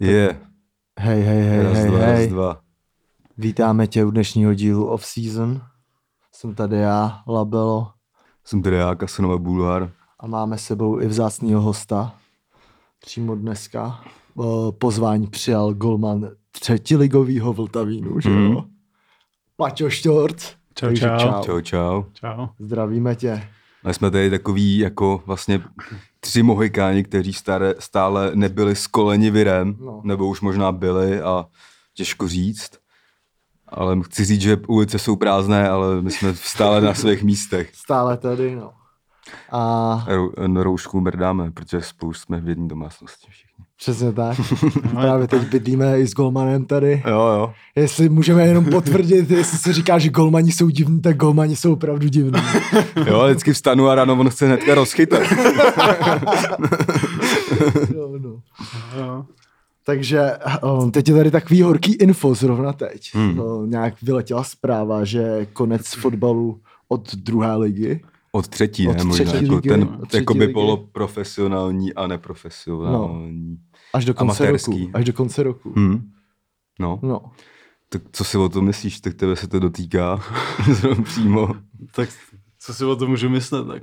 [0.00, 0.40] Je.
[1.00, 2.28] Hej, hej, hej, Raz, hej, dva, raz, hej.
[2.28, 2.60] dva.
[3.38, 5.60] Vítáme tě u dnešního dílu Off Season.
[6.32, 7.90] Jsem tady já, Labelo,
[8.44, 9.90] Jsem tady já, Kasanova Bulhar.
[10.20, 12.14] a máme s sebou i vzácného hosta.
[13.00, 14.00] Přímo dneska
[14.40, 14.42] eh,
[14.78, 18.52] pozvání přijal golman třetiligovýho Vltavínu, že Mhm.
[18.52, 18.64] jo?
[19.56, 20.52] Paťo Štorc.
[20.74, 21.18] Čau, čau.
[21.18, 21.42] čau.
[21.44, 22.02] Čau, čau.
[22.12, 22.46] Čau.
[22.58, 23.48] Zdravíme tě.
[23.84, 25.62] A jsme tady takový jako vlastně
[26.20, 30.00] tři mohikáni, kteří stále, stále nebyli skoleni virem, No.
[30.04, 31.46] nebo už možná byli a
[31.94, 32.70] těžko říct.
[33.68, 37.70] Ale chci říct, že ulice jsou prázdné, ale my jsme stále na svých místech.
[37.74, 38.72] Stále tady, no.
[39.52, 43.28] A Rou, na roušku mrdáme, protože spolu jsme v jedné domácnosti.
[43.78, 44.40] Přesně tak.
[44.94, 47.02] No, Právě teď bydlíme i s golmanem tady.
[47.06, 47.52] Jo, jo.
[47.76, 52.08] Jestli můžeme jenom potvrdit, jestli se říká, že golmani jsou divní, tak golmani jsou opravdu
[52.08, 52.40] divní.
[53.06, 55.22] Jo, vždycky vstanu a ráno on chce hnedka rozchytat.
[57.94, 58.40] jo, no.
[58.98, 59.24] Jo.
[59.84, 60.30] Takže
[60.80, 63.10] um, teď je tady takový horký info zrovna teď.
[63.14, 63.38] Hmm.
[63.38, 63.70] Hmm.
[63.70, 68.00] nějak vyletěla zpráva, že konec fotbalu od druhé ligy.
[68.32, 69.04] Od třetí, Od ne?
[69.04, 70.52] Možná třetí jako ligy, ten od třetí jakoby ligy.
[70.52, 73.56] poloprofesionální a neprofesionální.
[73.94, 74.80] Až do konce Amatérský.
[74.84, 74.90] roku.
[74.96, 75.72] Až do konce roku.
[75.76, 76.10] Hmm.
[76.80, 77.20] No, No.
[77.88, 79.00] tak co si o tom myslíš?
[79.00, 80.20] Tak tebe se to dotýká
[80.72, 81.48] zrovna přímo.
[81.94, 82.08] Tak
[82.58, 83.82] co si o tom můžu myslet, tak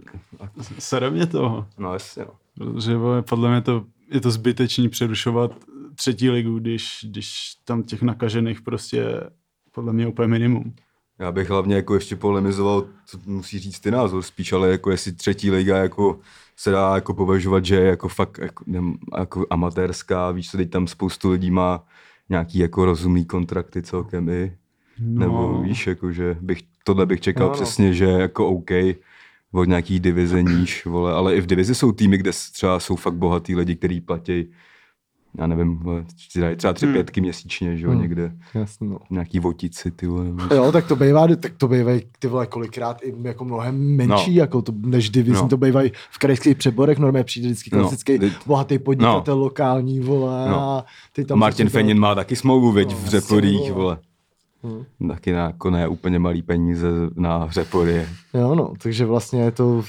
[0.79, 1.67] sere mě toho.
[1.77, 2.31] No jasně, no.
[2.57, 5.51] Protože vole, podle mě to, je to zbytečný přerušovat
[5.95, 9.29] třetí ligu, když, když tam těch nakažených prostě je
[9.71, 10.75] podle mě úplně minimum.
[11.19, 15.11] Já bych hlavně jako ještě polemizoval, co musí říct ty názor spíš, ale jako jestli
[15.11, 16.19] třetí liga jako
[16.57, 20.69] se dá jako považovat, že je jako fakt jako, nem, jako amatérská, víš co, teď
[20.69, 21.83] tam spoustu lidí má
[22.29, 24.57] nějaký jako rozumný kontrakty celkem i,
[24.99, 25.19] no.
[25.19, 28.71] nebo víš, jako že bych, tohle bych čekal No, no, přesně, že jako OK,
[29.51, 33.13] od nějaký divize níž, vole, ale i v divizi jsou týmy, kde třeba jsou fakt
[33.13, 34.51] bohatý lidi, kteří platí
[35.37, 36.05] já nevím, vole,
[36.55, 36.93] třeba tři Hmm.
[36.93, 38.01] pětky měsíčně, že jo, Hmm.
[38.01, 38.97] někde, Jasně, no.
[39.09, 43.13] nějaký votici, ty vole, Jo, tak to bývá, tak to bývají ty vole kolikrát i
[43.21, 44.41] jako mnohem menší, No.
[44.41, 45.47] jako to, než divizní, No.
[45.49, 50.49] to bývají v krajských přeborech, normálně přijde vždycky No, klasický teď- bohatý podnikatel lokální, vole,
[50.49, 50.59] No.
[50.59, 53.97] a ty tam Martin Fenin má taky smlouvu, veď, No, v Řeporích, vole.
[54.63, 54.83] vole.
[54.99, 55.07] Hm.
[55.07, 58.05] Taky na, jako ne úplně malý peníze na Řepory.
[58.33, 59.83] Jo, no, takže vlastně je to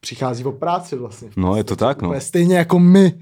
[0.00, 1.28] přichází o práci vlastně.
[1.36, 2.20] No, je to tak, no.
[2.20, 3.12] Stejně jako my.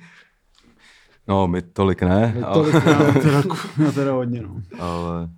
[1.29, 2.81] No, my tolik ne, my ale, tolik, Já
[3.13, 3.43] teda,
[3.85, 4.63] já teda hodně, no.
[4.81, 5.29] ale...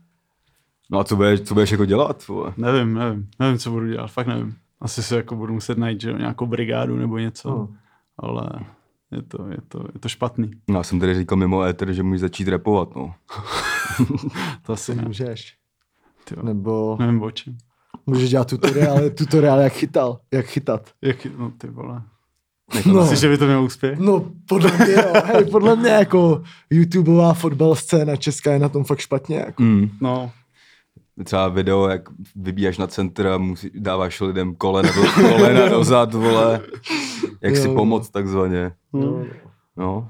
[0.91, 2.53] No a co budeš, co budeš jako dělat, vole?
[2.57, 4.57] Nevím, nevím, nevím, co budu dělat, fakt nevím.
[4.81, 7.69] Asi se jako budu muset najít že, jo, nějakou brigádu nebo něco, No.
[8.19, 8.49] ale
[9.11, 10.51] je to, je, to, je to špatný.
[10.69, 13.15] No, já jsem tady říkal mimo éter, že můžeš začít repovat, no.
[14.63, 15.03] To asi ne.
[15.07, 15.57] můžeš.
[16.25, 16.43] Tyjo.
[16.43, 17.57] Nebo Nevím o čem.
[18.07, 20.91] můžeš dělat tutoriály, tutoriály jak chytal, jak chytat.
[21.03, 22.03] Jak, no ty vole.
[22.87, 23.01] No.
[23.01, 23.99] Myslíš, že by to měl úspěch?
[23.99, 25.13] No, podle mě jo.
[25.25, 29.37] Hej, podle mě jako YouTubeová fotbal scéna česká je na tom fakt špatně.
[29.37, 29.63] Jako.
[29.63, 29.91] Mm.
[30.01, 30.31] No,
[31.25, 32.03] Třeba video, jak
[32.37, 36.61] vybíjáš na centr a musí, dáváš lidem kolena do, kolena dozad, vole.
[37.41, 37.75] Jak si Jo.
[37.75, 38.73] pomoct takzvaně.
[38.93, 39.25] No,
[39.77, 40.09] No.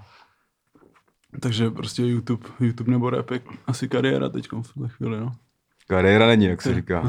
[1.40, 5.32] takže prostě YouTube, YouTube nebo rap je asi kariéra teď v tuhle chvíli, no.
[5.88, 7.02] Kariéra není, jak se říká.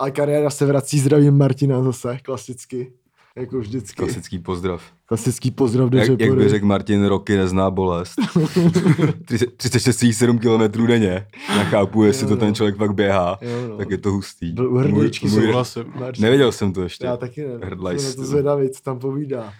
[0.00, 2.92] A kariéra se vrací zdravím Martina zase, klasicky.
[3.36, 3.96] Jako vždycky.
[3.96, 4.82] Klasický pozdrav.
[5.06, 8.14] Klasický pozdrav do Jak, jak by řekl Martin, roky nezná bolest.
[8.18, 10.38] 36,7
[10.72, 11.26] km denně.
[11.56, 12.40] Nechápu, jestli Jo, to no.
[12.40, 13.76] ten člověk fakt běhá, Jo, no.
[13.76, 14.52] tak je to hustý.
[14.52, 15.84] Byl u hrdličky Můj- můj- Souhlasím.
[16.00, 16.22] Martin.
[16.22, 17.06] Nevěděl jsem to ještě.
[17.06, 17.58] Já taky ne.
[17.66, 19.52] Hrdlaj Jsem to zvědavý, co tam povídá.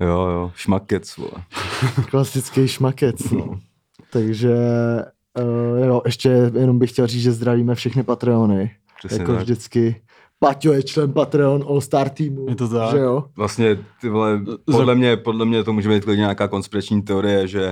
[0.00, 1.30] Jo, jo, šmakec, vole.
[2.10, 3.58] Klasický šmakec, no.
[4.12, 4.54] Takže
[5.40, 8.70] uh, jo, ještě jenom bych chtěl říct, že zdravíme všechny Patreony.
[8.98, 9.42] Přesně jako tak.
[9.42, 10.02] vždycky.
[10.40, 12.46] Paťo je člen Patreon All Star týmu.
[12.48, 12.90] Je to tak.
[12.90, 13.24] Že jo?
[13.36, 17.64] Vlastně, ty vole, podle mě, podle mě to může být klidně nějaká konspirační teorie, že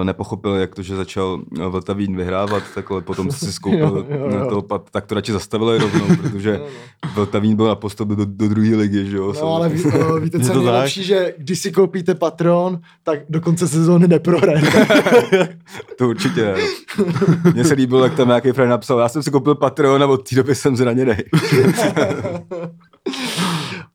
[0.00, 4.26] eh, nepochopil, jak to, že začal eh, Vltavín vyhrávat, takhle potom si skoupil Jo, jo,
[4.30, 4.38] jo.
[4.38, 8.24] na to, pat- tak to radši zastavili rovnou, protože No, Vltavín byl na postupu do,
[8.24, 9.32] do druhé ligy, že jo?
[9.42, 13.40] No ale ví, uh, víte, co je nejlepší, že když si koupíte Patreon, tak do
[13.40, 15.49] konce sezóny neprohrajete.
[15.98, 16.54] To určitě ne.
[17.54, 20.28] Mně se líbilo, jak tam nějaký friend napsal, já jsem si koupil Patreon a od
[20.28, 21.10] té doby jsem zraněný.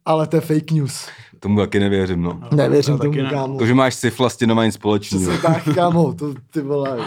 [0.06, 1.07] ale to je fake news.
[1.39, 2.42] Tomu taky nevěřím, no.
[2.51, 3.30] Nevěřím tomu, ne.
[3.30, 3.57] kámo.
[3.57, 5.31] To, že máš syfla, s tím nemá nic společného.
[5.31, 7.00] Přesně tak, kámo, to ty vole.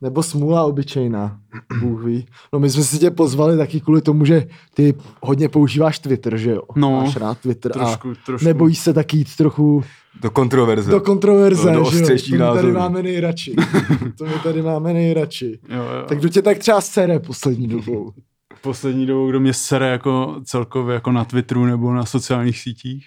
[0.00, 1.38] Nebo smůla obyčejná,
[1.80, 2.26] Bůh ví.
[2.52, 6.50] No my jsme si tě pozvali taky kvůli tomu, že ty hodně používáš Twitter, že
[6.50, 6.62] jo?
[6.76, 8.46] No, Máš rád Twitter trošku, a trošku.
[8.46, 9.82] nebojíš se taky jít trochu
[10.22, 10.90] Do kontroverze.
[10.90, 12.06] do kontroverze, Do že jo?
[12.38, 13.54] To my tady máme nejradši.
[14.18, 15.58] to my tady máme nejradši.
[15.68, 16.04] Jo, jo.
[16.08, 18.12] Tak kdo tě tak třeba sere poslední dobou?
[18.62, 23.06] poslední dobou, kdo mě sere jako celkově jako na Twitteru nebo na sociálních sítích.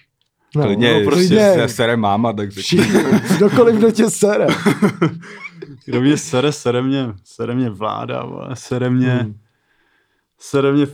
[0.56, 2.62] No, klidně, no, no, prostě se sere máma, tak řekni.
[2.62, 3.00] Všichni,
[3.36, 4.46] kdokoliv, kdo tě sere.
[5.90, 9.34] Kdo mě sere, sere mě, sere mě vláda, vole, sere mě, Hmm.
[10.38, 10.86] sere mě,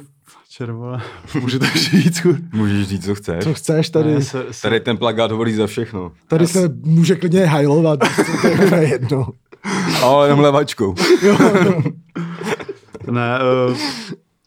[0.50, 1.02] červole,
[1.40, 2.26] můžu tak říct.
[2.52, 3.44] Můžeš říct, co chceš.
[3.44, 4.14] Co chceš tady?
[4.14, 6.12] Ne, se, se, Tady ten plagát hovorí za všechno.
[6.28, 8.00] Tady se může klidně hajlovat,
[8.42, 9.28] to je úplně jedno.
[10.02, 10.94] Ale jenom levačkou.
[11.22, 11.82] Jo, no.
[13.12, 13.38] Ne,
[13.70, 13.76] uh,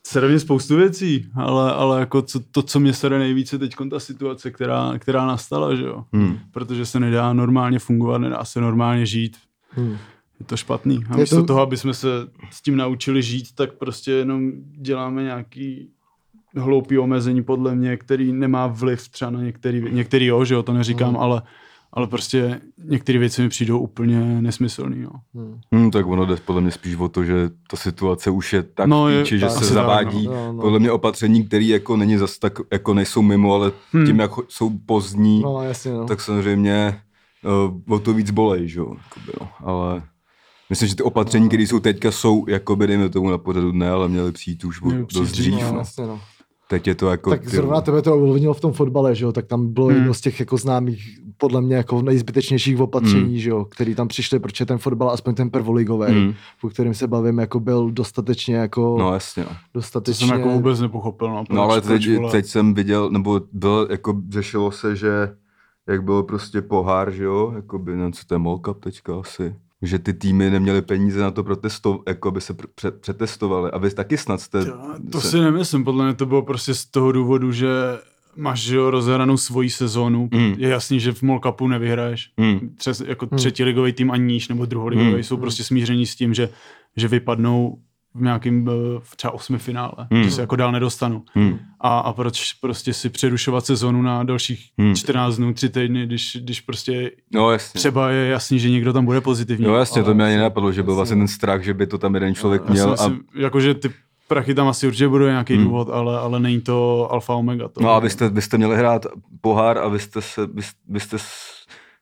[0.08, 4.00] sere mě spoustu věcí, ale, ale jako co, to, co mě sere nejvíce teď ta
[4.00, 6.04] situace, která, která nastala, že jo.
[6.14, 6.40] Hmm.
[6.52, 9.38] Protože se nedá normálně fungovat, nedá se normálně žít.
[9.70, 9.98] Hmm.
[10.40, 11.00] Je to špatný.
[11.10, 11.48] A Je místo to- to...
[11.48, 12.08] toho, aby jsme se
[12.52, 14.52] s tím naučili žít, tak prostě jenom
[14.82, 15.90] děláme nějaký
[16.56, 20.74] hloupý omezení podle mě, který nemá vliv třeba na některý, některý jo, že jo, to
[20.74, 21.18] neříkám, Hmm.
[21.18, 21.42] ale,
[21.94, 25.10] ale prostě některé věci mi přijdou úplně nesmyslný, jo.
[25.72, 28.88] Hmm, tak ono jde podle mě spíš o to, že ta situace už je tak
[28.88, 30.34] No, je- píči, že tak, se asi tak, zavádí no.
[30.34, 30.62] No, no.
[30.62, 34.06] podle mě opatření, které jako není zas tak, jako nejsou mimo, ale Hmm.
[34.06, 36.06] tím, jak jsou pozdní, no jasně, no.
[36.06, 37.02] tak samozřejmě
[37.88, 38.96] uh, o to víc bolej, že jo.
[39.42, 39.48] No.
[39.60, 40.04] Ale
[40.70, 44.08] myslím, že ty opatření, které jsou teďka, jsou, jakoby, dejme tomu na pořadu dne, ale
[44.10, 45.78] měly přijít už přijít dost dřív, no, No.
[45.78, 46.20] jasně, no.
[46.70, 47.30] Teď je to jako...
[47.30, 49.96] Tak ty- zrovna tebe to ovlivnilo v tom fotbale, že jo, tak tam bylo Hmm.
[49.98, 54.40] jedno z těch jako známých, podle mě jako nejzbytečnějších opatření, že jo, který tam přišli,
[54.40, 56.34] protože ten fotbal, aspoň ten prvoligový, Hmm.
[56.64, 59.50] o kterém se bavím, jako byl dostatečně jako, No jasně, no.
[59.50, 60.28] To dostatečně...
[60.28, 61.44] jsem jako vůbec nepochopil, no.
[61.50, 65.10] No ale teď, teď jsem viděl, nebo bylo, jako řešilo se, že
[65.88, 70.00] jak byl prostě pohár, že jo, jakoby, nevím, co to je Molkup teďka asi, že
[70.00, 72.56] ty týmy neměly peníze na to protesto, jako aby se
[73.02, 73.72] přetestovali.
[73.72, 74.60] A vy taky snad jste...
[74.60, 74.78] Jo,
[75.12, 77.68] To se, si nemyslím, podle mě to bylo prostě z toho důvodu, že
[78.36, 80.30] máš že jo, rozhranou svoji sezónu.
[80.34, 80.54] Mm.
[80.58, 82.32] Je jasný, že v Mall Cupu nevyhraješ.
[82.40, 82.60] Hmm.
[82.78, 83.38] Třes, jako Hmm.
[83.38, 85.24] třetí ligový tým ani níž, nebo druholigový, Hmm.
[85.24, 86.50] jsou prostě smíření s tím, že,
[86.96, 87.78] že vypadnou
[88.16, 90.24] v nějakým eh, třeba osmi finále, Hmm.
[90.24, 91.24] že se jako dál nedostanu.
[91.34, 91.60] Hmm.
[91.82, 94.96] A, a proč prostě si přerušovat sezonu na dalších Hmm.
[94.96, 97.78] 14 dnů, 3 týdny, když, když prostě No jasně.
[97.80, 99.66] třeba je jasný, že někdo tam bude pozitivní.
[99.66, 100.96] No jasně, to mě ani nenapadlo, že byl jasně.
[100.98, 102.88] vlastně ten strach, že by to tam jeden člověk Já měl.
[102.88, 103.92] A, myslím, jakože ty
[104.28, 105.64] prachy tam asi určitě budou nějaký Hmm.
[105.64, 107.68] důvod, ale, ale není to alfa omega.
[107.68, 109.06] To no a vy jste, vy jste měli hrát
[109.42, 111.18] pohár a vy jste se, vy, vy jste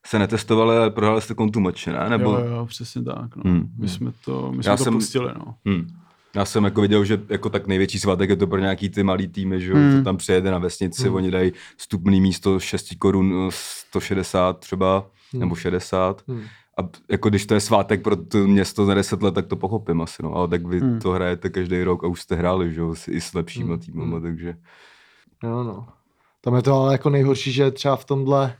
[0.08, 2.10] se netestovali, ale prohráli jste kontumače, ne?
[2.10, 2.30] Nebo...
[2.32, 3.36] Jo, jo, přesně tak.
[3.36, 3.42] No.
[3.50, 3.68] Hmm.
[3.78, 5.32] My jsme to, my Já jsme to jsem- pustili.
[5.38, 5.54] No.
[5.66, 5.86] Hmm.
[6.36, 9.28] Já jsem jako viděl, že jako tak největší svátek je to pro nějaký ty malý
[9.28, 9.98] týmy, že jo, Hmm.
[9.98, 11.14] to tam přijede na vesnici, Hmm.
[11.14, 15.40] oni dají vstupný místo 6 korun, eh, 160 třeba, Hmm.
[15.40, 16.22] nebo 60.
[16.28, 16.42] Hmm.
[16.78, 20.02] A jako když to je svátek pro to město za 10 let, tak to pochopím
[20.02, 20.34] asi, no.
[20.34, 21.00] Ale tak vy Hmm.
[21.00, 23.78] to hrajete každý rok a už jste hráli, že jo, i s lepšíma Hmm.
[23.78, 24.22] týmama, Hmm.
[24.22, 24.54] takže...
[25.44, 25.86] Jo, no.
[26.40, 28.54] Tam je to ale jako nejhorší, že třeba v tomhle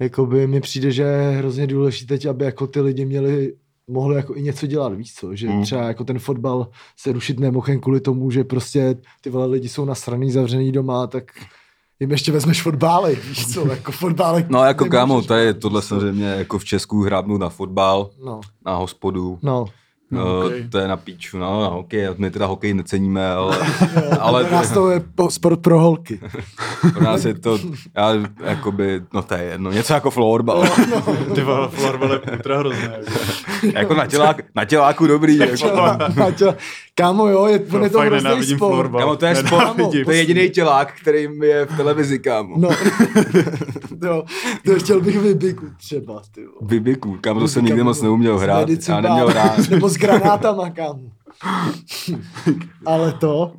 [0.00, 3.54] jakoby mi přijde, že je hrozně důležité teď, aby jako ty lidi měli
[3.88, 5.62] mohli jako i něco dělat, víš co, že Hmm.
[5.62, 9.68] třeba jako ten fotbal se rušit nemohl jen kvůli tomu, že prostě ty vole lidi
[9.68, 11.24] jsou nasraný, zavřený doma, tak
[12.00, 14.48] jim ještě vezmeš fotbálek, víš co, jako fotbálek.
[14.48, 18.74] No jako kámo, tady je tohle samozřejmě jako v Česku hrábnout na fotbal, No, na
[18.76, 19.64] hospodu, no.
[20.10, 20.68] No, no, okej.
[20.68, 23.56] to je na píču, no, na hokej, my teda hokej neceníme, ale,
[24.20, 26.20] ale Pro nás to je po- sport pro holky.
[26.92, 27.58] pro nás je to,
[27.96, 28.12] já,
[28.44, 30.64] jakoby, no to je jedno, něco jako florbal,
[31.34, 32.98] Ty vole, florbal je ultra hrozné.
[33.62, 33.78] Jako.
[33.78, 35.70] jako na, tělák, na těláku dobrý, jako,
[36.16, 36.54] Maťo,
[36.94, 38.74] kámo jo, je, on je to hrozný sport.
[38.74, 39.00] florbal.
[39.00, 40.04] kámo, to je sport, Nenávidím.
[40.04, 42.54] to je jediný tělák, který je v televizi, kámo.
[42.58, 42.68] No,
[44.04, 44.22] jo,
[44.64, 46.56] to chtěl bych vybiku třeba, ty vole.
[46.62, 49.68] Vybiku, kámo, to jsem nikdy moc neuměl hrát, já neměl hrát.
[49.70, 51.10] Nebo s granátama, kámo.
[52.86, 53.52] Ale to,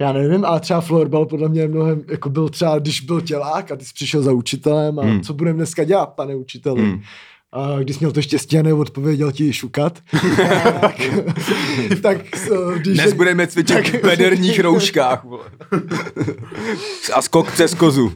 [0.00, 3.76] já nevím, ale třeba florbal podle mě mnohem, jako byl třeba, když byl tělák a
[3.76, 5.20] ty jsi přišel za učitelem a Hmm.
[5.20, 6.82] co budeme dneska dělat, pane učiteli?
[6.82, 7.00] Hmm.
[7.52, 9.98] A když jsi měl to štěstí a neodpověděl ti šukat,
[10.80, 10.96] tak,
[12.02, 12.98] tak eh, když...
[12.98, 15.44] Dnes budeme cvičit v pederních rouškách, vole.
[17.14, 18.12] A skok přes kozu.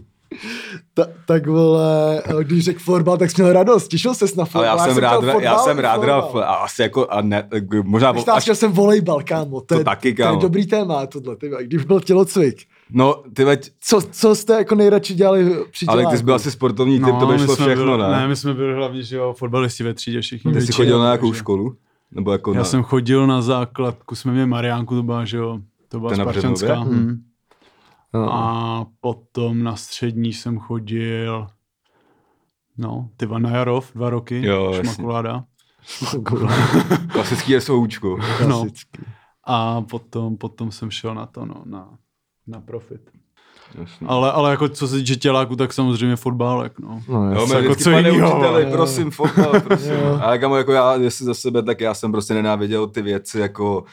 [0.95, 4.77] Ta, tak vole, když řekl florbal, tak jsi měl radost, těšil ses na Ale florbal.
[4.79, 6.43] já jsem rád, chtěl já fotbal jsem rád florbal.
[6.43, 7.49] a asi jako, a ne,
[7.85, 9.61] možná, Až, až jsem volejbal, kámo.
[9.61, 10.41] To, To je, taky, To je kámo.
[10.41, 11.37] dobrý téma, tohle.
[11.37, 12.57] Ty, když byl tělocvik.
[12.91, 16.51] no, ty veď, Co, co jste jako nejradši dělali při ale ty jsi byl asi
[16.51, 18.09] sportovní typ, to by No, my šlo jsme všechno, byli, ne?
[18.21, 20.53] Ne, my jsme byli hlavně, že jo, fotbalisti ve třídě všichni.
[20.53, 21.75] Ty jsi chodil na nějakou školu?
[22.15, 22.65] Nebo jako Já na...
[22.65, 25.59] jsem chodil na základku, jsme měli Mariánku, to byla, že jo,
[25.89, 26.67] to byla Spartanská.
[26.75, 27.15] Břevnově?
[28.14, 28.33] No.
[28.33, 31.47] A potom na střední jsem chodil,
[32.78, 35.45] no, ty na Jarov, dva roky, Jo, šmakuláda.
[37.12, 38.19] Klasický SOUčko.
[38.49, 38.66] No.
[39.45, 41.88] A potom, potom jsem šel na to, no, na,
[42.47, 43.11] na profit.
[43.75, 44.07] Jasně.
[44.07, 47.02] Ale, ale jako co se týče těláku, tak samozřejmě fotbálek, no.
[47.09, 47.47] No, Jo, jasně.
[47.59, 48.71] mě jako co pane jinýho, učiteli, jo.
[48.73, 49.92] prosím, fotbal, prosím.
[49.92, 50.19] Jo.
[50.23, 53.85] Ale kamo, jako já, jestli za sebe, tak já jsem prostě nenáviděl ty věci, jako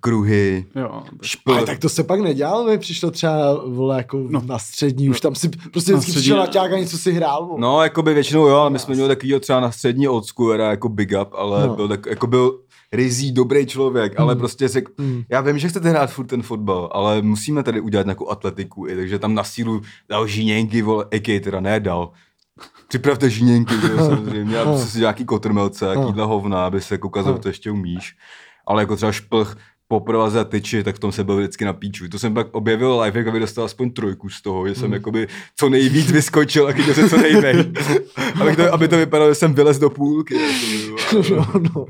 [0.00, 1.52] kruhy, Jo, tak špl.
[1.52, 4.42] Ale tak to se pak nedělalo, mi přišlo třeba, vole, jako No.
[4.46, 7.46] na střední, už tam si prostě Na vždycky přišel na ťák a něco si hrál.
[7.46, 7.60] vole.
[7.60, 10.70] No, jako by většinou jo, ale my jsme měli takovýho třeba na střední odsku, era
[10.70, 11.66] jako big up, ale No.
[11.66, 11.76] no.
[11.76, 12.58] byl tak, jako byl
[12.92, 14.38] rizí, dobrý člověk, ale Mm.
[14.38, 15.22] prostě řek, Mm.
[15.28, 18.96] já vím, že chcete hrát furt ten fotbal, ale musíme tady udělat nějakou atletiku, i,
[18.96, 22.10] takže tam na sílu dal žíněnky, vole, AK teda ne dal.
[22.88, 24.70] Připravte žíněnky, že jo, samozřejmě, a No.
[24.72, 27.42] prostě si nějaký kotrmelce, jakýhle hovna, aby se jako ukázalo, No.
[27.42, 28.16] to ještě umíš.
[28.66, 29.56] Ale jako třeba šplch,
[29.90, 32.08] poprovaze a tyči, tak v tom se byl vždycky na píču.
[32.08, 34.92] To jsem pak objevil live, jak aby dostal aspoň trojku z toho, že jsem Mm.
[34.94, 37.72] jakoby co nejvíc vyskočil a chytil se co nejmej.
[38.40, 40.34] aby, to, aby to vypadalo, že jsem vylez do půlky.
[41.30, 41.86] No, no.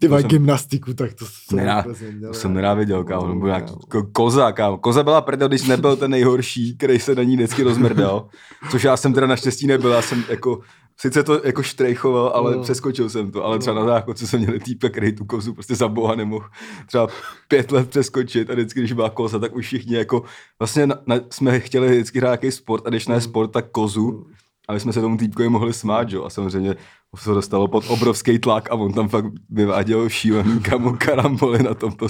[0.00, 2.32] Ty mají gymnastiku, tak to jsem Nená, vůbec neměl.
[2.32, 3.26] to jsem nenáviděl, kámo.
[3.28, 3.78] No, Byl nějaký kámo.
[4.04, 4.78] ko- koza, kámo.
[4.78, 8.26] Koza byla prdel, když nebyl ten nejhorší, který se na ní vždycky rozmrdal.
[8.70, 10.60] Což já jsem teda naštěstí nebyl, já jsem jako
[11.00, 12.62] Sice to jako štrejchoval, ale No.
[12.62, 13.80] přeskočil jsem to, ale třeba No.
[13.80, 16.46] na záchodce jsem měl týpka, který tu kozu prostě za boha nemohl
[16.86, 17.08] třeba
[17.48, 20.22] pět let přeskočit a vždycky, když byla koza, tak už všichni jako,
[20.58, 24.26] vlastně na, na, jsme chtěli vždycky hrát nějaký sport a když ne sport, tak kozu,
[24.68, 26.24] aby jsme se tomu týpkovi mohli smát, jo?
[26.24, 26.76] A samozřejmě
[27.16, 31.92] se dostalo pod obrovský tlak a on tam fakt vyváděl šílený kamo karamboly na tom.
[31.92, 32.06] To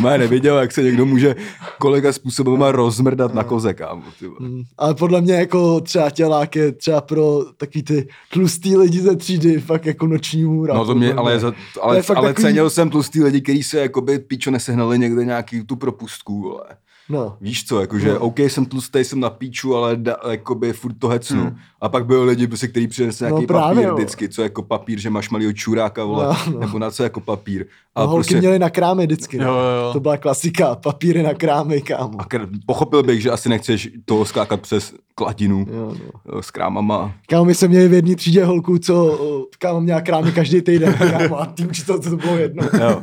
[0.00, 1.36] má neviděl, jak se někdo může
[1.78, 4.02] kolega způsobem rozmrdat na koze, kámo.
[4.18, 4.38] Ty vole.
[4.40, 9.16] Mm, Ale podle mě jako třeba tělák je třeba pro takový ty tlustý lidi ze
[9.16, 10.74] třídy fakt jako noční můra.
[10.74, 14.18] No to mě, ale, za, ale, ale takový- cenil jsem tlustý lidi, kteří se jakoby
[14.18, 16.64] pičo nesehnali někde nějaký tu propustku, vole.
[17.10, 17.36] No.
[17.40, 18.18] Víš co, jakože No.
[18.20, 21.40] OK, jsem tlustý, jsem na píču, ale da, jakoby furt to hecnu.
[21.42, 21.56] Hmm.
[21.80, 23.94] A pak byli lidi, prostě, který přinesli No nějaký právě, papír jo.
[23.94, 26.60] vždycky, co jako papír, že máš malýho čuráka, vole, No, no.
[26.60, 27.66] nebo na co jako papír.
[27.94, 29.38] A holky prostě, měly na krámy vždycky.
[29.38, 29.44] No.
[29.44, 29.52] jo,
[29.86, 29.92] jo.
[29.92, 32.20] To byla klasika, papíry na krámy, kámo.
[32.20, 36.38] a kr- pochopil bych, že asi nechceš toho skákat přes kladinu Jo, no.
[36.38, 37.12] eh, s krámama.
[37.28, 40.94] Kámo, my jsme měli v jedné třídě holku, co o, kámo měla krámy každý týden,
[40.94, 42.62] kámo, a ty učitel to bylo jedno.
[42.80, 43.02] Jo.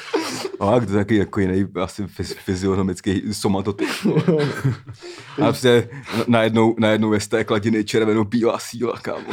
[0.60, 3.88] No, a to je taky jako jiný asi fyz- fyzionomický somatotyp.
[4.04, 4.22] vole.
[5.42, 5.88] A prostě
[6.28, 9.24] najednou, najednou je z té kladiny červenou bílá síla, kámo.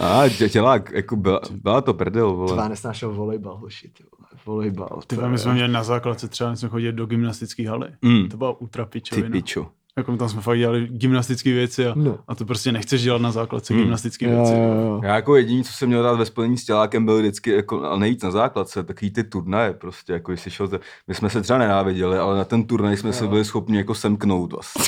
[0.00, 2.68] A tě, tělák, jako byla, byla to prdel, Tvá vole.
[2.68, 4.28] nesnášel volejbal, hoši, ty vole.
[4.46, 5.00] Volejbal.
[5.06, 7.88] Ty my jsme měli na základce třeba, jsme chodili do gymnastické haly.
[8.02, 8.28] Mm.
[8.28, 9.30] To byla ultra Ty pičovina.
[9.30, 9.70] pičo.
[9.98, 12.18] Jako tam jsme fakt dělali gymnastické věci a, No.
[12.28, 13.82] a to prostě nechceš dělat na základce Hmm.
[13.82, 14.52] gymnastické Jo, věci.
[14.52, 15.00] jo, jo.
[15.04, 17.98] Já jako jediný, co jsem měl rád ve spojení s tělákem, byl vždycky jako, ale
[18.00, 20.68] nejvíc na základce, takový ty turnaje prostě, jako jsi šel,
[21.08, 24.52] my jsme se třeba nenáviděli, ale na ten turnaj jsme se byli schopni jako semknout
[24.52, 24.84] vlastně.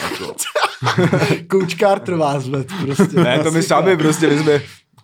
[1.36, 1.66] Jako.
[1.78, 3.20] Carter vás ved, prostě.
[3.20, 4.60] Ne, to my sami prostě, my jsme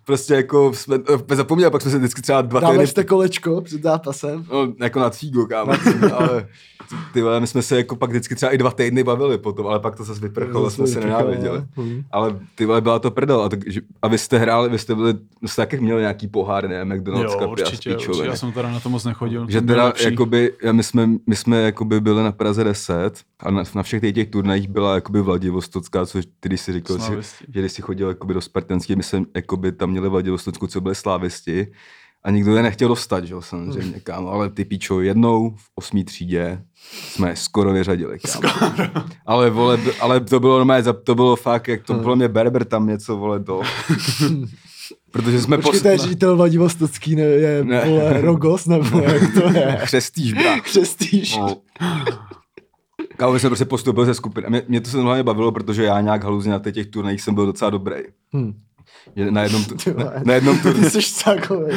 [0.06, 0.98] prostě jako, jsme
[1.30, 4.44] eh, zapomněli, pak jsme se vždycky třeba dva týdny Dávali jste kolečko před zápasem?
[4.52, 5.72] No, jako na cígo, kámo.
[6.12, 6.48] ale
[7.12, 9.80] ty vole, my jsme se jako pak vždycky třeba i dva týdny bavili potom, ale
[9.80, 11.62] pak to zase vyprchalo, jsme se nenáviděli.
[11.76, 12.02] Hm.
[12.10, 13.42] Ale ty vole, byla to prdel.
[13.42, 15.14] A, tak, že, a vy jste hráli, vy jste byli,
[15.46, 18.70] jste taky měli nějaký pohár, ne, McDonald's Jo, Cup a určitě, určitě, já jsem teda
[18.70, 19.46] na to moc nechodil.
[19.48, 23.50] Že to teda, jakoby, já- my jsme, my jsme jakoby byli na Praze 10 a
[23.50, 27.12] na, na všech těch, těch turnajích byla jakoby Vladivostocká, což ty, když si říkal, si,
[27.54, 30.94] že když si chodil jakoby do Spartanský, my jsme jakoby tam měli Vladivostocku, co byli
[30.94, 31.66] slávisti
[32.24, 36.04] a nikdo je nechtěl dostat, že jo, samozřejmě, kámo, ale ty píčo, jednou v osmý
[36.04, 36.62] třídě
[36.92, 38.48] jsme skoro vyřadili, kámo.
[39.26, 42.86] Ale, vole, ale to bylo normálně, to bylo fakt, jak to bylo mě Berber tam
[42.86, 43.60] něco, vole, to.
[45.10, 47.84] Protože jsme Počkej, je ředitel Vladivostocký, ne, je Ne.
[47.84, 49.78] vole, Rogos, nebo jak to je?
[49.82, 50.60] Křestíš, brá.
[50.60, 51.36] Křestýš.
[51.36, 51.56] No.
[53.16, 54.46] Kámo, my jsme prostě postoupil ze skupiny.
[54.46, 57.34] A mě, mě to se hlavně bavilo, protože já nějak haluzně na těch turnajích jsem
[57.34, 57.96] byl docela dobrý.
[58.36, 58.52] Hm.
[59.16, 60.90] Že na jednom, tu, Ty na, na jednom Ty turnaji.
[60.90, 61.72] jsi takový.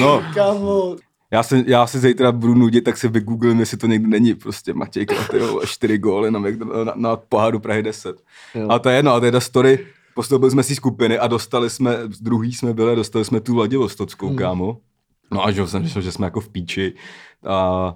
[0.00, 0.96] No, Kámo,
[1.30, 4.34] já se, já se zítra budu nudit, tak si vygooglím, jestli to někde není.
[4.34, 6.40] Prostě Matěj Klaty, vole, čtyři góly na,
[6.84, 8.16] na, na poháru Prahy 10.
[8.54, 8.66] Jo.
[8.70, 9.86] A to je jedno, a to je ta story.
[10.14, 14.26] Postoupili jsme si skupiny a dostali jsme, z druhý jsme byli, dostali jsme tu Vladivostockou,
[14.28, 14.36] Hmm.
[14.36, 14.78] kámo.
[15.30, 16.94] No a že jo, jsem řešil, že jsme jako v píči
[17.46, 17.94] a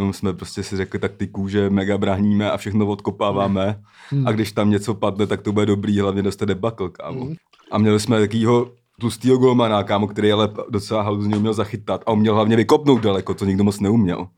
[0.00, 4.26] uh, jsme prostě si řekli taktiku, že mega bráníme a všechno odkopáváme Hmm.
[4.26, 7.24] a když tam něco padne, tak to bude dobrý, hlavně dostat debakl, kámo.
[7.24, 7.34] Hmm.
[7.70, 12.34] A měli jsme takýho tlustýho golmana, kámo, který ale docela haluzně uměl zachytat a uměl
[12.34, 14.28] hlavně vykopnout daleko, to nikdo moc neuměl.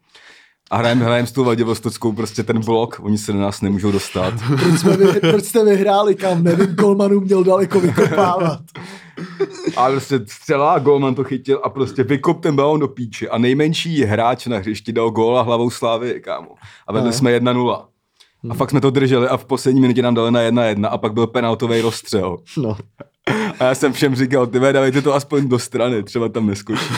[0.70, 4.34] A hrajeme hrajem s tou Vladivostockou prostě ten blok, oni se do nás nemůžou dostat.
[4.46, 8.60] proč, jsme vy, proč jste vyhráli, kam nevím, Kolmanů měl daleko vykopávat.
[9.76, 13.38] A prostě střela a golman to chytil a prostě vykop ten balón do píči a
[13.38, 16.48] nejmenší hráč na hřišti dal góla hlavou Slávy, kámo.
[16.86, 17.86] A vedli jsme 1-0.
[18.50, 21.12] A fakt jsme to drželi a v poslední minutě nám dali na 1-1 a pak
[21.12, 22.36] byl penaltový rozstřel.
[22.56, 22.76] No.
[23.60, 26.94] A já jsem všem říkal, ty dávejte to aspoň do strany, třeba tam neskočí.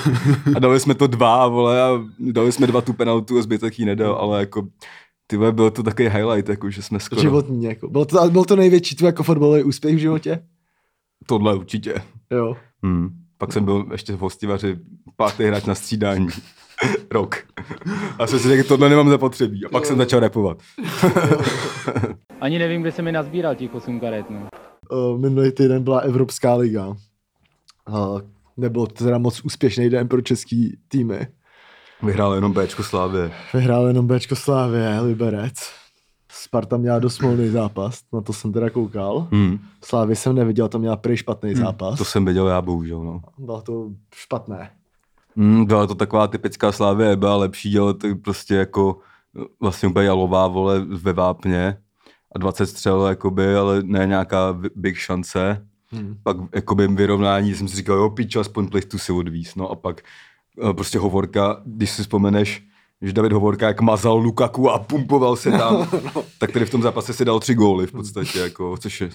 [0.56, 3.84] A dali jsme to dva, vole, a dali jsme dva tu penaltu a zbytek jí
[3.84, 4.66] nedal, ale jako,
[5.26, 7.88] ty vole, byl to takový highlight, jako, že jsme skoro, Životní, jako.
[7.88, 10.42] Byl to, byl to největší tvůj jako fotbalový úspěch v životě?
[11.28, 11.94] Tohle určitě.
[12.30, 12.56] Jo.
[12.82, 13.08] Hmm.
[13.38, 14.78] Pak jsem byl ještě v hostivaři
[15.16, 16.28] pátý hráč na střídání.
[17.10, 17.36] Rok.
[18.18, 19.64] A jsem si řekl, tohle nemám zapotřebí.
[19.64, 20.58] A pak jsem začal repovat.
[22.40, 24.48] Ani nevím, kde se mi nazbíral těch 8 karet, no.
[24.90, 26.86] Uh, minulý týden byla Evropská liga.
[26.86, 28.20] Uh,
[28.56, 31.26] nebyl to teda moc úspěšný den pro český týmy.
[32.02, 33.32] Vyhrál jenom Bčko Slávě.
[33.54, 35.54] Vyhrál jenom Bčko Slávě, Liberec.
[36.42, 39.28] Sparta měla dost smolný zápas, na to jsem teda koukal.
[39.32, 39.58] Hmm.
[39.84, 41.98] Slávy jsem neviděl, to měla prý špatný zápas.
[41.98, 43.04] To jsem viděl já, bohužel.
[43.04, 43.20] No.
[43.38, 44.70] Bylo to špatné.
[45.36, 48.98] Hmm, byla to taková typická Slávě, byla lepší, ale to prostě jako
[49.60, 51.78] vlastně úplně jalová vole ve vápně
[52.34, 55.66] a 20 střel, jakoby, ale ne nějaká big šance.
[55.90, 56.16] Hmm.
[56.22, 59.54] Pak jakoby vyrovnání jsem si říkal, jo, pič, aspoň plichtu si odvíz.
[59.54, 60.02] No a pak
[60.70, 62.67] eh, prostě Hovorka, když si vzpomeneš,
[63.02, 65.88] že David Hovorka jak mazal Lukaku a pumpoval se tam,
[66.38, 69.10] tak tady v tom zápase si dal tři góly v podstatě, jako, což je,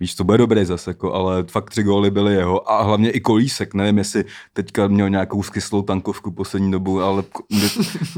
[0.00, 3.20] víš, to bude dobré zase, jako, ale fakt tři góly byly jeho a hlavně i
[3.20, 7.22] Kolísek, nevím, jestli teďka měl nějakou skyslou tankovku poslední dobu, ale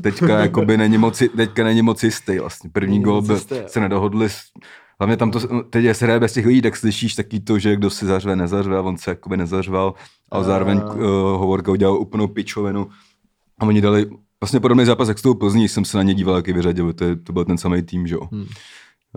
[0.03, 2.71] teďka jakoby není moc, teďka není moc jistý vlastně.
[2.73, 3.37] První Není gól byl,
[3.69, 4.41] se nedohodli, s-
[5.01, 7.77] hlavně tam to, teď je se hraje bez těch lidí, tak slyšíš taky to, že
[7.77, 9.95] kdo si zařve, nezařve a on se jakoby nezařval,
[10.31, 11.01] ale zároveň A- uh,
[11.41, 12.89] Hovorka udělal úplnou pičovinu
[13.61, 16.37] a oni dali vlastně podobný zápas, jak s tou Plzní, jsem se na ně díval,
[16.37, 18.29] jak je vyřadil, to, je, to byl ten samý tým, že jo.
[18.33, 18.47] Hmm.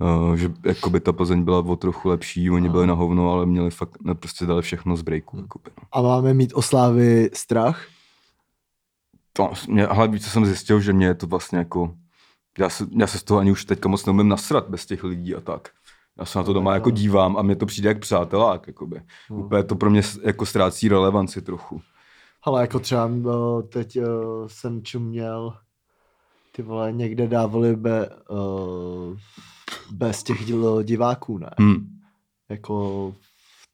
[0.01, 3.71] Uh, že jakoby ta Plzeň byla o trochu lepší, oni byli na hovno, ale měli
[3.71, 5.37] fakt, ne, prostě dali všechno z breaku.
[5.37, 5.87] Jakoby, no.
[5.91, 7.85] A máme mít o Slávy strach?
[9.33, 11.95] To, mě, ale víc, co jsem zjistil, že mě je to vlastně jako,
[12.59, 15.35] já se, já se z toho ani už teďka moc neumím nasrat bez těch lidí
[15.35, 15.69] a tak.
[16.19, 19.01] Já se na to doma jako dívám a mně to přijde jak přátelák, jakoby.
[19.29, 21.81] Úplně to pro mě jako ztrácí relevanci trochu.
[22.43, 24.05] Ale jako třeba uh, teď uh,
[24.47, 25.53] jsem čuměl,
[26.51, 29.17] ty vole, někde dávali be, uh,
[29.91, 30.37] bez těch
[30.83, 31.49] diváků, ne?
[31.59, 31.99] Hmm.
[32.49, 33.13] Jako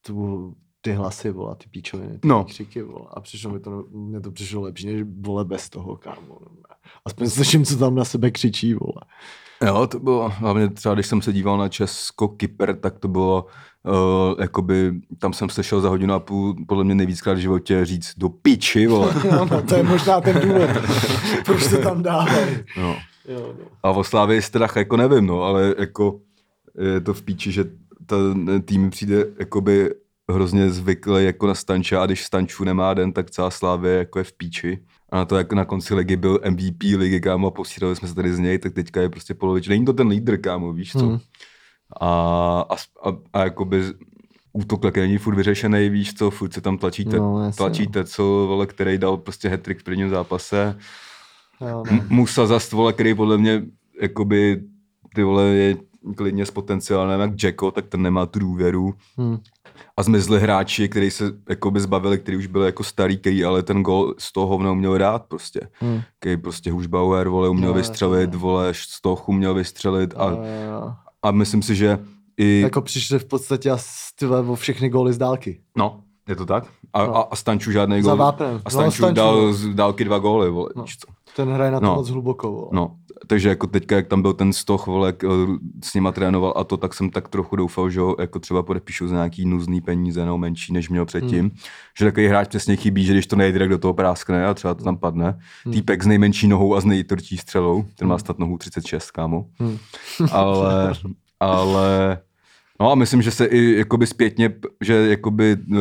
[0.06, 2.44] tu, ty hlasy, vole, ty píčoviny, ty No.
[2.44, 3.06] křiky, vole.
[3.14, 6.40] A přišlo mi to, mně to přišlo lepší, než vole bez toho, kámo.
[7.06, 9.02] Aspoň slyším, co tam na sebe křičí, vole.
[9.66, 13.46] Jo, to bylo, hlavně třeba když jsem se díval na Česko-Kyper, tak to bylo,
[13.84, 18.14] uh, jakoby, tam jsem slyšel za hodinu a půl, podle mě nejvíckrát v životě říct
[18.18, 19.14] do piči, vole.
[19.32, 20.70] No, no, to je možná ten důvod,
[21.46, 22.58] proč to tam dávají.
[22.78, 22.96] No.
[23.28, 23.66] Jo, no.
[23.84, 26.20] A o Slávě je strach, jako nevím, no, ale jako
[26.80, 27.66] je to v píči, že
[28.06, 29.90] ten tým přijde jakoby
[30.32, 34.24] hrozně zvyklý jako na Stanča a když Stanču nemá den, tak celá Slávě jako je
[34.24, 34.80] v píči.
[35.12, 38.16] A na to, jak na konci ligy byl MVP ligy, kámo, a posílali jsme se
[38.16, 39.68] tady z něj, tak teďka je prostě polovič.
[39.68, 41.08] Není to ten lídr, kámo, víš co?
[41.08, 41.20] Hmm.
[42.02, 42.08] A,
[42.70, 42.76] a,
[43.10, 43.84] a, a jakoby
[44.54, 48.24] útok taky není furt vyřešený, víš co, furt se tam tlačíte, No, jasně, tlačíte, co,
[48.24, 50.78] vole, který dal prostě hat v prvním zápase.
[51.70, 52.00] Jo, no.
[52.10, 53.64] Musa zas, vole, který podle mě,
[54.02, 54.62] jakoby,
[55.16, 55.78] ty vole, je
[56.16, 58.94] klidně s potenciálem jak Jacko, tak ten nemá tu důvěru.
[59.18, 59.38] Hmm.
[59.98, 63.84] A zmizli hráči, který se jakoby zbavili, který už byli jako starý, který ale ten
[63.84, 65.60] gol z toho hovna uměl dát prostě.
[65.80, 66.02] Hmm.
[66.20, 68.38] Který prostě Hušbauer, vole, uměl No, vystřelit, jasně.
[68.40, 70.38] vole, Stoch uměl vystřelit a, Jo,
[70.72, 70.94] jo.
[71.24, 72.00] A myslím si, že
[72.38, 72.62] i...
[72.62, 75.62] Jako přišli v podstatě asi ty vole, o všechny góly z dálky.
[75.78, 76.68] No, je to tak?
[76.94, 77.16] A, No.
[77.18, 78.18] a, a Stanču žádný Za gol.
[78.18, 78.56] Vápnem.
[78.56, 79.54] A No, Stanču, Stanču, dal no.
[79.54, 80.86] z dálky dva góly, vole, No.
[81.36, 81.96] Ten hraje na to No.
[81.96, 82.52] moc hluboko.
[82.52, 82.70] Vole.
[82.74, 82.96] No,
[83.28, 85.28] takže jako teďka, jak tam byl ten stoch, vole, jak, eh,
[85.84, 89.08] s nima trénoval a to, tak jsem tak trochu doufal, že ho jako třeba podepíšu
[89.08, 91.40] za nějaký nuzný peníze, no menší, než měl předtím.
[91.40, 91.52] Hmm.
[92.00, 94.74] Že takový hráč přesně chybí, že když to nejde, tak do toho práskne a třeba
[94.74, 95.40] to tam padne.
[95.66, 95.74] Hmm.
[95.74, 99.46] Týpek s nejmenší nohou a s nejtvrdší střelou, ten má snad nohu 36, kámo.
[99.60, 99.78] Hmm.
[100.32, 100.94] ale,
[101.40, 102.20] ale,
[102.80, 105.78] no a myslím, že se i jakoby zpětně, že jakoby eh,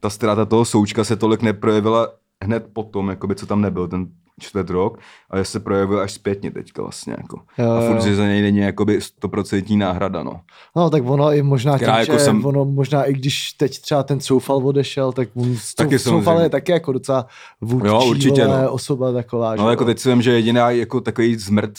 [0.00, 2.08] ta ztráta toho součka se tolik neprojevila
[2.44, 4.06] hned potom, jakoby co tam nebyl ten
[4.40, 4.98] čtvrt rok,
[5.30, 7.14] ale se projevil až zpětně teďka vlastně.
[7.18, 7.40] Jako.
[7.58, 8.00] Jo, a furt, jo.
[8.04, 10.40] že za něj není jakoby stoprocentní náhrada, no.
[10.76, 14.02] no tak ono i možná tím, jako že jsem- ono možná i když teď třeba
[14.02, 16.42] ten Coufal odešel, tak on Taky samozřejmě.
[16.42, 17.26] je taky jako docela
[17.60, 18.70] vůdčí Jo, určitě, vole, no.
[18.72, 19.54] osoba taková.
[19.54, 19.86] No že jako jo.
[19.86, 21.72] teď si vím, že jediná jako takový zmrt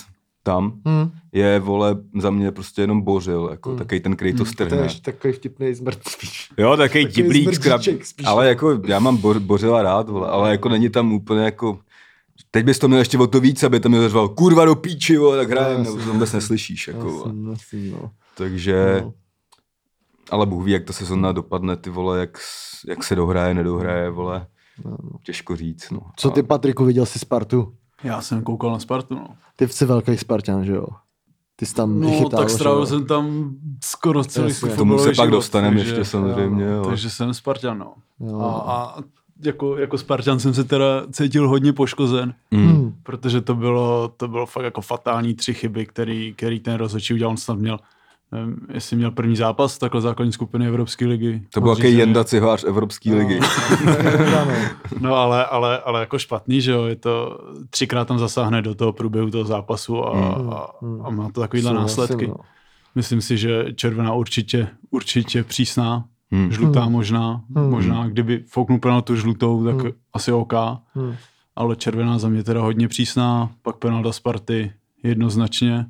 [0.43, 1.11] tam Hmm.
[1.31, 3.79] je, vole, za mě prostě jenom bořil, jako Hmm.
[3.79, 4.77] takový ten, který to To je strhne.
[4.77, 6.49] ještě takový vtipný zmrt spíš.
[6.57, 8.25] Jo, takový tiblík, skrab, spíš.
[8.27, 11.79] ale jako já mám bo, bořila rád, vole, ale jako není tam úplně jako,
[12.51, 15.17] teď bys to měl ještě o to víc, aby to mi zařval, kurva do píči,
[15.17, 17.07] vole, tak hrajem, No, nebo to vůbec neslyšíš, jako.
[17.25, 18.11] Jasný, jasný, no.
[18.37, 19.13] takže, No.
[20.31, 22.37] ale Bůh ví, jak ta sezóna dopadne, ty vole, jak,
[22.87, 24.47] jak se dohraje, nedohraje, vole,
[25.23, 25.99] těžko říct, no.
[26.15, 27.73] Co ty, Patriku, viděl jsi Spartu?
[28.03, 29.27] Já jsem koukal na Spartu, no.
[29.55, 30.87] Ty jsi velký Spartan, že jo?
[31.55, 35.29] Ty jsi tam No, chytal, tak strávil jsem tam skoro celý K tomu se pak
[35.31, 36.85] dostaneme ještě samozřejmě, jo.
[36.85, 37.93] Takže jsem Spartan, no.
[38.19, 38.39] Jo.
[38.39, 39.01] A, a
[39.43, 42.67] jako, jako Spartan jsem se teda cítil hodně poškozen, Mm.
[42.67, 42.93] Hmm.
[43.03, 47.31] protože to bylo, to bylo fakt jako fatální tři chyby, který, který ten rozhodčí udělal.
[47.31, 47.79] On snad měl
[48.31, 51.41] nevím, jestli měl první zápas takhle základní skupiny Evropské ligy.
[51.53, 51.97] To byl jaký.
[51.97, 53.39] Jenda Cihář Evropské ligy.
[53.85, 54.53] No, no.
[54.99, 58.93] No ale, ale, ale jako špatný, že jo, je to, třikrát tam zasáhne do toho
[58.93, 60.49] průběhu toho zápasu a, Hmm.
[60.49, 60.67] a,
[61.03, 62.27] a má to takovýhle Souhlasím, následky.
[62.27, 62.35] no.
[62.95, 66.51] Myslím si, že červená určitě, určitě přísná, Hmm.
[66.51, 66.91] žlutá Hmm.
[66.91, 67.69] možná, Hmm.
[67.69, 69.91] možná kdyby fouknul penaltu žlutou, tak Hmm.
[70.13, 70.53] asi OK,
[70.93, 71.13] Hmm.
[71.55, 75.85] ale červená za mě teda hodně přísná, pak penalta Sparty jednoznačně,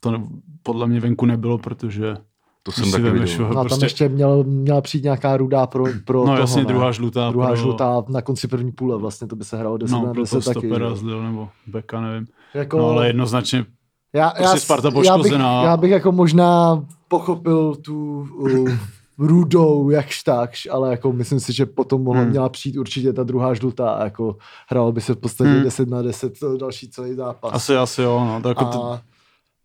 [0.00, 0.18] to ne,
[0.62, 2.16] podle mě venku nebylo, protože
[2.62, 3.44] To jsem taky viděl.
[3.46, 6.36] ho, No a tam prostě, ještě měl, měla přijít nějaká rudá pro, pro no toho,
[6.38, 6.68] jasně, ne?
[6.68, 9.92] druhá žlutá, druhá pro, žlutá na konci první půle, vlastně to by se hralo 10
[9.92, 10.68] no, na pro 10 toho taky.
[10.68, 10.96] že?
[10.96, 12.26] zlil, nebo beka, nevím.
[12.54, 13.64] Jako, No ale jednoznačně
[14.12, 15.62] já, prostě Sparta já, bych, poškozená.
[15.62, 18.70] já bych jako možná pochopil tu uh,
[19.20, 22.30] rudou jakž takž, ale jako myslím si, že potom mohla Hmm.
[22.30, 24.36] měla přijít určitě ta druhá žlutá a jako
[24.70, 25.62] hralo by se v podstatě Hmm.
[25.62, 27.50] 10 na 10 to další celý zápas.
[27.54, 29.02] asi, asi jo, no, tak jako to, a,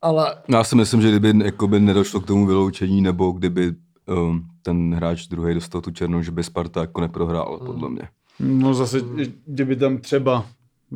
[0.02, 3.74] ale Já si myslím, že kdyby jakoby nedošlo k tomu vyloučení, nebo kdyby
[4.08, 7.66] um, ten hráč druhý dostal tu černou, že by Sparta jako neprohrál, Hmm.
[7.66, 8.02] podle mě.
[8.40, 9.00] no zase,
[9.46, 10.46] kdyby tam třeba,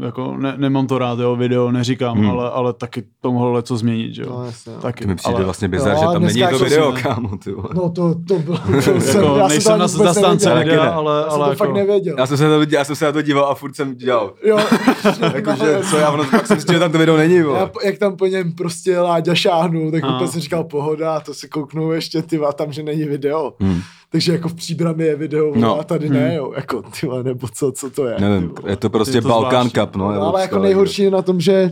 [0.02, 2.30] jako ne, nemám to rád, jo, video, neříkám, Hmm.
[2.30, 4.30] ale, ale taky to mohlo leco změnit, že jo.
[4.30, 4.80] no, jasně, no.
[4.82, 7.52] taky, Mi přijde ale, vlastně bizar, Jo, že tam není to video, si- kámo, ty
[7.52, 7.70] vole.
[7.74, 10.74] No to, to bylo, to jsem, jako, já nejsem jsem na to vůbec zastánce nevěděl.
[10.74, 10.92] videa, ne.
[10.92, 12.16] ale, Já jsem ale to jako, fakt nevěděl.
[12.18, 14.34] Já jsem, se na to, já jsem se na to díval a furt jsem dělal.
[14.44, 14.60] Jo,
[15.36, 17.70] Jakože, co já, ono, pak jsem zjistil, že tam to video není, já, vole.
[17.86, 20.16] jak tam po něm prostě Láďa šáhnul, tak A.
[20.16, 23.54] úplně jsem říkal pohoda, to si kouknu ještě, ty a tam, že není video.
[23.60, 23.82] Hmm.
[24.12, 25.80] Takže jako v příbrami je video No.
[25.80, 28.16] a tady ne, jo, jako ty vole, nebo co, co to je.
[28.20, 29.72] Nevím, je to prostě Je to Balkán zvláštní.
[29.72, 30.04] Cup, no.
[30.04, 31.72] No, ale Evropská jako nejhorší je na tom, že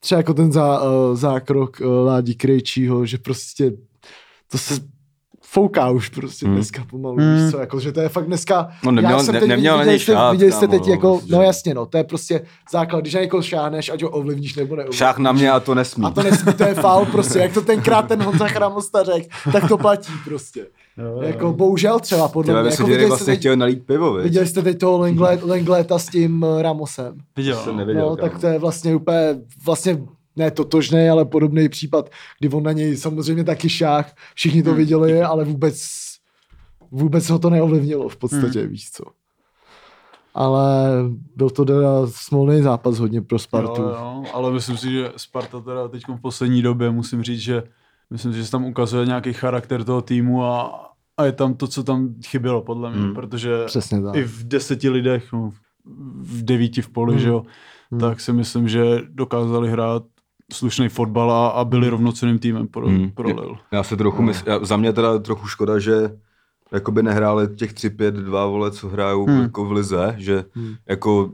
[0.00, 3.72] třeba jako ten zá, uh, zákrok uh, Ládí Krejčího, že prostě
[4.50, 4.74] to se
[5.50, 6.54] fouká už prostě Hmm.
[6.54, 7.34] dneska pomalu, Hmm.
[7.44, 9.72] víš co, jako, že to je fakt dneska, No, neměl- já jsem ne- teď, neměl
[9.76, 11.34] na viděli něj jste, šát, viděli jste teď kámo, jako, prostě.
[11.36, 12.40] no jasně no, to je prostě
[12.72, 14.98] základ, když na někoho šáhneš, ať ho ovlivníš nebo neovlivníš.
[14.98, 16.04] Šách na mě a to nesmí.
[16.04, 19.68] A to nesmí, to je faul prostě, jak to tenkrát ten Honza Chramosta řekl, tak
[19.68, 20.66] to platí prostě.
[20.98, 24.12] jo, Jako bohužel třeba podle Těle mě, jako viděli, vlastně jste teď, chtěl nalít pivo,
[24.14, 24.24] viď?
[24.24, 27.18] viděli jste teď toho Lenglet, Lengleta s tím uh, Ramosem.
[27.36, 27.84] viděl, Jsem no.
[27.94, 29.98] No, tak to je vlastně úplně, vlastně
[30.38, 35.22] ne totožný, ale podobný případ, kdy on na něj samozřejmě taky šách, všichni to viděli,
[35.22, 35.84] ale vůbec,
[36.90, 38.68] vůbec ho to neovlivnilo v podstatě, Hmm.
[38.68, 39.04] víš co.
[40.34, 40.88] Ale
[41.36, 43.82] byl to teda smolný zápas hodně pro Spartu.
[43.82, 47.62] Jo, jo, ale myslím si, že Sparta teda teď v poslední době musím říct, že
[48.10, 50.84] myslím si, že se tam ukazuje nějaký charakter toho týmu a,
[51.16, 53.14] a je tam to, co tam chybělo podle mě, Hmm.
[53.14, 54.16] protože Přesně tak.
[54.16, 55.50] i v deseti lidech, no,
[56.20, 57.22] v devíti v poli, Hmm.
[57.22, 57.42] že jo,
[57.90, 58.00] Hmm.
[58.00, 60.02] tak si myslím, že dokázali hrát
[60.52, 63.10] slušný fotbal a, a byli rovnocenným týmem pro, Hmm.
[63.10, 63.58] pro Lille.
[63.72, 66.10] Já se trochu mysl, já, za mě teda trochu škoda, že
[66.72, 69.42] jakoby nehráli těch 3-5-2 vole, co hrajou Hmm.
[69.42, 70.74] jako v lize, že Hmm.
[70.88, 71.30] jako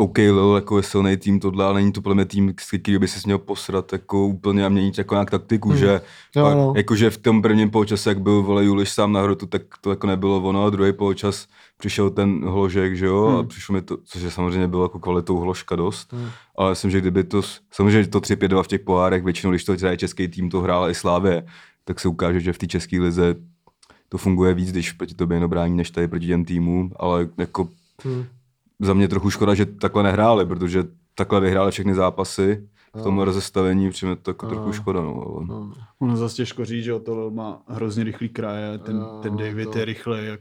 [0.00, 3.08] OK, Lil jako je silný tým tohle, ale není to podle mě tým, který by
[3.08, 5.78] si měl posrat jako úplně a měnit jako nějak taktiku, Hmm.
[5.78, 6.00] že
[6.36, 6.72] Jo, pak, no.
[6.76, 10.06] jakože v tom prvním poločase, jak byl vole Juliš sám na hrotu, tak to jako
[10.06, 11.46] nebylo ono a druhý poločas
[11.78, 13.48] přišel ten hložek, že jo, a Hmm.
[13.48, 16.28] přišlo mi to, což je samozřejmě bylo jako kvalitou hložka dost, Hmm.
[16.58, 19.72] ale myslím, že kdyby to, samozřejmě že to 3-5-2 v těch pohárech, většinou, když to
[19.80, 21.46] hraje český tým, to hrál i Slávě,
[21.84, 23.34] tak se ukáže, že v té české lize
[24.08, 27.68] to funguje víc, když proti tobě jen brání, než tady proti těm týmům, ale jako
[28.04, 28.24] Hmm.
[28.80, 33.24] Za mě trochu škoda, že takhle nehráli, protože takhle vyhráli všechny zápasy v tom No.
[33.24, 34.52] rozestavení, přijme to jako No.
[34.52, 35.00] trochu škoda.
[35.00, 35.46] No, ale...
[35.48, 35.72] No.
[35.98, 39.78] Ono zase těžko říct, že to má hrozně rychlý kraje, ten, Jo, ten David to-
[39.78, 40.40] je rychlej, jak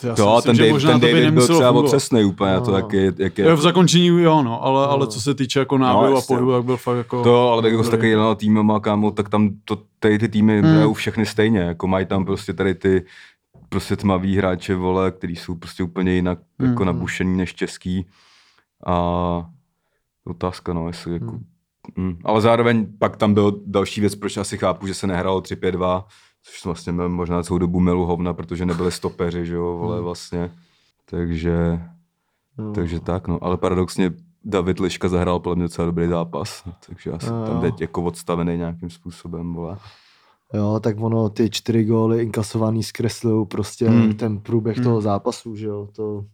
[0.00, 1.84] to já To, myslím, ten, že Dave, možná ten David byl třeba fungovat.
[1.84, 2.60] otřesný úplně, No.
[2.60, 4.90] to jak je, jak je Jo, v zakončení jo, no, ale, No.
[4.90, 6.36] ale co se týče jako náběhu a jasně.
[6.36, 7.22] pohybu, tak byl fakt jako...
[7.22, 10.72] to, ale tak jako s takovým týmem, kámo, tak tam to, tady ty týmy Hmm.
[10.72, 13.04] hrajou všechny stejně, jako mají tam prostě tady ty
[13.70, 16.70] prostě tmavý hráče, vole, který jsou prostě úplně jinak Hmm.
[16.70, 18.06] jako nabušený než český.
[18.86, 19.50] A
[20.24, 21.30] otázka, no, jestli jako...
[21.30, 21.44] Hmm.
[21.96, 22.18] Mm.
[22.24, 26.04] Ale zároveň pak tam byl další věc, proč asi chápu, že se nehrálo 3-5-2,
[26.42, 30.04] což vlastně možná celou dobu milu hovna, protože nebyli stopeři, že jo, vole, Hmm.
[30.04, 30.50] vlastně.
[31.10, 31.80] Takže,
[32.58, 32.72] No.
[32.72, 33.38] takže tak, no.
[33.44, 34.12] Ale paradoxně
[34.44, 38.02] David Liška zahrál podle mě docela dobrý zápas, takže já jsem No, tam teď jako
[38.02, 39.76] odstavený nějakým způsobem, vole.
[40.54, 44.14] Jo, tak ono ty čtyři góly inkasovaný zkreslují prostě Hmm.
[44.14, 44.84] ten průběh Hmm.
[44.84, 46.24] toho zápasu, že jo, to...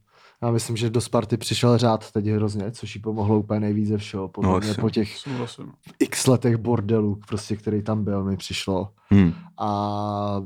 [0.42, 3.98] Já myslím, že do Sparty přišel řád teď hrozně, což jí pomohlo úplně nejvíc ze
[3.98, 4.28] všeho.
[4.28, 5.72] Podle No, mě po těch Souhlasím.
[5.98, 8.88] x letech bordelu, prostě, který tam byl, mi přišlo.
[9.10, 9.32] Hmm.
[9.58, 10.42] A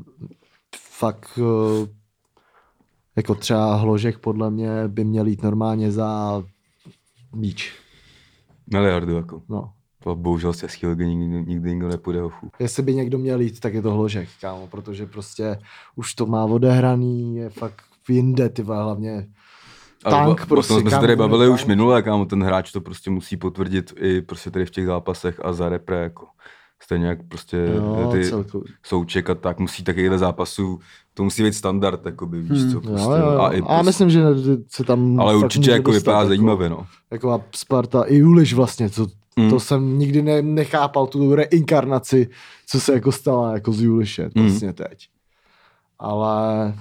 [0.77, 1.89] fakt eh,
[3.17, 6.43] jako třeba Hložek podle mě by měl jít normálně za
[7.35, 7.73] míč.
[8.73, 9.43] Miliardu, jako.
[9.49, 9.73] No.
[10.05, 12.51] To bohužel z české ligy nikdy, nikdy nikdo nepůjde ho chů.
[12.59, 15.59] Jestli by někdo měl jít, tak je to Hložek, kámo, protože prostě
[15.97, 19.29] už to má odehraný, je fakt jinde, ty hlavně
[20.05, 21.55] Tank o, prostě, O tom jsme se tady bavili tank.
[21.55, 25.41] už minule, kámo, ten hráč to prostě musí potvrdit i prostě tady v těch zápasech
[25.45, 26.27] a za repre, jako.
[26.83, 28.73] Stejně jak prostě Jo, ty celkově.
[28.83, 30.81] souček a tak musí takovýhle zápasů,
[31.15, 32.71] to musí být standard, jakoby, víš Hmm.
[32.71, 33.09] co, Jo, prostě.
[33.11, 33.41] jo, jo.
[33.41, 34.21] A, i A prostě, myslím, že
[34.69, 36.87] se tam ale určitě jako vypadá jako- zajímavě, no.
[37.11, 39.51] Jako a Sparta, i Juliš vlastně, co, Mm.
[39.51, 42.29] to jsem nikdy ne, nechápal, tu reinkarnaci,
[42.67, 44.43] co se jako stala jako z Juliše Mm.
[44.43, 45.09] vlastně teď.
[45.99, 46.75] Ale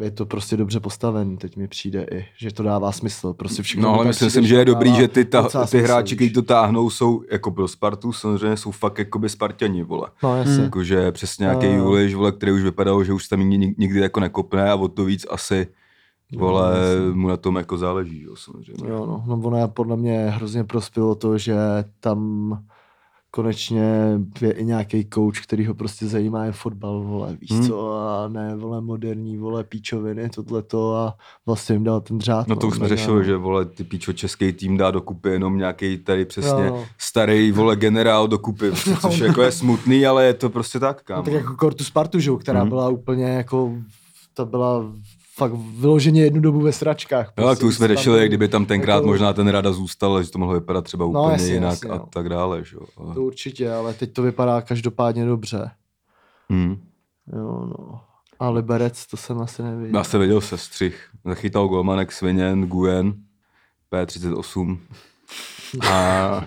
[0.00, 3.88] je to prostě dobře postavený, teď mi přijde i, že to dává smysl, prostě všechno.
[3.88, 6.42] No ale myslím přijde, si, že je dobrý, že ty, ta, ty hráči, kteří to
[6.42, 10.08] táhnou, jsou jako pro Spartu, samozřejmě jsou fakt jakoby Spartani, vole.
[10.22, 10.54] No jasně.
[10.54, 10.64] Hmm.
[10.64, 11.72] Jakože přesně nějaký jo.
[11.72, 15.04] Juliš, vole, který už vypadal, že už tam nikdy, nikdy jako nekopne a o to
[15.04, 15.66] víc asi,
[16.36, 16.74] vole,
[17.08, 18.88] No, mu na tom jako záleží, jo, samozřejmě.
[18.88, 21.56] Jo, no, no ono podle mě hrozně prospělo to, že
[22.00, 22.50] tam
[23.36, 27.66] konečně je i nějaký coach, který ho prostě zajímá jen fotbal, vole, víš Hmm.
[27.68, 31.14] co, a ne, vole, moderní, vole, píčoviny, tohleto a
[31.46, 32.48] vlastně jim dal ten dřát.
[32.48, 33.22] No to už jsme řešili, no.
[33.22, 36.84] že vole, ty píčo český tým dá dokupy jenom nějaký tady přesně Jo, no.
[36.98, 41.22] starý vole generál dokupy, což jako je smutný, ale je to prostě tak, No, kámo.
[41.22, 42.68] tak jako Kortu Spartu, že, jo, která Mhm.
[42.68, 43.72] byla úplně jako,
[44.34, 44.84] ta byla
[45.36, 47.32] fakt vyloženě jednu dobu ve sračkách.
[47.38, 49.72] Jo, tak to už jsme tam řešili, byl- kdyby tam tenkrát jako- možná ten rada
[49.72, 52.06] zůstal, že to mohlo vypadat třeba No, úplně jasně, jinak jasně, a no.
[52.12, 52.76] tak dále, že.
[52.96, 55.70] Ale- To určitě, ale teď to vypadá každopádně dobře.
[56.50, 56.76] Hmm.
[57.32, 58.00] Jo, no.
[58.38, 59.98] A Liberec, to jsem asi nevěděl.
[59.98, 61.08] Já jsem viděl sestřih.
[61.24, 63.14] Zachytal golmanek Sviněn, Guyen,
[63.92, 64.78] P38.
[65.90, 66.44] A...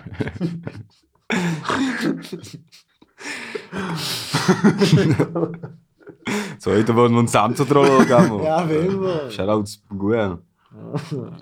[6.60, 8.42] co je to byl on sám, co trolil, kámo.
[8.44, 9.20] Já vím, vole.
[9.30, 10.38] Shoutout Guyen.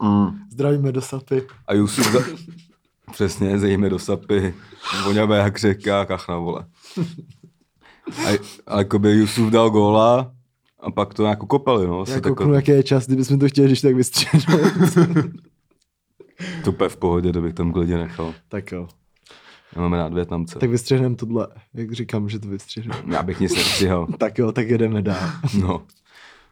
[0.02, 0.28] Mm.
[0.50, 1.46] Zdravíme do Sapy.
[1.66, 2.20] A Jusuf za...
[3.12, 4.54] Přesně, zejme do sapy,
[5.04, 6.66] voňavé jak řeka, kachna, vole.
[8.26, 10.32] A, a jakoby Jusuf dal góla
[10.80, 12.06] a pak to nějak kopali, no.
[12.06, 14.60] Se Já kouknu, jaký je čas, kdybychom to chtěli když tak vystřihnout.
[16.64, 18.34] To v pohodě, to bych tam klidně nechal.
[18.48, 18.88] tak jo.
[19.76, 20.58] Já máme rád Větnamce.
[20.58, 23.02] Tak vystřihneme tohle, jak říkám, že to vystřihneme.
[23.14, 24.06] Já bych nic nestřihal.
[24.18, 25.30] Tak jo, tak jedeme dál.
[25.60, 25.82] No.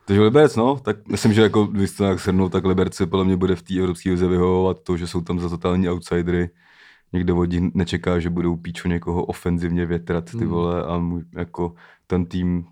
[0.05, 3.37] Takže Liberec, no, tak myslím, že jako, když to nějak shrnou, tak Liberec podle mě
[3.37, 6.51] bude v té evropské vize vyhovovat to, že jsou tam za totální outsidery.
[7.37, 10.49] Od nich nečeká, že budou píčo někoho ofenzivně větrat ty Hmm.
[10.49, 11.75] vole a můj, jako
[12.07, 12.65] ten tým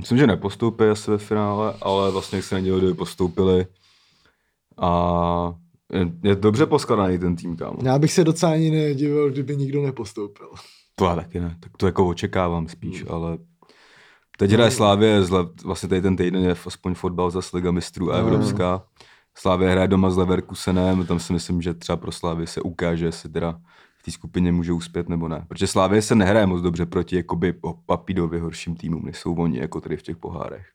[0.00, 3.66] myslím, že nepostoupí asi ve finále, ale vlastně se nedělo, kdyby postoupili
[4.78, 5.54] a
[6.22, 7.76] je, dobře poskladaný ten tým, kámo.
[7.82, 10.50] Já bych se docela ani nedivil, kdyby nikdo nepostoupil.
[10.94, 13.14] To já taky ne, tak to jako očekávám spíš, Hmm.
[13.14, 13.38] ale
[14.38, 18.20] teď hraje Slávě, zle, vlastně tady ten týden je aspoň fotbal za Liga mistrů a
[18.20, 18.26] No.
[18.26, 18.82] Evropská.
[19.34, 23.28] Slávě hraje doma s Leverkusenem, tam si myslím, že třeba pro Slávě se ukáže, jestli
[23.30, 23.60] teda
[23.98, 25.44] v té skupině může uspět nebo ne.
[25.48, 27.54] Protože Slávě se nehraje moc dobře proti jakoby
[27.86, 30.66] papídově horším týmům, než jsou oni jako tady v těch pohárech.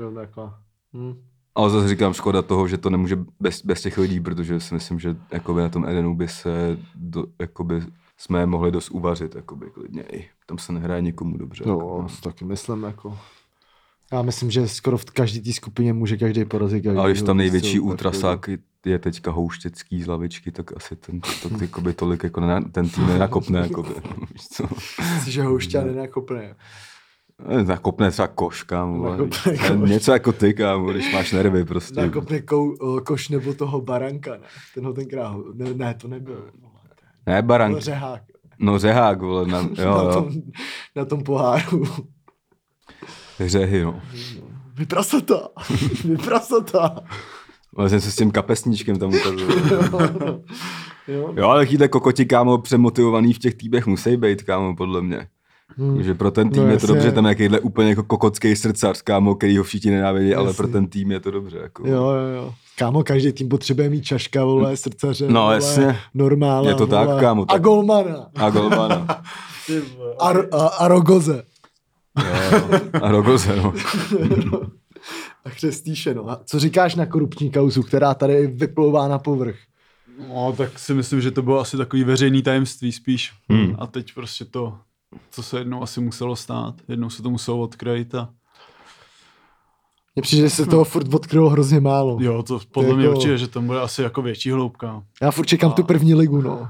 [0.00, 0.50] Jo, takhle.
[0.94, 1.14] Hm.
[1.58, 5.00] Ale zase říkám škoda toho, že to nemůže bez, bez těch lidí, protože si myslím,
[5.00, 7.82] že jakoby na tom Edenu by se do, jakoby
[8.16, 10.28] jsme je mohli dost uvařit, jakoby klidně i.
[10.46, 11.64] Tam se nehraje nikomu dobře.
[11.66, 12.08] Jo, jako, no.
[12.22, 13.18] taky myslím, jako...
[14.12, 16.98] Já myslím, že skoro v každé té skupině může každý porazit každý.
[16.98, 18.50] Ale když tam největší ultrasák
[18.86, 22.40] je teďka houštěcký z lavičky, tak asi ten to, to, jakoby tolik jako
[22.72, 23.60] ten tým nenakopne.
[23.60, 23.90] Jakoby,
[24.32, 24.68] víš co?
[25.26, 26.54] že houšťa nenakopne.
[27.46, 29.10] Eh, Nakopne třeba koš, kámo.
[29.10, 29.90] Nakopne koš.
[29.90, 32.00] Něco jako ty, kámo, když máš nervy prostě.
[32.00, 34.38] Nakopne kou, o, koš nebo toho baranka, ne?
[34.74, 36.50] Ten ho tenkrát, ne, ne to nebyl.
[37.26, 37.78] Ne, Byl barank.
[37.78, 38.22] řehák.
[38.60, 40.30] No řehák, vole, na, jo, na, jo, tom,
[40.96, 41.84] na tom poháru.
[43.46, 44.00] řehy, no.
[44.74, 45.48] Vyprasata.
[46.04, 47.00] Vyprasata.
[47.76, 50.00] Ale jsem se s tím kapesníčkem tam ukazoval.
[51.08, 51.48] jo, jo.
[51.48, 55.28] Ale takovýhle kokoti, kámo, přemotivovaný v těch týmech musí být, kámo, podle mě.
[55.76, 56.02] Hmm.
[56.02, 56.94] Že pro ten tým No je to jasně.
[56.94, 60.68] dobře, tam je nějakýhle úplně jako kokotský srdcař, kámo, který ho všichni nenávidí, ale pro
[60.68, 61.58] ten tým je to dobře.
[61.62, 61.88] Jako.
[61.88, 62.54] Jo, jo, jo.
[62.78, 65.98] Kámo, každý tým potřebuje mít čaška, vole, srdcaře, No, vole, jasně.
[66.14, 68.26] normála, Je to tak, vole, kámo, A tak- golmana.
[68.36, 69.06] A golmana.
[70.20, 71.42] A, a, a rogoze.
[72.18, 73.74] Jo, a Rogoze, no.
[75.44, 76.30] A křestýše, no.
[76.30, 79.56] A co říkáš na korupční kauzu, která tady vyplouvá na povrch?
[80.28, 83.32] No, tak si myslím, že to bylo asi takový veřejný tajemství spíš.
[83.50, 83.76] Hmm.
[83.78, 84.74] A teď prostě to,
[85.30, 86.74] co se jednou asi muselo stát.
[86.88, 88.28] Jednou se to muselo odkrýt a
[90.16, 92.16] Mně přijde, že se toho furt odkrylo hrozně málo.
[92.20, 95.02] jo, to podle jako- mě určitě, že tam bude asi jako větší hloubka.
[95.22, 96.68] Já furt čekám tu první ligu, no.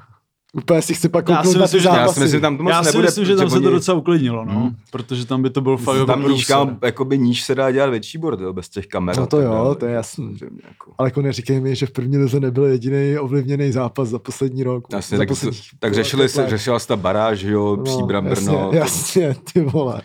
[0.53, 1.99] Úplně si chci pak Já kouknout si na myslím, že- já si.
[2.01, 3.75] Já si myslím, tam to moc Já si nebude, myslím, že tam se to oni-
[3.75, 4.53] docela uklidnilo, no.
[4.53, 4.71] Hmm.
[4.91, 6.57] Protože tam by to byl fakt jako tam níž, průser.
[6.57, 9.17] kam, jakoby níž se dá dělat větší bordel bez těch kamer.
[9.17, 10.25] No a to jo, to je jasný.
[10.39, 10.93] Samozřejmě, jako.
[10.99, 14.85] Ale jako neříkej mi, že v první lize nebyl jediný ovlivněný zápas za poslední rok.
[14.93, 18.47] Jasně, za tak, posledních tak řešili se, řešila se ta baráž, jo, No, Příbram, jasně,
[18.47, 18.71] Brno.
[18.73, 20.03] Jasně, ty vole.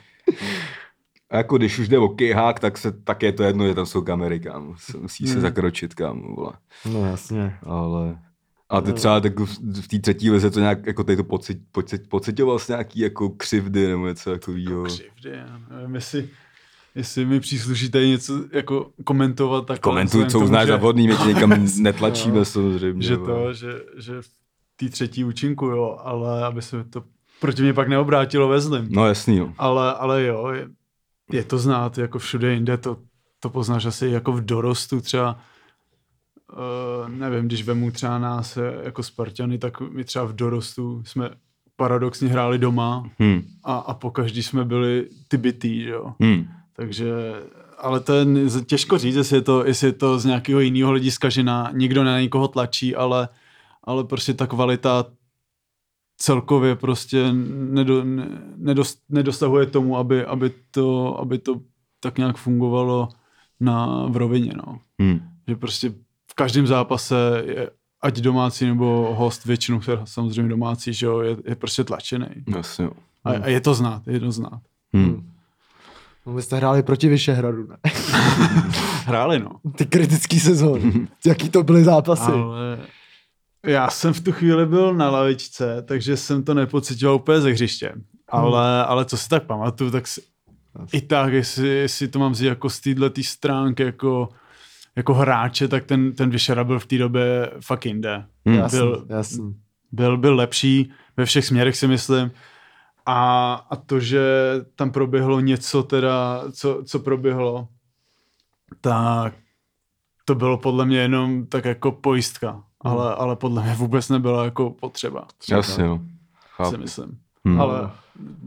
[1.32, 3.86] A jako když už jde o kejhák, tak, se, tak je to jedno, že tam
[3.86, 4.74] jsou kamery, kámo.
[4.78, 5.42] Se- Musí se Hmm.
[5.42, 6.54] zakročit, kámo, vole.
[6.92, 7.56] No jasně.
[7.66, 8.18] Ale,
[8.74, 9.40] A ty třeba tak
[9.82, 13.30] v té třetí lize to nějak, jako tady to pocit, pocit, pocitoval jsi nějaký jako
[13.30, 14.84] křivdy nebo něco takového.
[14.84, 16.30] Křivdy, já nevím, jestli,
[16.96, 19.66] jestli mi přísluší tady něco jako komentovat.
[19.66, 23.04] Tak Komentuj, co uznáš za vhodný, my tě někam netlačíme samozřejmě.
[23.04, 23.34] Že vole.
[23.34, 24.30] to, že, že v
[24.76, 27.04] té třetí účinku, jo, ale aby se to
[27.40, 28.88] proti mě pak neobrátilo ve zlým.
[28.90, 29.54] No jasný, no.
[29.58, 30.68] Ale, ale jo, je,
[31.32, 32.98] je to znát, jako všude jinde, to,
[33.40, 35.40] to poznáš asi jako v dorostu třeba,
[36.54, 41.30] uh, nevím, když vemu třeba nás jako Spartany, tak my třeba v dorostu jsme
[41.76, 43.42] paradoxně hráli doma Hm.
[43.64, 46.14] a, a po každý jsme byli ty bytý, jo.
[46.24, 46.48] Hm.
[46.76, 47.12] Takže,
[47.78, 48.26] ale to je
[48.66, 52.04] těžko říct, jestli je to, jestli je to z nějakého jiného hlediska, že na, nikdo
[52.04, 53.30] na někoho tlačí, ale,
[53.84, 55.06] ale prostě ta kvalita
[56.18, 61.62] celkově prostě nedo, ne, nedost, nedostahuje tomu, aby, aby, to, aby to
[62.00, 63.10] tak nějak fungovalo
[63.60, 64.80] na, v rovině, no.
[65.02, 65.20] Hm.
[65.48, 65.94] Že prostě
[66.34, 67.70] v každém zápase je,
[68.02, 72.28] ať domácí nebo host, většinou samozřejmě domácí, že jo, je, je prostě tlačený.
[72.56, 72.92] Jasně, jo.
[73.24, 74.62] A, a je to znát, je to znát.
[74.96, 75.30] Hm.
[76.26, 77.78] No, vy jste hráli proti Vyšehradu, ne?
[79.06, 79.52] Hráli, no.
[79.76, 81.08] Ty kritický sezóny.
[81.26, 82.32] Jaký to byly zápasy?
[82.32, 82.80] Ale
[83.66, 87.94] já jsem v tu chvíli byl na lavičce, takže jsem to nepocitoval úplně ze hřiště.
[88.28, 90.22] Ale, ale co si tak pamatuju, tak si,
[90.94, 94.30] i tak, jestli, jestli to mám vzít jako z této stránky jako,
[94.96, 98.26] jako hráče, tak ten, ten Vyšera byl v té době fakt jinde.
[98.50, 98.54] Hm.
[98.54, 99.56] Jasný, Byl, jasný.
[99.92, 102.32] byl, byl lepší ve všech směrech si myslím.
[103.06, 104.22] A, a to, že
[104.76, 107.68] tam proběhlo něco teda, co, co proběhlo,
[108.82, 109.34] tak
[110.26, 112.64] to bylo podle mě jenom tak jako pojistka.
[112.82, 116.02] Ale, ale podle mě vůbec nebyla jako potřeba, Jasně, no.
[116.70, 117.18] si myslím.
[117.48, 117.62] Hm.
[117.62, 117.92] Ale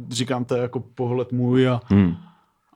[0.09, 2.14] říkám to je jako pohled můj a, Hm.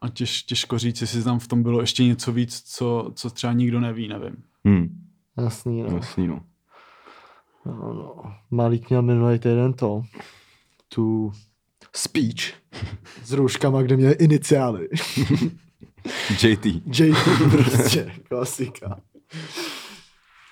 [0.00, 3.52] A těž, těžko říct, jestli tam v tom bylo ještě něco víc, co, co třeba
[3.52, 4.36] nikdo neví, nevím.
[4.68, 5.04] Hm.
[5.36, 5.96] Jasný, no.
[5.96, 6.40] Jasný, no.
[7.66, 8.34] no, no.
[8.50, 10.02] Malík měl minulý týden to,
[10.88, 11.32] tu
[11.96, 12.54] speech
[13.24, 14.88] s rouškama, kde měl iniciály.
[16.42, 16.66] JT.
[16.66, 17.16] JT
[17.50, 19.00] prostě, klasika.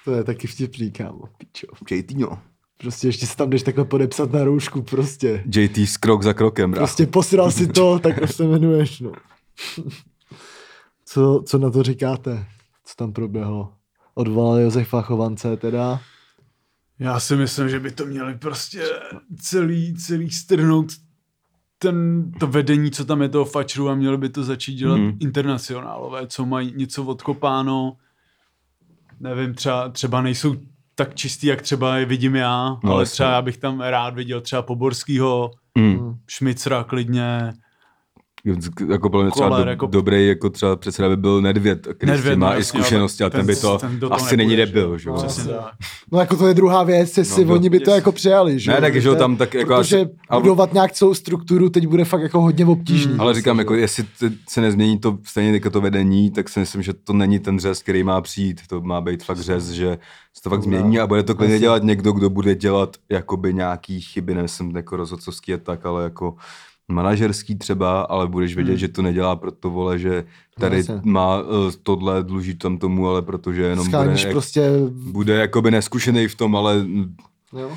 [0.04, 1.66] To je taky vtipný, kámo, pičo.
[1.90, 2.38] JT, no.
[2.76, 5.44] Prostě ještě se tam jdeš takhle podepsat na roušku, prostě.
[5.54, 6.80] JT s krok za krokem, brácho.
[6.80, 9.12] Prostě posral si to, tak se jmenuješ, no.
[11.04, 12.46] Co, co na to říkáte?
[12.84, 13.72] Co tam proběhlo?
[14.14, 16.00] Odvolal Josefa Chovance teda.
[16.98, 18.84] Já si myslím, že by to měli prostě
[19.40, 20.86] celý, celý strhnout
[21.78, 25.04] ten, to vedení, co tam je toho fačru a měli by to začít dělat Mhm.
[25.06, 25.18] mm.
[25.20, 27.96] internacionálové, co mají něco odkopáno.
[29.20, 30.56] Nevím, třeba, třeba nejsou
[30.94, 33.12] tak čistý, jak třeba je vidím já, No, ale jasně.
[33.12, 36.16] třeba já bych tam rád viděl třeba Poborskýho, Hm.
[36.26, 37.52] Šmicra klidně,
[38.88, 42.52] Jako byl třeba do, jako- dobrý, jako třeba předseda by byl Nedvěd, který Nedvěd, má
[42.52, 45.08] no, i zkušenosti a ale ten, by ten- to ten asi není nepůjde, debil, že
[45.08, 45.20] jo?
[45.22, 45.44] jasně.
[45.52, 45.74] tak.
[46.12, 47.94] No jako to je druhá věc, jestli No, oni by to yes.
[47.96, 51.14] jako přijali, že Ne, tak, že tam tak jako Protože asi- ale- budovat nějak celou
[51.14, 53.12] strukturu teď bude fakt jako hodně obtížný.
[53.12, 53.20] Hmm.
[53.20, 54.04] Ale říkám, že jako jestli
[54.48, 57.82] se nezmění to stejně jako to vedení, tak si myslím, že to není ten řez,
[57.82, 58.60] který má přijít.
[58.68, 59.98] To má být fakt řez, že
[60.36, 63.54] se to fakt No, změní a bude to klidně dělat někdo, kdo bude dělat jakoby
[63.54, 66.34] nějaký chyby, nemyslím jako rozhodcovský a tak, ale jako
[66.88, 68.78] manažerský třeba, ale budeš vědět, Hmm.
[68.78, 70.24] že to nedělá proto vole, že
[70.60, 71.00] tady jasně.
[71.04, 71.46] má uh,
[71.82, 76.56] tohle, dluží tam tomu, ale protože jenom bude, Scháníš prostě, bude jakoby neskušený v tom,
[76.56, 76.86] ale
[77.58, 77.70] jo.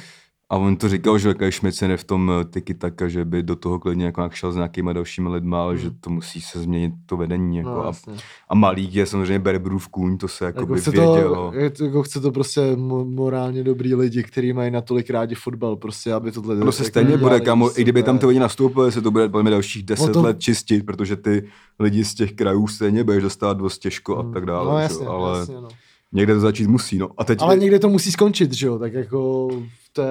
[0.52, 3.44] A on to říkal, že jaký Šmic je v tom eh, tiki taka, že by
[3.44, 6.60] do toho klidně jako nějak šel s nějakýma dalšíma lidma, ale že to musí se
[6.60, 7.58] změnit to vedení.
[7.58, 7.70] Jako.
[7.70, 7.78] Hmm.
[7.78, 8.14] No, a, jasně.
[8.50, 11.54] a Malík je samozřejmě Berberův kůň, to se jako Jako by chce, vědělo.
[11.78, 16.14] to, jako chce to prostě mo- morálně dobrý lidi, kteří mají natolik rádi fotbal, prostě,
[16.14, 18.92] aby tohle No se jako stejně bude, kamo, prostě i kdyby tam ty lidi nastoupili,
[18.92, 21.44] se to bude podle dalších deset to- let čistit, protože ty
[21.80, 24.72] lidi z těch krajů stejně budeš dostat dost těžko a tak dále.
[24.74, 25.68] No jasně, ale jasně, no.
[26.14, 26.98] někde to začít musí.
[26.98, 27.10] No.
[27.18, 29.50] A teď Ale někde to musí skončit, že jo, tak jako
[29.93, 30.08] to je,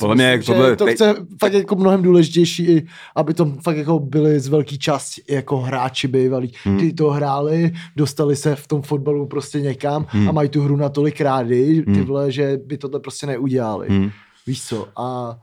[0.00, 3.76] Podle mě, jak tohle- to teď- chce fakt jako mnohem důležitější, i aby to fakt
[3.76, 6.76] jako byli z velký části jako hráči bývalí, Hmm.
[6.76, 10.28] kteří to hráli, dostali se v tom fotbalu prostě někam Hmm.
[10.28, 12.04] a mají tu hru natolik rádi, ty Hmm.
[12.04, 13.86] vole, že by tohle prostě neudělali.
[13.90, 14.10] Hm.
[14.46, 14.88] Víš co?
[14.96, 15.36] A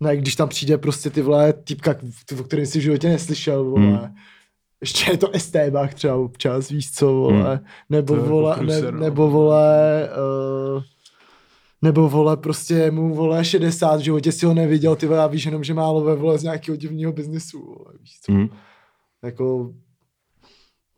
[0.00, 1.94] ne, když tam přijde prostě ty vole týpka,
[2.26, 3.80] ty, o kterém jsi v životě neslyšel, vole.
[3.86, 3.98] Hmm.
[4.80, 7.60] Ještě je to Estébach třeba občas, víš co, vole.
[7.90, 9.00] Nebo To je vole, jako ne, no.
[9.00, 10.08] nebo vole,
[10.76, 10.82] uh,
[11.84, 15.44] nebo vole, prostě mu vole 60, v životě si ho neviděl, ty vole, a víš
[15.44, 18.32] jenom, že málo ve vole z nějakého divného biznesu, vole, víš co.
[18.32, 18.48] Hm.
[19.22, 19.72] Jako,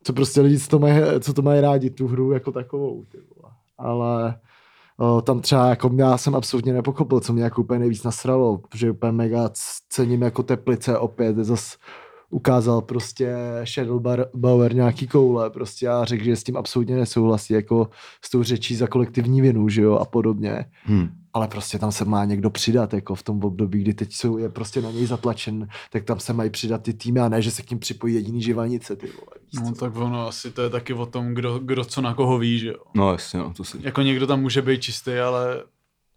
[0.02, 3.18] co prostě lidi, co to mají, co to mají rádi, tu hru jako takovou, ty
[3.18, 3.52] vole.
[3.78, 4.38] Ale
[4.98, 8.90] o, tam třeba jako já jsem absolutně nepochopil, co mě jako úplně nejvíc nasralo, že
[8.90, 9.50] úplně mega
[9.88, 11.76] cením jako teplice opět, je zas
[12.30, 14.02] ukázal prostě Shadow
[14.34, 17.90] Bauer nějaký koule prostě a řekl, že s tím absolutně nesouhlasí, jako
[18.24, 20.64] s tou řečí za kolektivní vinu, že jo, a podobně.
[20.84, 21.08] Hmm.
[21.32, 24.48] Ale prostě tam se má někdo přidat, jako v tom období, kdy teď jsou, je
[24.48, 27.62] prostě na něj zatlačen, tak tam se mají přidat ty týmy a ne, že se
[27.62, 29.64] k ním připojí jediný živanice, ty vole.
[29.64, 29.80] No co?
[29.80, 32.68] tak ono asi to je taky o tom, kdo, kdo co na koho ví, že
[32.68, 32.82] jo.
[32.94, 33.78] No jasně, no, to si...
[33.80, 35.62] Jako někdo tam může být čistý, ale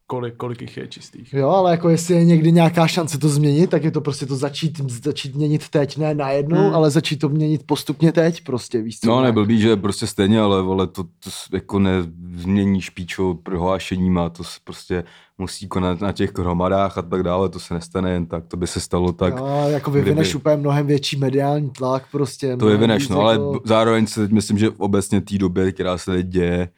[0.10, 1.34] kolik, kolik jich je čistých.
[1.34, 4.36] Jo, ale jako jestli je někdy nějaká šance to změnit, tak je to prostě to
[4.36, 6.76] začít, začít měnit teď, ne najednou, Hmm.
[6.76, 9.08] ale začít to měnit postupně teď, prostě víš co.
[9.10, 9.28] No, ne?
[9.28, 15.04] neblbý, že prostě stejně, ale vole, to, to jako nezměníš píčo prohlášeníma, to se prostě
[15.38, 18.68] musí konat na těch hromadách a tak dále, to se nestane jen tak, to by
[18.68, 22.58] se stalo tak, No, jako vyvineš kdyby- úplně mnohem větší mediální tlak prostě.
[22.58, 25.98] to víc no, ale jako- b- zároveň se teď myslím, že obecně té době, která
[25.98, 26.70] se teď děje,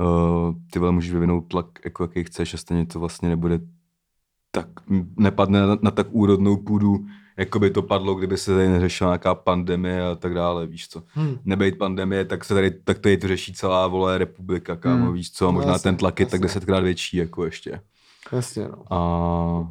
[0.00, 3.60] uh, ty vole můžeš vyvinout tlak, jako jaký chceš a stejně to vlastně nebude
[4.50, 4.66] tak,
[5.16, 9.34] nepadne na, na tak úrodnou půdu, jako by to padlo, kdyby se tady neřešila nějaká
[9.34, 11.02] pandemie a tak dále, víš co.
[11.16, 11.36] Hm.
[11.44, 15.14] nebejt pandemie, tak se tady, tak tady to řeší celá vole republika, kámo, Hmm.
[15.14, 16.42] víc co, a No možná jasně, ten tlak je tak jasně.
[16.42, 17.80] desetkrát větší, jako ještě.
[18.32, 18.92] Jasně, no.
[18.96, 19.70] A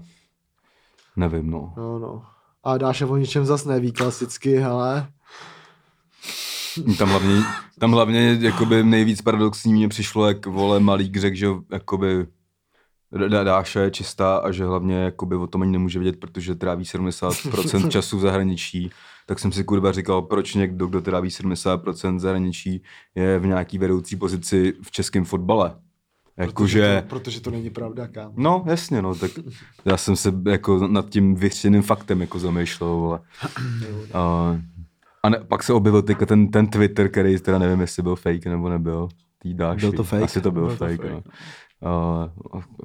[1.16, 1.74] nevím, no.
[1.78, 2.24] no, no.
[2.64, 5.08] A Dáša o ničem zas neví klasicky, hele.
[6.98, 7.42] Tam hlavně,
[7.80, 12.26] tam hlavně jakoby nejvíc paradoxní mě přišlo, jak vole Malík řekl, že jakoby
[13.12, 16.84] Dá- Dáša je čistá a že hlavně jakoby o tom ani nemůže vědět, protože tráví
[16.84, 18.90] 70% času v zahraničí.
[19.26, 22.84] Tak jsem si kurva říkal, proč někdo, kdo tráví 70% v zahraničí,
[23.16, 25.76] je v nějaký vedoucí pozici v českém fotbale.
[26.36, 27.02] Protože Jakože...
[27.02, 28.34] to, protože to není pravda, kam.
[28.36, 29.32] No, jasně, no, tak
[29.86, 33.20] já jsem se jako nad tím vyřčeným faktem jako zamýšlel, vole.
[34.14, 34.58] A,
[35.24, 38.46] a ne, pak se objevil teďka ten, ten Twitter, který teda nevím, jestli byl fake
[38.46, 39.10] nebo nebyl.
[39.40, 39.80] Tý dáši.
[39.82, 40.24] Byl to fake.
[40.24, 41.24] Asi to byl, Byl to fake, fake, no.
[41.90, 42.30] A,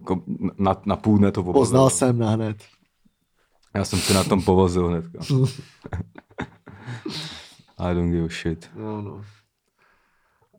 [0.01, 0.23] jako
[0.59, 1.61] na, na půl dne to objevil.
[1.61, 2.65] Poznal jsem na hned.
[3.75, 5.19] Já jsem se na tom povozil hnedka.
[7.79, 8.71] I don't give a shit.
[8.77, 9.25] No, no.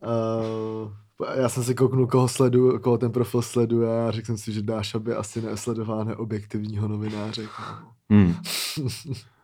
[0.01, 0.91] Uh,
[1.35, 4.61] já jsem si kouknul, koho, sledu, koho ten profil sleduje a řekl jsem si, že
[4.61, 7.47] Dáša by asi nesledoval neobjektivního novináře.
[7.57, 7.91] kámo.
[8.09, 8.35] Hmm.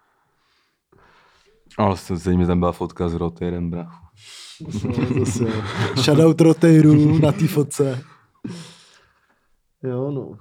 [1.78, 4.06] Ale stejně mi tam byla fotka s Rotyrem, brachu.
[4.62, 4.80] No,
[5.26, 5.46] zase.
[6.02, 8.02] Shoutout Rotejru na té fotce.
[9.84, 10.38] Jo, no.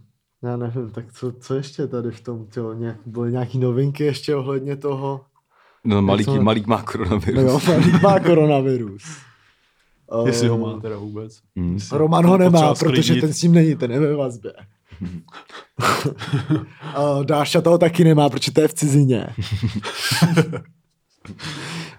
[0.51, 4.37] Já nevím, tak co, co ještě tady v tom, tělo, nějak, byly nějaký novinky ještě
[4.37, 5.21] ohledně toho?
[5.85, 7.43] No, malík, jsme- malík má No koronavirus.
[7.45, 9.03] jo, Malík má koronavirus.
[10.27, 11.39] Jestli ho má teda vůbec.
[11.57, 11.75] Hmm.
[11.75, 14.53] Jestli Roman ho nemá, protože ten s ním není, ten je ve vazbě.
[16.95, 19.27] A Dáša toho taky nemá, protože to je v cizině.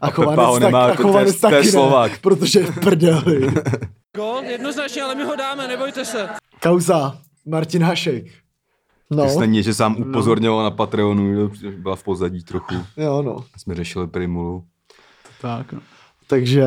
[0.02, 1.72] A, A Pepa ho Chovanec, tak, nemá, a to je- Chovanec to je taky ne,
[1.72, 2.18] Slovák.
[2.22, 3.48] protože je v prdeli.
[4.16, 6.30] Gol, jednoznačně, ale my ho dáme, nebojte se.
[6.64, 8.26] Kauza, Martin Hašek.
[9.12, 9.40] No, No.
[9.40, 12.76] Není, že sám upozorňoval na Patreonu, že byla v pozadí trochu.
[12.98, 13.44] jo no.
[13.58, 14.64] Jsme řešili Primulu.
[15.42, 15.80] Tak, no.
[16.34, 16.64] Takže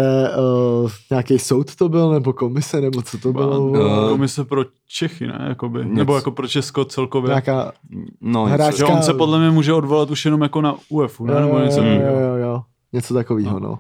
[0.83, 3.73] uh, nějaký soud to byl, nebo komise, nebo co to bylo?
[3.77, 5.45] eh, Komise pro Čechy, ne?
[5.49, 5.85] Jakoby.
[5.85, 7.29] Nebo jako pro Česko celkově.
[7.29, 7.73] Nějaká,
[8.21, 8.79] No, Hráč- něco.
[8.79, 11.33] Že on se podle mě může odvolat už jenom jako na UEFu, ne?
[11.35, 12.19] jo, Nebo jo, něco jo, takového.
[12.21, 12.63] jo, jo,
[12.93, 13.79] něco takového, no.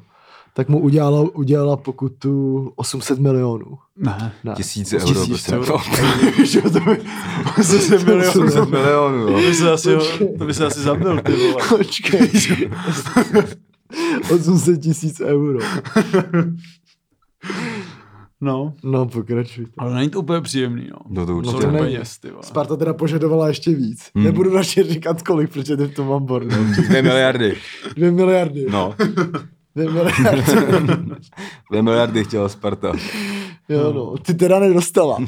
[0.55, 3.79] Tak mu udělala, udělala pokutu 800 milionů.
[3.97, 4.33] Ne.
[4.45, 4.55] Ne.
[4.57, 5.27] Tisíce Tisíc euro.
[5.27, 5.53] prostě.
[5.53, 5.79] euro.
[7.57, 8.29] To by, se milionů.
[8.29, 9.27] 800 milionů, jo.
[9.27, 9.97] To by se asi,
[10.39, 11.65] to by se asi zabil, ty vole.
[11.69, 12.31] Počkej.
[14.35, 15.59] 800 tisíc euro.
[18.41, 19.67] No, No, pokračuj.
[19.79, 20.97] ale není to úplně příjemný, no.
[21.09, 21.57] No to No určitě.
[21.61, 21.85] to není.
[21.85, 22.43] peněz, ty vole.
[22.43, 24.11] Sparta teda požadovala ještě víc.
[24.15, 24.25] Hmm.
[24.25, 26.65] Nebudu radši říkat kolik, protože v tom mám bordel.
[26.89, 27.57] Dvě miliardy.
[27.97, 28.67] Dvě miliardy.
[28.71, 28.95] No.
[29.75, 30.43] Dvě miliardy.
[31.71, 32.93] Dvě miliardy chtěla Sparta.
[33.69, 34.17] jo, no.
[34.19, 35.19] Ty teda nedostala.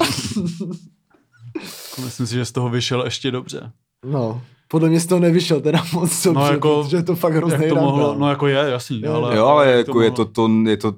[2.04, 3.72] Myslím si, že z toho vyšel ještě dobře.
[4.04, 4.42] no.
[4.68, 7.64] Podle mě z toho nevyšel teda moc dobře, No, jako- protože je to fakt hrozný
[7.64, 9.36] Jak to mohlo, no jako je, jasný, Jo, ale...
[9.36, 10.94] Jo, ale jak jako je mohlo- to, to, je to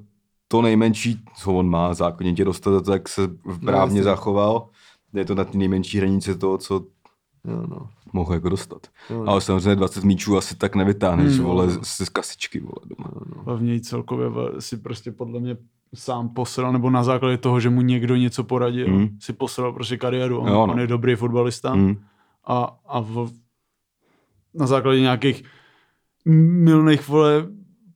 [0.47, 3.21] to nejmenší, co on má zákonitě dostat, za to, jak se
[3.65, 4.03] právně jasně.
[4.03, 4.67] zachoval.
[5.13, 6.75] Je to na té nejmenší hranici toho, co
[7.47, 7.87] Jo, no.
[8.13, 8.87] mohl jako dostat.
[9.09, 11.45] Jo, Ale samozřejmě 20 míčů asi tak nevytáhneš, Hmm.
[11.45, 13.11] vole, z, z kasičky, vole, doma.
[13.45, 15.57] Hlavně i celkově v- si prostě podle mě
[15.95, 19.09] sám posral, nebo na základě toho, že mu někdo něco poradil, Hmm.
[19.19, 20.39] si posral prostě kariéru.
[20.39, 20.73] On, Jo, no.
[20.73, 21.95] on je dobrý fotbalista Mm.
[22.47, 23.29] a, a v,
[24.53, 25.43] na základě nějakých
[26.25, 27.45] milných vole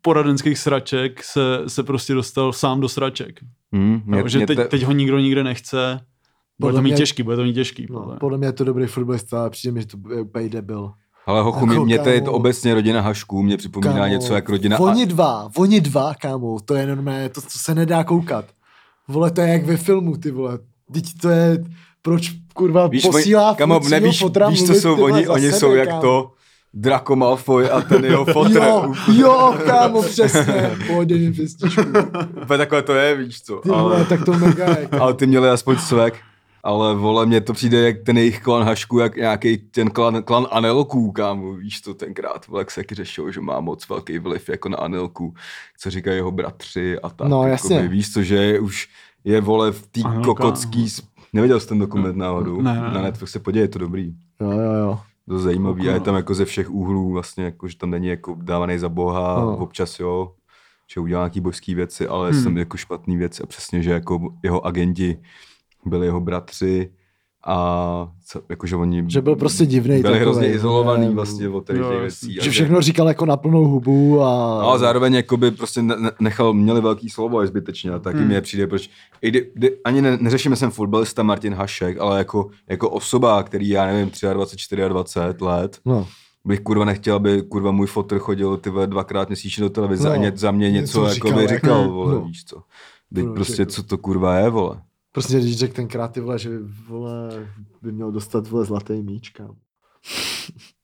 [0.02, 3.40] poradenských sraček se, se prostě dostal sám do sraček.
[3.72, 4.02] Mm.
[4.06, 6.00] Mě, Jo, že mě teď, te- teď ho nikdo nikde nechce.
[6.60, 7.88] Bude Podle to mít mě- těžký, bude to mít těžký.
[7.90, 8.18] No, podle.
[8.18, 10.92] podle mě je to dobrý fotbalista, ale přijde mi, že to je úplně debil.
[11.26, 12.38] Ale hochu, mě, Jako, mě to je to kámo.
[12.38, 14.80] obecně rodina Hašků, mě připomíná Kámo, něco jak rodina...
[14.80, 18.46] Oni dva, oni dva, kámo, to je normálně, to, to se nedá koukat.
[19.08, 20.60] Vole, to je jak ve filmu, ty vole.
[20.94, 21.64] Teď to je,
[22.02, 26.02] proč kurva Víš, posílá svýho nevíš, víš, co jsou oni, oni sebe, jsou jak kámo.
[26.02, 26.32] to,
[26.76, 28.52] Draco Malfoy a ten jeho fotr.
[28.64, 30.72] Jo, jo, kámo, přesně.
[30.88, 31.82] Pojď mi pěstičku.
[32.42, 33.56] Úplně takhle to je, víš co.
[33.58, 34.88] Ty vole, tak to mega je.
[35.00, 36.14] Ale ty měli aspoň svek.
[36.64, 40.48] Ale vole, mně to přijde jak ten jejich klan Hašku, jak nějaký ten klan, klan
[40.52, 44.50] Anelků, kámo, víš to tenkrát, vole, jak se taky řešil, že má moc velký vliv
[44.50, 45.34] jako na Anelku,
[45.80, 47.28] co říkají jeho bratři a tak.
[47.28, 47.88] No, jakoby, jasně.
[47.88, 48.90] víš co, že už
[49.24, 50.86] je, vole, v té kokocký...
[50.90, 52.62] sp- Neviděl jsi ten dokument náhodou?
[52.62, 52.94] Ne, ne, ne.
[52.94, 54.14] Na Netflix se podívej, je to dobrý.
[54.42, 55.00] Jo, jo, jo.
[55.30, 58.36] To zajímavý a je tam jako ze všech úhlů vlastně, jako, že tam není jako
[58.42, 59.58] dávaný za boha, No.
[59.58, 60.32] občas jo,
[60.94, 62.36] že udělal nějaký božský věci, ale Hmm.
[62.36, 62.44] hmm.
[62.44, 65.20] jsem jako špatný věci a přesně, že jako jeho agenti
[65.86, 66.94] byli jeho bratři
[67.46, 70.54] a co, jakože oni Že byl prostě divnej byli takovej, hrozně ne?
[70.54, 72.00] izolovaný vlastně od těch jasně.
[72.00, 72.38] věcí.
[72.42, 74.60] Že všechno říkal jako na plnou hubu a...
[74.62, 78.16] No a zároveň jakoby prostě ne, ne- nechal, měli velký slovo je zbytečně a taky
[78.16, 78.24] Hmm.
[78.24, 78.30] hmm.
[78.32, 78.90] mě přijde, proč,
[79.22, 83.70] i kdy, kdy, ani ne, neřešíme jsem fotbalista Martin Hašek, ale jako, jako osoba, který
[83.70, 86.08] já nevím, 23, 24 let, No,
[86.46, 90.18] bych kurva nechtěl, aby kurva můj fotr chodil ty dvakrát měsíčně do televize No, a
[90.18, 92.22] ně, za mě něco, něco jako říkal, by říkal, jako- vole, no.
[92.22, 92.62] víš co.
[93.16, 94.82] Teď No, prostě, co to kurva je, vole.
[95.16, 96.50] Prostě když řekl tenkrát ty vole, že
[96.88, 97.30] vole,
[97.82, 99.56] by měl dostat vole zlatý míč, kámo.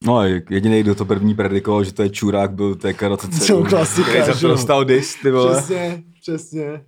[0.04, 3.40] No a jediný, kdo to první predikoval, že to je čurák, byl TK27.
[3.48, 4.54] Co, klasika, který za že to jo.
[4.54, 5.58] dostal dis, ty vole.
[5.58, 6.86] Přesně, přesně.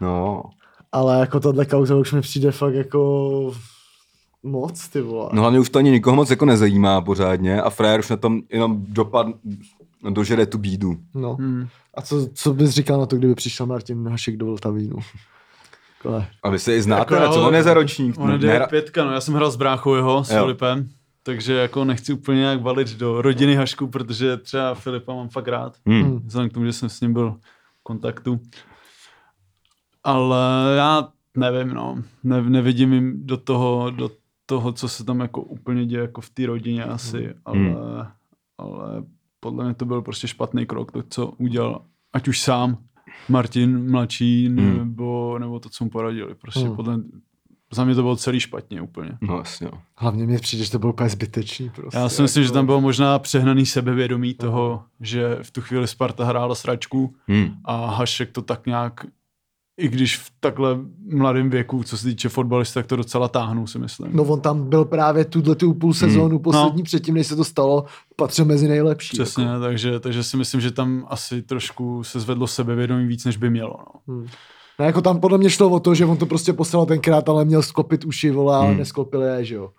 [0.00, 0.42] No.
[0.92, 3.54] Ale jako tohle kauza už mi přijde fakt jako
[4.42, 5.30] moc, ty vole.
[5.32, 8.40] no hlavně už to ani nikoho moc jako nezajímá pořádně a frajer už na tom
[8.50, 9.26] jenom dopad,
[10.10, 10.96] dožere tu bídu.
[11.14, 11.34] no.
[11.34, 11.68] Hmm.
[11.94, 14.96] A co, co bys říkal na to, kdyby přišel Martin Hašek do Vltavínu?
[16.02, 16.26] Takhle.
[16.42, 18.18] A vy se i znáte, Jako, a co ale- on je za ročník?
[18.18, 20.38] On je pětka, no já jsem hrál s bráchou jeho, s Jo.
[20.38, 20.88] Filipem,
[21.22, 25.76] takže jako nechci úplně nějak valit do rodiny Hašku, protože třeba Filipa mám fakt rád,
[25.86, 26.18] Hmm.
[26.26, 28.40] vzhledem k tomu, že jsem s ním byl v kontaktu.
[30.04, 30.38] Ale
[30.76, 34.10] já nevím, no, ne, nevidím jim do toho, do
[34.46, 37.76] toho, co se tam jako úplně děje jako v té rodině asi, ale, Hmm.
[38.58, 39.02] ale
[39.40, 41.82] podle mě to byl prostě špatný krok, to, co udělal,
[42.12, 42.78] ať už sám,
[43.28, 44.78] Martin mladší, Hmm.
[44.78, 46.34] nebo, nebo to, co mu poradili.
[46.34, 46.76] Prostě Hmm.
[46.76, 46.96] podle,
[47.72, 49.18] za mě to bylo celý špatně úplně.
[49.20, 49.80] No jasně, no.
[49.96, 51.70] Hlavně mi přijde, že to bylo úplně zbytečný.
[51.74, 55.60] Prostě, Já si myslím, že jako- tam bylo možná přehnaný sebevědomí toho, že v tu
[55.60, 57.48] chvíli Sparta hrála sračku Hmm.
[57.64, 59.06] a Hašek to tak nějak,
[59.78, 60.78] i když v takhle
[61.12, 64.08] mladém věku, co se týče fotbalista, tak to docela táhnou, si myslím.
[64.16, 66.38] No on tam byl právě tuhle tu půl sezónu Hmm.
[66.42, 66.84] poslední No.
[66.84, 67.84] předtím, než se to stalo,
[68.16, 69.16] patřil mezi nejlepší.
[69.16, 69.60] Přesně, Jako.
[69.60, 73.74] takže, takže si myslím, že tam asi trošku se zvedlo sebevědomí víc, než by mělo.
[74.08, 74.14] No.
[74.14, 74.26] Hmm.
[74.78, 77.44] No jako tam podle mě šlo o to, že on to prostě poslal tenkrát, ale
[77.44, 78.78] měl sklopit uši, vole, ale Hmm.
[78.78, 79.70] nesklopil je, že jo.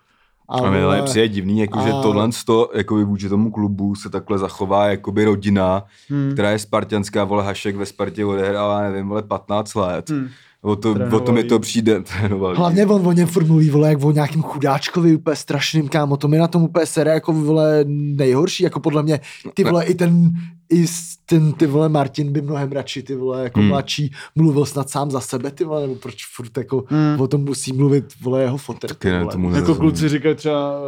[0.49, 4.37] A ale přijde divný, jako, že a- tohle to, jakoby vůči tomu klubu se takhle
[4.37, 6.29] zachová jakoby rodina, Hmm.
[6.33, 10.09] která je spartianská, vole Hašek ve Spartě odehrála, nevím, vole 15 let.
[10.09, 10.27] Hmm.
[10.62, 12.01] O, to, o Trénoval to mi to přijde.
[12.20, 12.57] Trénoval jí.
[12.57, 16.28] Hlavně on o něm furt mluví, vole, jak o nějakým chudáčkovi úplně strašným, kámo, to
[16.28, 19.20] mi na tom úplně sere, jako vole, nejhorší, jako podle mě,
[19.53, 20.32] ty vole, i ten,
[20.70, 23.70] i s- ten, ty vole, Martin by mnohem radši, ty vole, jako Hmm.
[23.70, 27.22] mladší, mluvil snad sám za sebe, ty vole, nebo proč furt, jako, Hmm.
[27.22, 29.32] o tom musí mluvit, vole, jeho fotek, Taky ne, vole.
[29.32, 30.86] tomu Jako kluci říkají třeba, uh,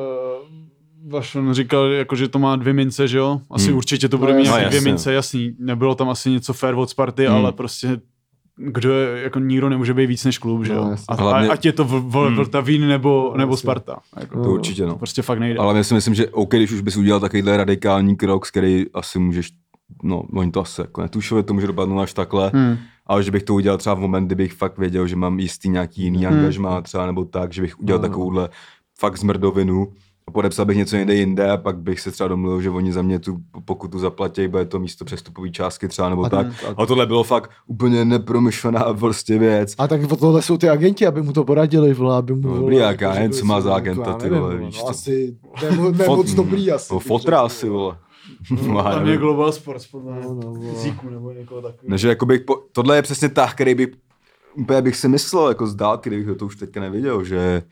[1.12, 3.42] Vašon říkal, jako, že to má dvě mince, že jo?
[3.52, 3.78] Asi Hmm.
[3.78, 4.60] určitě to bude No mít jasně.
[4.60, 5.52] nějaké dvě No mince, jasný.
[5.60, 7.36] Nebylo tam asi něco fair od Sparty, Hmm.
[7.36, 8.00] ale prostě
[8.66, 10.88] kdo je, jako nikdo nemůže být víc než klub, že No, jo?
[10.89, 11.05] jasně.
[11.09, 12.36] A, Hlavně- a, ať je to v, v, Hmm.
[12.36, 13.57] Vltavín nebo, No, nebo.
[13.57, 13.97] Sparta.
[14.20, 14.43] Jako, No.
[14.43, 14.91] To určitě, no.
[14.91, 15.59] to prostě fakt nejde.
[15.59, 18.86] Ale já si myslím, že OK, když už bys udělal takovýhle radikální krok, z který
[18.93, 19.49] asi můžeš,
[20.03, 22.78] no, oni to asi jako netušili, to může dopadnout až takhle, Hmm.
[23.05, 26.03] ale že bych to udělal třeba v moment, kdybych fakt věděl, že mám jistý nějaký
[26.03, 26.38] jiný Hmm.
[26.38, 28.07] angažmá třeba, nebo tak, že bych udělal No.
[28.09, 28.49] takovouhle
[28.99, 29.88] fakt zmrdovinu
[30.32, 33.20] podepsal bych něco někde jinde a pak bych se třeba domluvil, že oni za mě
[33.20, 36.48] tu pokutu zaplatí, bude to místo přestupový částky třeba nebo A- tak.
[36.48, 39.76] a- A tohle bylo fakt úplně nepromyšlená prostě věc.
[39.78, 42.48] A tak tohle jsou ty agenti, aby mu to poradili, vole, aby mu...
[42.50, 44.58] No, dobrý, jak jako, já nevím, by co má za jako, agenta, ty vole, vole,
[44.58, 44.90] víš no, co.
[44.90, 46.94] asi, ne, mo- ne Fot- moc dobrý asi.
[46.94, 47.98] No, bych fotra řekl, asi, vole.
[48.68, 50.22] No, já Tam je Global Sports, podle mě.
[50.24, 50.54] No, no,
[51.12, 51.90] nebo někoho takového.
[51.92, 53.92] Ne, že jako bych po, tohle je přesně tah, který by
[54.56, 57.64] úplně bych si myslel, jako z dálky, kdybych to už teďka neviděl, že,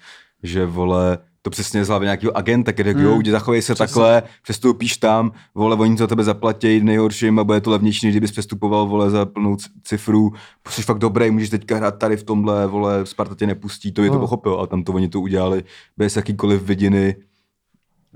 [0.43, 1.17] že vole,
[1.49, 3.07] to přesně z hlavy nějakého agenta, který řekl, Hmm.
[3.09, 3.87] jo, udělej, zachovej se Přesně.
[3.87, 8.31] takhle, přestoupíš tam, vole, oni to tebe zaplatí nejhorším a bude to levnější, než kdybys
[8.31, 10.33] přestupoval, vole, za plnou cifru,
[10.69, 14.09] jsi fakt dobrý, můžeš teďka hrát tady v tomhle, vole, Sparta tě nepustí, to je
[14.09, 14.21] to No.
[14.21, 15.63] pochopil, a tam to oni to udělali
[15.97, 17.15] bez jakýkoliv vidiny.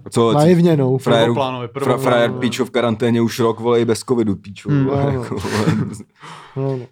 [0.10, 0.98] Co, Naivně, no.
[0.98, 4.86] frajeru, Prvoplánově, fra, frajer Píčo v karanténě už rok, vole, i bez covidu, Píčo, Hmm.
[4.86, 5.24] vole, No, no.
[5.24, 5.66] jako, vole.
[6.56, 6.86] No, no.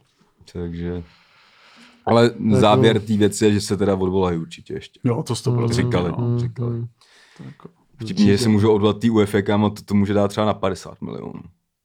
[0.54, 1.04] Takže...
[2.12, 5.00] Ale závěr té věci je, že se teda odvolají určitě ještě.
[5.04, 5.68] Jo, to 100%.
[5.70, 6.40] Říkali, no.
[6.40, 6.80] říkali.
[7.38, 10.46] To jako- Vtipně, že si můžou odvolat tý UEFA, kámo, to, to může dát třeba
[10.46, 11.42] na 50 milionů.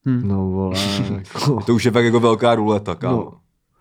[0.08, 0.28] Hm.
[0.28, 0.78] No vole,
[1.14, 1.60] jako.
[1.66, 3.16] To už je fakt jako velká ruleta, kámo.
[3.16, 3.32] No.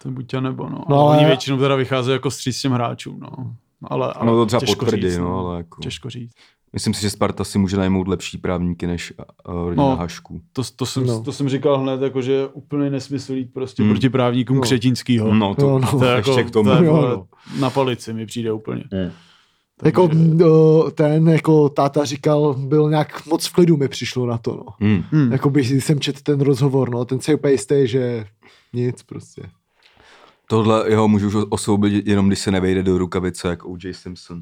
[0.01, 0.69] To je buď a nebo, no.
[0.69, 3.55] No, no ale ale- oni většinou teda vycházejí jako stříc těm hráčům, no.
[3.83, 5.81] Ale, ale No to třeba potvrdí, říct, no, ale jako...
[5.81, 6.33] Těžko říct.
[6.75, 9.13] Myslím si, že Sparta si může najmout lepší právníky než
[9.49, 9.89] uh, rodina No.
[9.89, 9.95] no.
[9.95, 10.41] Hašků.
[10.53, 11.13] To, to, jsem, No.
[11.13, 11.23] no.
[11.23, 13.89] to jsem říkal hned, jako, že je úplně nesmysl jít prostě Hmm.
[13.89, 13.95] hmm.
[13.95, 14.59] proti právníkům No.
[14.59, 14.63] no.
[14.63, 15.33] Křetínskýho.
[15.33, 15.99] No, to, Jo, no.
[15.99, 16.69] to je ještě jako, k tomu.
[16.69, 17.27] To je, Jo, vole, no.
[17.59, 18.83] Na palici mi přijde úplně.
[19.83, 20.09] Jako
[20.49, 24.65] o, ten, jako táta říkal, byl nějak moc v klidu mi přišlo na to, no.
[24.87, 25.03] Hmm.
[25.11, 25.31] Hmm.
[25.31, 28.25] Jako bych jsem četl ten rozhovor, no, ten se úplně jistý, že
[28.73, 29.41] nic prostě.
[30.47, 33.93] Tohle jeho můžu už osvobodit jenom, když se nevejde do rukavice, jak O.J.
[33.93, 34.41] Simpson.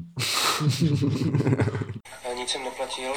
[2.38, 3.10] Nic jsem neplatil,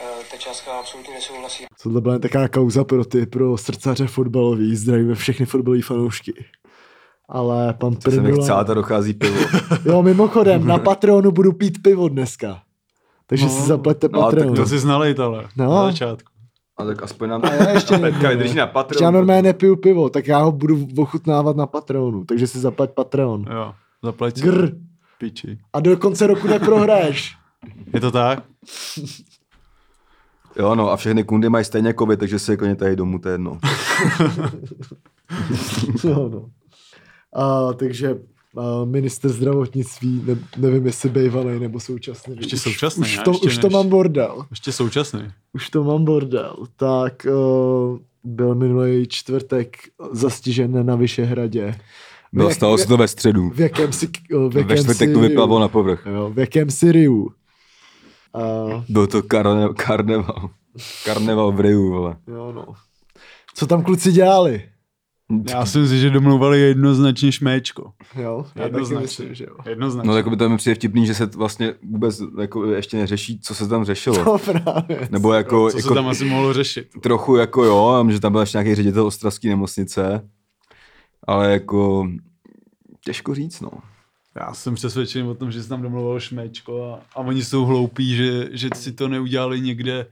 [0.00, 1.64] eh, ta částka absolutně nesouhlasí.
[1.82, 6.44] Tohle byla jen taková kauza pro ty, pro srdcaře fotbalový, zdravíme všechny fotbalové fanoušky.
[7.28, 8.32] Ale pan To se mi
[8.74, 9.36] dochází pivo.
[9.84, 12.62] Jo, mimochodem, na Patreonu budu pít pivo dneska.
[13.26, 13.50] Takže No.
[13.50, 14.56] si zaplaťte No, tak Patreon.
[14.56, 15.64] To si znali, ale No.
[15.74, 16.27] na začátku.
[16.78, 17.40] A tak aspoň nám...
[17.44, 19.14] A já ještě Petka vydrží na Já Patreon.
[19.14, 23.44] normálně nepiju pivo, tak já ho budu ochutnávat na Patreonu, takže si zaplať Patreon.
[23.50, 24.42] Jo, zaplať si.
[24.42, 24.70] Grr.
[25.18, 25.58] Piči.
[25.72, 27.36] A do konce roku neprohraješ.
[27.94, 28.44] Je to tak?
[30.56, 33.34] Jo, no a všechny kundy mají stejně covid, takže si jako tady domů, to je
[33.34, 33.58] jedno.
[36.04, 36.48] no, no.
[37.34, 38.16] A, takže
[38.84, 42.36] minister zdravotnictví, ne, nevím jestli bývalý nebo současný.
[42.36, 43.22] Ještě už, současný, Už ne?
[43.22, 44.46] to, Ještě už to než- mám bordel.
[44.50, 45.20] Ještě současný.
[45.52, 46.56] Už to mám bordel.
[46.76, 49.76] Tak uh, byl minulý čtvrtek
[50.12, 51.74] zastižen na Vyšehradě.
[52.32, 53.50] Bylo, Jak- stalo se to ve středu.
[53.50, 54.06] V jakém si,
[54.50, 56.06] v jakém Ve čtvrtek to si- vyplavilo na povrch.
[56.06, 57.30] Jo, v jakém Syriu.
[58.34, 58.40] A,
[58.88, 60.50] Byl to karne, karneval.
[61.04, 62.16] Karneval v Riu, vole.
[62.26, 62.64] jo, no.
[63.54, 64.62] Co tam kluci dělali?
[65.50, 67.92] Já si myslím, že domlouvali jednoznačně šméčko.
[68.16, 69.02] Jo, já taky Jednoznačně.
[69.02, 69.56] myslím, že jo.
[69.68, 70.08] Jednoznačně.
[70.08, 73.54] No tak by to mi přijde vtipný, že se vlastně vůbec jako ještě neřeší, co
[73.54, 74.24] se tam řešilo.
[74.24, 75.08] No právě.
[75.10, 76.88] Nebo jako, Co se jako tam asi mohlo řešit?
[77.02, 80.28] trochu jako jo, že tam byl ještě nějaký ředitel ostravské nemocnice,
[81.26, 82.08] ale jako
[83.04, 83.70] těžko říct, no.
[84.40, 88.16] Já jsem přesvědčený o tom, že se tam domluvil šméčko a, a oni jsou hloupí,
[88.16, 90.06] že, že si to neudělali někde,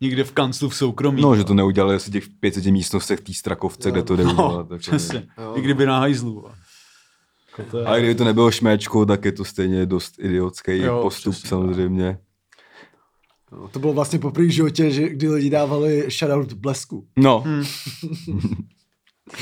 [0.00, 1.22] někde v kanclu v soukromí.
[1.22, 4.36] No, že to neudělali asi těch 500 místnostech v té Strakovce, kde to jde udělat.
[4.52, 5.26] no, jako- přesně.
[5.38, 5.54] Jo.
[5.56, 6.44] I kdyby na hajzlu.
[7.58, 11.32] Jako je- Ale kdyby to nebylo šméčko, tak je to stejně dost idiotský Jo, postup
[11.32, 11.48] přesně.
[11.48, 12.18] samozřejmě.
[13.52, 17.06] No, to bylo vlastně po první životě, že, kdy lidi dávali shoutout blesku.
[17.16, 17.40] No.
[17.46, 17.64] Hmm.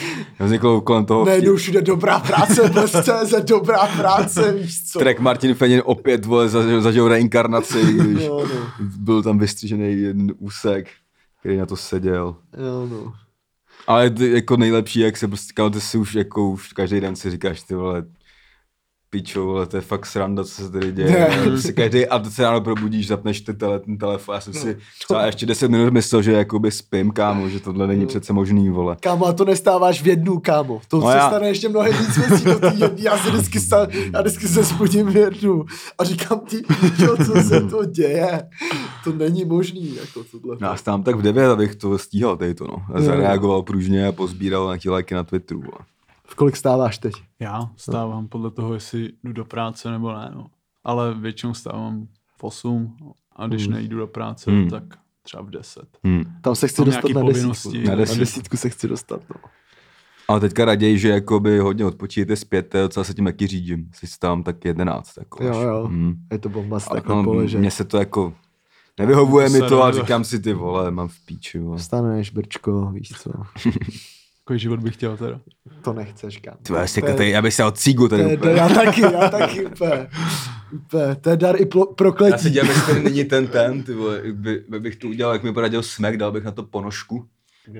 [0.41, 4.99] Vzniklo kolem toho Najednou všude dobrá práce, blesk.cz, dobrá práce, víš co.
[4.99, 8.71] track Martin Fenin opět vole, zažil, zažil reinkarnaci, když Jo, no.
[8.81, 10.89] byl tam vystřižený jeden úsek,
[11.41, 12.37] který na to seděl.
[12.67, 13.13] Jo, no.
[13.87, 17.63] Ale jako nejlepší, jak se prostě, ty si už jako už každý den si říkáš,
[17.63, 18.05] ty vole,
[19.11, 21.27] pičo, vole, to je fakt sranda, co se tady děje.
[21.61, 24.35] Si každý, a teď se ráno probudíš, zapneš ty tele, ten telefon.
[24.35, 28.07] Já jsem si třeba ještě 10 minut myslel, že jakoby spím, kámo, že tohle není
[28.07, 28.97] přece možný, vole.
[29.01, 30.81] Kámo, a to nestáváš v jednu, kámo.
[30.89, 32.89] To No no se já- stane ještě mnohem víc věcí do té jedné.
[33.03, 35.65] Já si vždycky, sta, já vždycky se spudím v jednu
[35.99, 38.43] a říkám, pičo, co se to děje?
[39.05, 40.57] To není možný, jako tohle.
[40.61, 43.01] Já stám tak v 9, abych to stíhal, tady to, no.
[43.01, 45.79] Zareagoval pružně a pozbíral nějaký lajky na Twitteru, vole.
[46.27, 47.13] V kolik stáváš teď?
[47.41, 50.31] Já stávám podle toho, jestli jdu do práce nebo ne.
[50.35, 50.47] No.
[50.85, 52.07] Ale většinou stávám
[52.37, 52.97] v 8
[53.37, 53.75] a když Hmm.
[53.75, 54.71] nejdu do práce, Hmm.
[54.71, 54.83] tak
[55.23, 55.85] třeba v 10.
[56.07, 56.25] Hm.
[56.41, 57.73] Tam se chci Mám dostat na desítku.
[57.79, 58.21] Na Na desítku.
[58.21, 59.37] desítku se chci dostat, no.
[60.29, 63.91] Ale teďka raději, že jakoby hodně odpočíjete zpět, je docela se tím taky řídím.
[63.95, 65.17] Si stávám tak 11.
[65.19, 65.89] Jako Jo, jo.
[65.91, 66.15] Hm.
[66.33, 68.35] Je to bomba Ale takhle no, mně se to jako
[68.99, 71.59] nevyhovuje mi to a říkám si ty vole, mám v píči.
[71.59, 71.79] Vole.
[71.79, 73.31] Vstaneš, brčko, víš co.
[74.47, 75.41] Takový život bych chtěl teda.
[75.83, 76.57] To nechceš, kámo.
[76.63, 78.55] Ty vole, To je- tady, já bych se od cígu to tady je- to úplně.
[78.55, 80.09] Já taky, já taky úplně.
[80.73, 81.15] úplně.
[81.21, 82.39] To je dar i plo, Já prokletí.
[82.43, 85.43] se dělám, jestli tady není ten ten, ty vole, by, jak bych to udělal, jak
[85.43, 87.27] mi poradil smek, dal bych na to ponožku.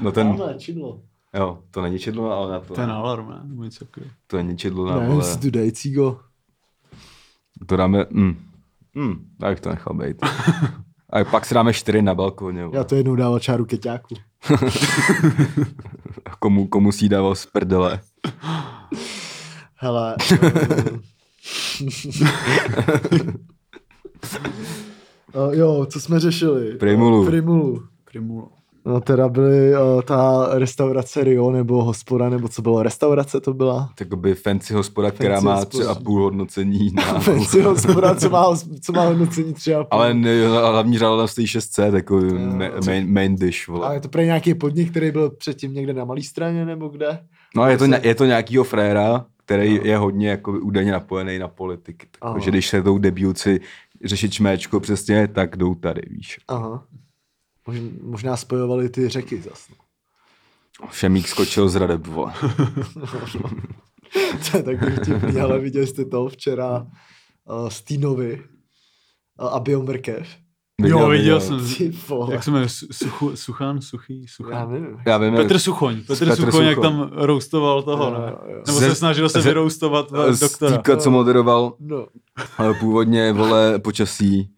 [0.00, 1.00] No ten, Tamhle, čidlo.
[1.34, 3.40] jo, to není čidlo, ale na to, Ten alarm, ne?
[3.44, 3.84] Nebo něco
[4.26, 5.24] to není čidlo na Ne, vole.
[5.24, 6.20] si tu dej, cígo.
[7.66, 8.36] To dáme, hm,
[8.98, 10.16] hm, tak to nechal být.
[11.10, 12.64] A pak si dáme čtyři na balkoně.
[12.64, 12.76] vole.
[12.76, 14.14] Já to jednou dával čáru keťáku.
[16.38, 18.00] Komu, komu si dával z prdele.
[19.76, 20.16] Hele.
[25.34, 26.74] uh, jo, co jsme řešili?
[26.74, 27.26] Primulu.
[27.26, 27.82] Primulu.
[28.04, 28.48] Primulo.
[28.86, 33.90] No teda byly uh, ta restaurace Rio, nebo hospoda, nebo co bylo, restaurace to byla?
[33.94, 35.84] Takoby fancy hospoda, která Fancy má hospoda.
[35.84, 37.02] tři a půl hodnocení na...
[37.20, 39.86] Fancy hospoda, co má, co má hodnocení třeba.
[39.90, 43.94] Ale ne, hlavní řada tam stojí 600, jako ma- main, main dish, A vole.
[43.94, 47.18] je to pro nějaký podnik, který byl předtím někde na malé straně, nebo kde?
[47.56, 49.84] No je to, ně- je to nějakýho fréra, který No.
[49.84, 52.06] je hodně jako údajně napojený na politiky.
[52.34, 53.60] Takže když se jdou debilci
[54.04, 56.38] řešit šméčko přesně, tak jdou tady, víš.
[56.48, 56.84] Aha.
[58.02, 59.68] Možná, spojovali ty řeky zas.
[59.70, 59.76] no.
[60.92, 62.32] Šemík skočil z radeb, vole.
[64.50, 66.86] to je taky vtipný, ale viděli jste to včera
[67.44, 68.42] uh, Steenovi.
[69.38, 70.28] A, a Biomrkev.
[70.80, 71.60] jo, viděl jsem.
[71.78, 72.34] Ty vole.
[72.34, 72.68] Jak se jmenuje?
[72.68, 73.80] Su- Suchu, Suchan?
[73.80, 74.20] Suchý?
[74.20, 74.72] Já Suchan?
[74.72, 74.98] nevím.
[75.06, 76.00] Já vím, Petr Suchoň.
[76.06, 76.90] Petr, Petr Suchoň, jak Suchoň.
[76.90, 78.32] tam roustoval toho, Jo, ne?
[78.52, 78.62] jo.
[78.66, 80.76] Nebo Ze- se snažil se ze- vyroustovat z doktora.
[80.76, 82.06] týpka, co moderoval No.
[82.58, 84.50] ale původně, vole, počasí,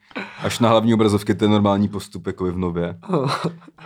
[0.42, 2.98] až na hlavní obrazovky, to je normální postup, jako je v nově.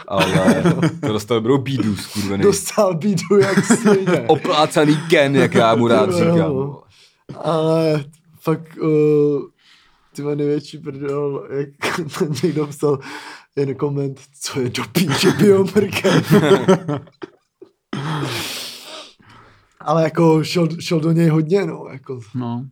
[0.08, 0.62] Ale
[1.00, 2.42] to dostal dobrou bídu, skurvený.
[2.42, 4.20] Dostal bídu jak svině.
[4.26, 6.50] Oplácaný Ken, jak já mu rád říkám.
[6.52, 6.76] vole.
[7.44, 8.04] Ale
[8.40, 9.42] fakt uh,
[10.16, 11.68] ty má největší prdel, jak
[12.42, 12.98] někdo psal
[13.56, 15.32] jen koment, co je do píče.
[19.80, 22.20] Ale jako šel, šel do něj hodně, no, jako.
[22.34, 22.64] No.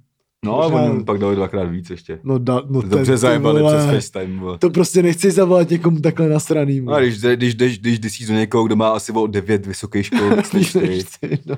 [0.45, 2.21] No a Možná- on pak dal dvakrát víc ještě.
[2.25, 4.41] No, da, no ten, Dobře zajebali vole, přes FaceTime.
[4.41, 4.59] Vole.
[4.59, 6.81] To prostě nechci zavolat někomu takhle na straný.
[6.81, 10.07] No, a když, když, když, když jdeš do někoho, kdo má asi o 9 vysokých
[10.07, 10.73] škol, než
[11.21, 11.57] ty, no.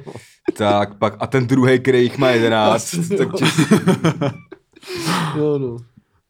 [0.57, 3.37] tak pak, a ten druhý, který jich má 11, Asi, tak jo.
[3.39, 3.45] tě,
[5.39, 5.77] no, no.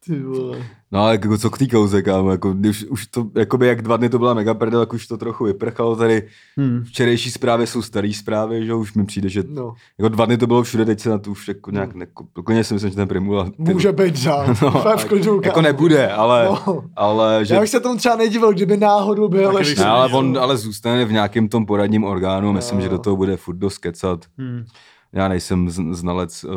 [0.05, 0.65] Ty vole.
[0.93, 3.97] No ale jako co k té kauze, kámo, jako, když už to, jakoby jak dva
[3.97, 6.27] dny to byla mega prdel, jak už to trochu vyprchalo tady.
[6.57, 6.83] Hmm.
[6.83, 9.73] Včerejší zprávy jsou staré zprávy, že už mi přijde, že No.
[9.99, 12.63] jako dva dny to bylo všude, teď se na to už jako nějak, neko, klidně
[12.63, 14.45] si myslím, že ten Primula, ty- Může být dál.
[14.47, 15.61] no, No, v klidu, jako kámo.
[15.61, 16.83] nebude, ale, No.
[16.95, 19.81] ale že, Já bych se tomu třeba nedivil, kdyby náhodou byl ještě.
[19.81, 22.83] ne, ale on ale zůstane v nějakém tom poradním orgánu, myslím, Jo.
[22.83, 24.25] že do toho bude furt dost kecat.
[24.37, 24.65] Hmm.
[25.13, 26.51] Já nejsem znalec uh,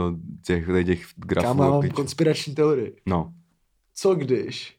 [0.46, 1.46] těch, těch grafů.
[1.48, 2.96] Kámo, já mám konspirační teorii.
[3.06, 3.30] No.
[3.94, 4.76] Co když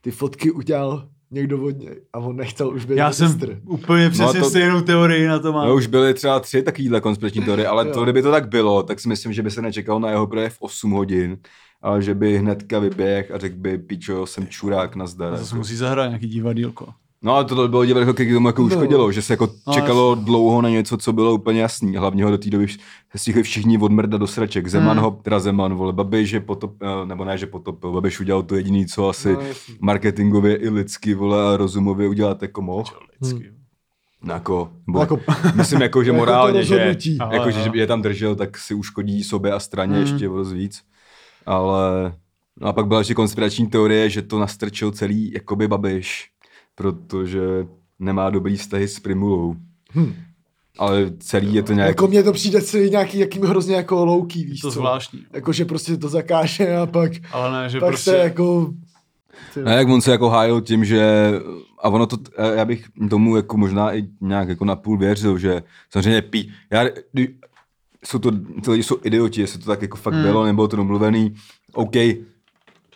[0.00, 3.60] ty fotky udělal někdo od něj a on nechtěl už být Já jsem ministr?
[3.64, 5.68] úplně přesně to- stejnou teorii na to mám.
[5.68, 9.00] No už byly třeba tři takovýhle konspirační teorie, ale to, kdyby to tak bylo, tak
[9.00, 11.38] si myslím, že by se nečekal na jeho projev 8 hodin,
[11.82, 15.34] ale že by hnedka vyběh a řekl by, pičo, jsem čurák, nazdar.
[15.34, 16.88] A zase musí zahrát nějaký divadýlko.
[17.24, 20.62] No ale to bylo divadlo, k tomu jako uškodilo, že se jako No, čekalo dlouho
[20.62, 21.96] na něco, co bylo úplně jasný.
[21.96, 22.66] Hlavně ho do té doby
[23.16, 24.68] stihli všichni odmrdat do sraček.
[24.68, 25.04] Zeman Hmm.
[25.04, 28.56] ho, teda Zeman, vole, Babiš, že potop, eh, nebo ne, že potopil, Babiš udělal to
[28.56, 29.74] jediný, co asi No, jasný.
[29.80, 32.84] marketingově i lidsky, vole, a rozumově udělat jako mohl.
[33.20, 33.50] Vždycky.
[34.22, 35.18] No, jako, nebo, Jako-
[35.54, 37.16] myslím jako, že Jako morálně, že, rozhodnutí.
[37.20, 37.70] Aha, jako, že aha.
[37.74, 40.00] je tam držel, tak si uškodí sobě a straně Mm.
[40.00, 40.82] ještě o dost víc.
[41.46, 42.12] Ale
[42.60, 46.28] no a pak byla ještě konspirační teorie, že to nastrčil celý jakoby Babiš,
[46.74, 47.40] protože
[47.98, 49.56] nemá dobrý vztahy s Primulou.
[49.94, 50.14] Hm.
[50.78, 51.88] Ale celý je to nějak...
[51.88, 54.74] Jako mně to přijde celý nějaký, jakým hrozně jako louký, víš To co?
[54.74, 55.24] zvláštní.
[55.32, 58.10] Jako, že prostě to zakáže a pak, Ale ne, že pak prostě...
[58.10, 58.72] se jako...
[59.64, 61.32] Ne, jak on se jako hájil tím, že
[61.78, 62.16] a ono to,
[62.54, 66.84] já bych tomu jako možná i nějak jako napůl věřil, že samozřejmě pí, já,
[68.04, 68.30] jsou to,
[68.64, 70.22] ty lidi jsou idioti, jestli to tak jako fakt Hmm.
[70.22, 71.34] bylo, nebylo to domluvený,
[71.72, 71.94] OK,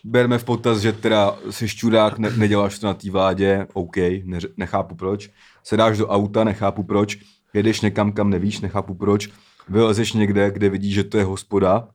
[0.06, 4.38] berme v potaz, že teda jsi čurák, ne, neděláš to na té vládě, OK, ne,
[4.56, 5.30] nechápu proč,
[5.64, 7.18] sedáš do auta, nechápu proč,
[7.54, 9.28] jedeš někam, kam nevíš, nechápu proč,
[9.68, 11.88] vylezeš někde, kde vidíš, že to je hospoda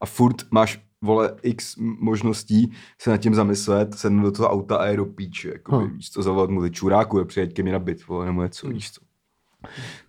[0.00, 4.86] a furt máš vole x možností se nad tím zamyslet, sednout do toho auta a
[4.86, 5.96] je do píče, jako Hm.
[5.96, 8.92] víš co, zavolat mu čuráku, je přijeď ke mně na byt, vole, nebo něco, víš
[8.92, 9.00] co.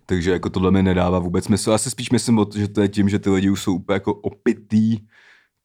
[0.06, 1.70] Takže jako tohle mi nedává vůbec smysl.
[1.70, 3.74] Já si spíš myslím, o to, že to je tím, že ty lidi už jsou
[3.74, 4.98] úplně jako opitý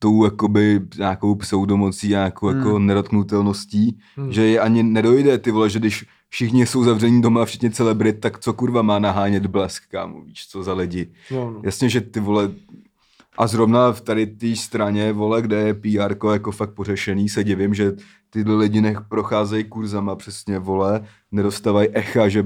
[0.02, 2.58] tou jakoby nějakou pseudomocí, nějakou Hmm.
[2.58, 4.32] jako nedotknutelností, Hmm.
[4.32, 8.40] že je ani nedojde, ty vole, že když všichni jsou zavření doma, všichni celebrit, tak
[8.40, 11.12] co kurva má nahánět blesk, kámo, víš co za lidi.
[11.32, 11.62] no, no.
[11.64, 12.52] Jasně, že ty vole,
[13.38, 17.74] a zrovna v tady té straně, vole, kde je PR jako fakt pořešený, se divím,
[17.74, 17.94] že
[18.30, 22.44] tyhle lidi nech procházejí kurzama přesně, vole, nedostávají echa, že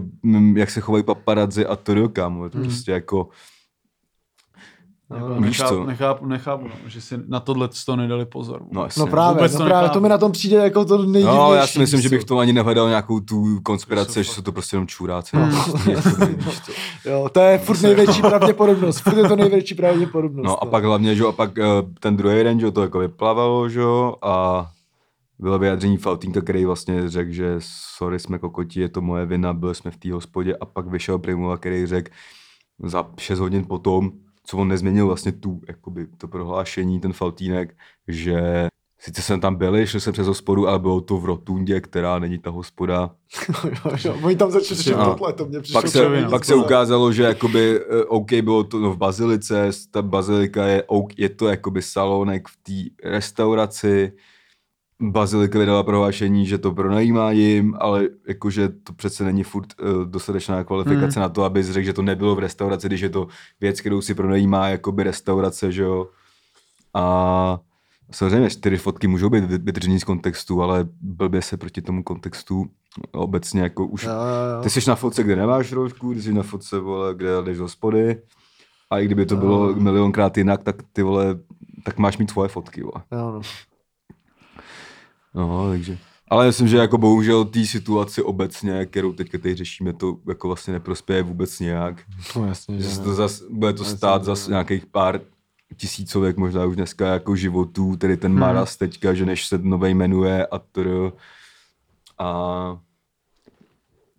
[0.56, 2.68] jak se chovají paparazzi a to do kámo, je to Hmm.
[2.68, 3.30] prostě jako,
[5.14, 5.84] Jako Víš nechápu, co?
[5.86, 8.62] nechápu, nechápu, no, že si na tohle to nedali pozor.
[8.72, 8.99] no jasně.
[8.99, 9.93] No právě, Vůbec no to právě, nechápu.
[9.93, 11.38] to mi na tom přijde jako to nejdivnější.
[11.38, 14.41] No, já si myslím, že bych tom ani nehledal nějakou tu To konspiraci, že jsou
[14.41, 15.38] to prostě jenom čuráci.
[15.38, 15.51] Hmm.
[15.51, 15.64] No,
[16.43, 16.72] prostě.
[17.06, 18.99] Jo, to je furt největší pravděpodobnost.
[18.99, 20.45] Furt je to největší pravděpodobnost.
[20.45, 21.64] No a pak hlavně, že jo, a pak eh,
[21.99, 24.68] ten druhý den, že jo, to jako vyplavalo, že jo, a
[25.39, 27.56] bylo vyjádření Faltínka, který vlastně řekl, že
[27.97, 31.20] sorry, jsme kokoti, je to moje vina, byli jsme v té hospodě a pak vyšel
[31.20, 32.12] Primula, který řekl
[32.84, 34.12] za 6 hodin potom,
[34.46, 37.76] co on nezměnil vlastně tu, jakoby to prohlášení, ten Faltínek,
[38.08, 38.68] že
[39.00, 42.38] sice jsme tam byli, šli jsme přes hospodu, ale bylo to v Rotundě, která není
[42.38, 43.12] ta hospoda,
[43.86, 45.06] jo, jo, oni tam začali řešit No.
[45.16, 45.82] tohle, to mě přišlo.
[45.82, 50.02] pak se, pak se ukázalo, že jakoby, eh, OK, bylo to no, v Bazilice, ta
[50.02, 54.12] bazilika je, OK, je to jakoby salonek v té restauraci,
[55.02, 60.64] Bazilika vydala prohlášení, že to pronajímá jim, ale jakože to přece není furt uh, dostatečná
[60.64, 61.22] kvalifikace Hmm.
[61.22, 63.28] na to, aby řekl, že to nebylo v restauraci, když je to
[63.62, 66.08] věc, kterou si pronajímá jakoby restaurace, že jo.
[66.93, 67.60] A
[68.12, 72.66] samozřejmě čtyři fotky můžou být vy- vytržený z kontextu, ale blbě se proti tomu kontextu
[73.12, 74.64] obecně jako už Jo, jo, jo.
[74.64, 77.64] ty jsi na fotce, kde nemáš roušku, ty jsi na fotce, vole, kde jdeš do
[77.64, 78.22] hospody.
[78.89, 81.39] A i kdyby to bylo milionkrát jinak, tak ty vole,
[81.84, 83.04] tak máš mít svoje fotky, vole.
[83.12, 83.41] Jo, no.
[85.36, 85.98] No, takže.
[86.28, 90.74] Ale myslím, že jako bohužel té situaci obecně, kterou teďka tady řešíme, to jako vlastně
[90.74, 92.04] neprospěje vůbec nějak.
[92.36, 94.52] No jasně, Že to zas, bude to Jasně, stát že zas ne.
[94.52, 95.22] nějakých pár
[95.78, 100.46] tisícovek, možná už dneska jako životů, tedy ten Maras teďka, že než se novej jmenuje
[100.48, 101.12] a tr.
[102.18, 102.80] A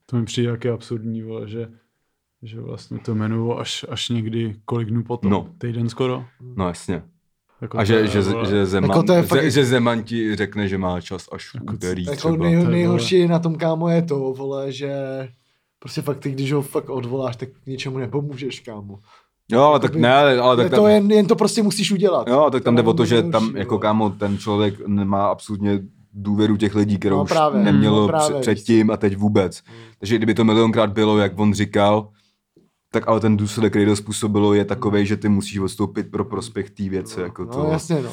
[0.06, 1.68] To mi přijde jaké absurdní, vole, že,
[2.42, 5.30] že vlastně to jmenuju až, až někdy kolik dnů potom.
[5.30, 5.48] No.
[5.58, 6.24] Týden skoro.
[6.40, 7.02] no jasně.
[7.62, 10.02] Jako A to že, že, vole, že, Zeman, Jako to je fakt- že, že Zeman
[10.02, 12.36] ti řekne, že má čas až v úterý Jako třeba.
[12.44, 14.92] nej, nejhorší na tom, kámo, je to, vole, že
[15.78, 18.98] prostě fakt ty, když ho fakt odvoláš, tak k ničemu nepomůžeš, kámo.
[19.52, 22.28] Jo, ale tak ne, ale, ale tak to tam, jen, jen to prostě musíš udělat.
[22.28, 25.80] jo, tak tam jde o to, že nejhorší, tam jako kámo, ten člověk nemá absolutně
[26.12, 29.62] důvěru těch lidí, kterou No už právě, nemělo no právě, předtím a teď vůbec.
[29.98, 32.08] Takže kdyby to milionkrát bylo, jak on říkal,
[32.90, 36.70] tak ale ten důsledek, který to způsobilo, je takový, že ty musíš odstoupit pro prospěch
[36.70, 37.20] té věci.
[37.20, 38.12] Jako No to jasně, no.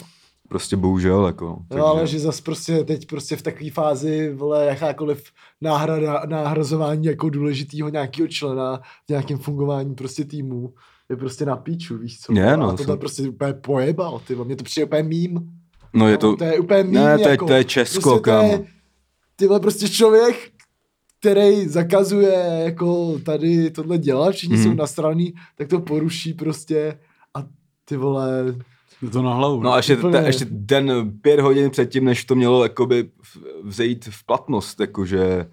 [0.49, 1.25] prostě bohužel.
[1.25, 5.23] Jako, Jo, ale že zas prostě teď prostě v takové fázi, vole, jakákoliv
[5.61, 10.73] náhrada, náhrazování jako důležitýho nějakého člena v nějakém fungování prostě týmu
[11.09, 12.33] je prostě na píču, víš co?
[12.33, 15.39] Je, no, a tohle jsem- prostě úplně pojebal, ty vole, mně to přijde úplně mím.
[15.93, 18.09] no je to, No, to je úplně mým, ne, to je, jako, to je Česko,
[18.09, 18.63] prostě to je, kámo.
[19.35, 20.35] Tyhle prostě člověk,
[21.23, 24.63] který zakazuje jako tady tohle dělat, všichni Mhm.
[24.63, 26.99] jsou nasraný, tak to poruší prostě
[27.33, 27.43] a
[27.85, 28.55] ty vole,
[29.01, 29.63] Je to na hlavu.
[29.63, 30.11] No a ještě, Úplně.
[30.21, 33.09] te, ještě den pět hodin předtím, než to mělo jakoby
[33.63, 35.49] vzejít v platnost, jakože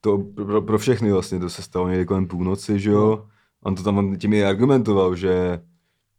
[0.00, 3.24] to pro, pro všechny vlastně, to se stalo někdy kolem půlnoci, že jo.
[3.64, 5.60] On to tam tím i argumentoval, že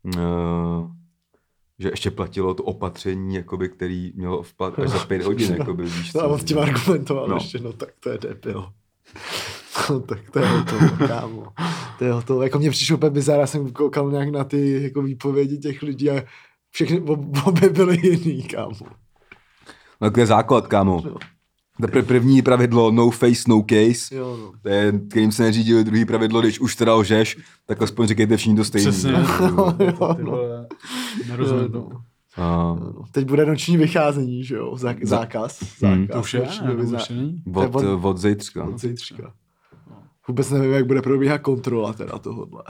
[0.05, 0.91] uh,
[1.79, 5.83] že ještě platilo to opatření, jakoby, který mělo v plat až za pět hodin, jakoby,
[5.83, 7.29] víš no a on tím argumentoval No.
[7.29, 7.35] no.
[7.35, 8.69] ještě, no tak to je debil.
[9.89, 11.47] No tak to je hotovo, kámo.
[11.99, 12.43] To je hotovo.
[12.43, 16.09] Jako mě přišlo úplně bizar, já jsem koukal nějak na ty jako výpovědi těch lidí
[16.11, 16.23] a
[16.71, 18.71] všechny ob- obě byly jiný, kámo.
[20.01, 21.01] No, to je základ, kámo.
[21.05, 21.87] No.
[21.91, 24.15] To je první pravidlo no face, no case.
[24.15, 24.51] Jo, no.
[24.61, 28.55] To je, kterým se neřídili druhý pravidlo, když už teda lžeš, tak aspoň říkejte všichni
[28.55, 28.91] to stejný.
[28.91, 29.11] Přesně.
[29.79, 30.37] Jo, no.
[31.27, 31.89] Nerozumím Jo, tomu.
[31.93, 32.01] no.
[32.37, 34.71] A No, Teď bude noční vycházení, že jo?
[34.75, 35.59] Zá- zákaz.
[35.79, 36.07] zákaz Hmm.
[36.07, 36.47] To už je, od,
[37.53, 38.63] To je od- od zítřka.
[38.63, 39.33] Od zítřka.
[40.27, 42.63] Vůbec nevím, jak bude probíhat kontrola teda tohohle.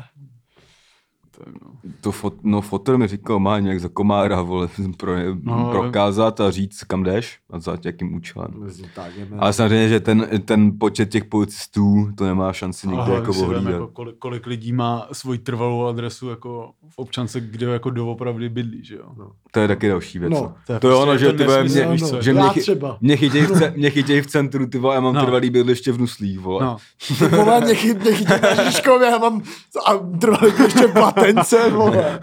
[2.01, 4.67] To fot, no, fotel mi říkal, má nějak za komára, vole,
[4.97, 8.47] pro, No, no, prokázat a říct, kam jdeš a za jakým účelem.
[8.95, 9.27] Tágem.
[9.39, 13.49] Ale samozřejmě, že ten, ten počet těch policistů to nemá šanci nikdy jako si vem,
[13.49, 13.73] ohlídat.
[13.73, 18.85] jako kolik, kolik, lidí má svoji trvalou adresu jako v občance, kde jako doopravdy bydlí,
[18.85, 19.03] že jo?
[19.17, 19.31] No.
[19.51, 20.31] To je taky další věc.
[20.33, 22.49] No, No, to je to je prostě ono, že ty mě, no, co, že mě,
[22.61, 22.97] třeba.
[23.01, 25.19] mě, chytěj v, ce, mě chytěj v centru, ty vole, já mám No.
[25.19, 25.25] no.
[25.25, 26.65] trvalý bydliště v Nuslích, vole.
[26.65, 26.77] No,
[27.19, 29.41] Ty vole, mě, chy, mě chytí na Žižkově, já mám
[29.87, 30.93] a trvalý ještě v
[31.33, 32.19] Platence, vole.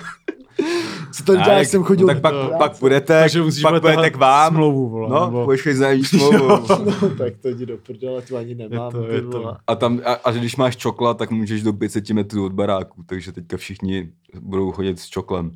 [1.13, 2.55] Co to dělá, jak jsem chodil tak do pak, práce?
[2.59, 5.89] pak půjdete, takže musíš pak půjdete k vám, smlouvu, vole, no, nebo- budeš chodit za
[6.05, 6.49] smlouvu.
[7.03, 9.57] No, tak to jdi do prdele, tu ani nemám, Je to- je to.
[9.67, 13.03] A, tam, a, a, že když máš čokla, tak můžeš do 500 metrů od baráku,
[13.07, 15.51] takže teďka všichni budou chodit s čoklem.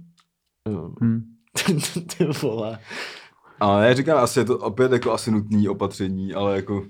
[0.68, 1.22] Jo, Hm.
[2.16, 2.78] ty vole.
[3.60, 6.82] Ale já říkám, asi je to opět jako asi nutný opatření, ale jako,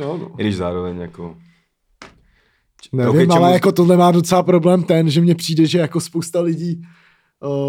[0.00, 0.30] Jo, no.
[0.38, 1.36] i když zároveň jako...
[2.92, 6.00] Nevím, Ok, čemu- ale jako tohle má docela problém ten, že mně přijde, že jako
[6.00, 6.82] spousta lidí,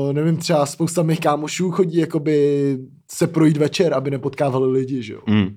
[0.07, 2.77] uh, nevím, třeba spousta mých kámošů chodí jakoby
[3.11, 5.19] se projít večer, aby nepotkávali lidi, že jo.
[5.27, 5.47] Mm.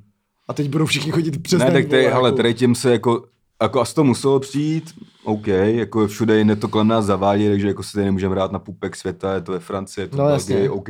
[0.49, 2.93] A teď budou všichni chodit přes Ne, tak tady, vole, hele, jako, tady tím se
[2.93, 3.25] jako,
[3.63, 4.91] jako asi to muselo přijít,
[5.25, 8.59] OK, jako všude jinde to kolem nás zavádí, takže jako se tady nemůžeme hrát na
[8.59, 10.55] pupek světa, je to ve Francii, je to No, jasně.
[10.55, 10.89] Belgii, OK.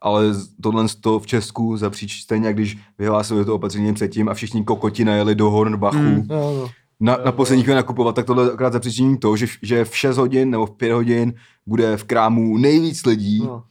[0.00, 0.24] Ale
[0.62, 5.34] tohle to v Česku zapříč stejně, když vyhlásili to opatření předtím a všichni kokoti najeli
[5.34, 6.26] do Hornbachu mm.
[6.30, 6.70] Jo, no.
[7.00, 10.16] Na, na poslední chvíli nakupovat, tak tohle akorát zapříčiní to, že, v- že v 6
[10.16, 11.34] hodin nebo v 5 hodin
[11.66, 13.64] bude v krámu nejvíc lidí, no.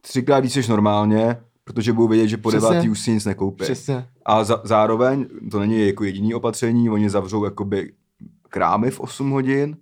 [0.00, 2.68] třikrát víc než normálně, protože budou vědět, že po Přesně.
[2.68, 3.64] devátý už si nic nekoupí.
[3.64, 4.06] Přesně.
[4.24, 7.92] A za, zároveň, to není jako jediný opatření, oni zavřou jakoby
[8.48, 9.76] krámy v 8 hodin,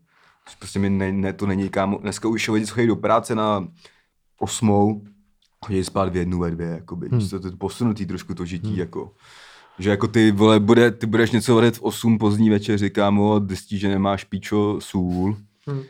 [0.58, 3.68] prostě mi ne, ne, to není kámo, dneska už lidi chodí do práce na
[4.40, 5.02] 8,
[5.66, 7.28] chodí spát v jednu, ve dvě, jakoby, hmm.
[7.28, 8.78] to, to je posunutý trošku to žití, hmm.
[8.78, 9.12] jako.
[9.78, 13.80] Že jako ty, vole, bude, ty budeš něco vařit v 8 pozdní večeři, kámo, zjistíš,
[13.80, 15.36] že nemáš píčo, sůl,
[15.68, 15.82] Hmm.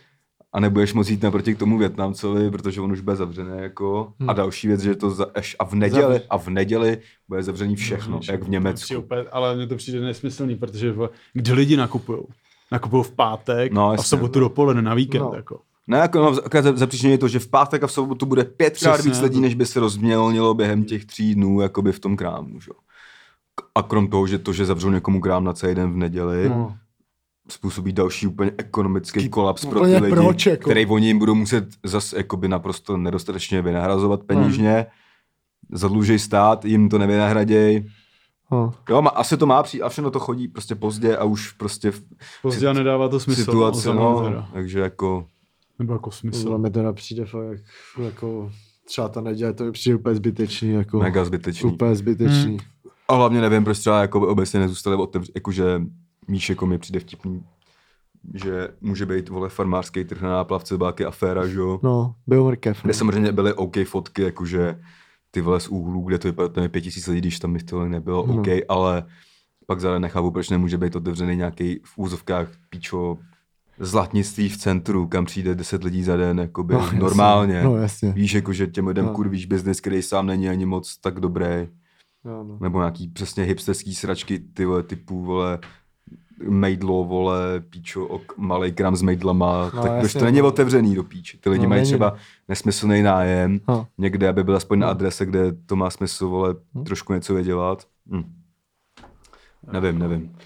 [0.53, 4.13] a nebudeš moct jít naproti k tomu Větnamcovi, protože on už bude zavřený, jako.
[4.21, 4.31] Hmm.
[4.31, 7.77] A další věc, že to za, až, a v neděli, a v neděli bude zavřený
[7.77, 8.99] všechno, jak v Německu.
[8.99, 10.95] Opět, ale mně to přijde nesmyslný, protože
[11.33, 12.19] kde lidi nakupují?
[12.73, 15.21] Nakupují v pátek No, a v sobotu dopoledne na víkend.
[15.23, 15.33] No.
[15.37, 15.61] Jako.
[15.87, 18.45] Ne, jako no, akorát za- zapříčinění je to, že v pátek a v sobotu bude
[18.45, 22.17] pětkrát víc lidí, to- než by se rozmělnilo během těch tří dnů jakoby v tom
[22.17, 22.61] krámu.
[22.61, 22.71] Že?
[23.75, 26.77] A krom toho, že to, že zavřou někomu krám na celý den v neděli, No.
[27.49, 30.71] způsobí další úplně ekonomický Ty- kolaps pro úplně ty lidi, proč, jako?
[30.71, 34.87] který oni jim budou muset zase jakoby naprosto nedostatečně vynahrazovat peněžně.
[35.73, 37.87] zadlužej stát, jim to nevynahraděj.
[38.53, 38.75] No.
[38.91, 41.91] Jo, má, asi to má přijít a všechno to chodí prostě pozdě a už prostě
[41.91, 42.03] v
[42.43, 43.45] Pozdě a nedává to smysl.
[43.45, 44.49] situaci, no, no, mě teda.
[44.53, 45.27] takže jako,
[45.79, 46.43] Nebo jako smysl.
[46.43, 47.61] Tohle mi teda přijde fakt jak,
[48.05, 48.51] jako
[48.85, 51.73] třeba ta neděle, to mi přijde úplně zbytečný, jako mega zbytečný.
[51.73, 52.57] úplně zbytečný.
[53.09, 55.83] A hlavně nevím, proč třeba jako obecně nezůstali otevř, jakože
[56.29, 57.43] Míš jako mi přijde vtipný,
[58.35, 61.81] že může být, vole, farmářský trh na náplavce, byla aféra, že jo.
[61.83, 62.83] No, byl mrkev.
[62.83, 62.95] Kde No.
[62.95, 64.81] samozřejmě byly OK fotky, jakože
[65.31, 67.63] ty vole z úhlů, kde to vypadá, tam je pět tisíc lidí, když tam bych
[67.63, 68.41] tohle nebylo, No.
[68.41, 69.05] OK, ale
[69.67, 73.19] pak zároveň nechápu, proč nemůže být otevřený nějaký v úzovkách píčo
[73.79, 76.99] zlatnictví v centru, kam přijde 10 lidí za den, jakoby No, jasně.
[76.99, 77.63] normálně.
[77.65, 78.13] No, jasně.
[78.13, 79.13] Víš, jako, že těm lidem No.
[79.13, 81.69] kurvíš biznis, který sám není ani moc tak dobrý.
[82.27, 82.59] No, no.
[82.61, 85.59] Nebo nějaký přesně hipsterský sračky, ty vole, typu, vole,
[86.49, 90.47] mejdlo, vole, píčo, ok, malej kram s mejdlama, No, no, tak proč to není no.
[90.47, 91.39] otevřený do píči.
[91.39, 91.91] Ty lidi No, mají není.
[91.91, 92.15] třeba
[92.49, 93.87] nesmyslný nájem, No.
[93.99, 96.85] někde, aby byl aspoň na adrese, kde to má smysl, vole, Hm.
[96.85, 97.87] trošku něco vydělat.
[98.11, 98.33] Hm.
[99.73, 100.37] Nevím, nevím.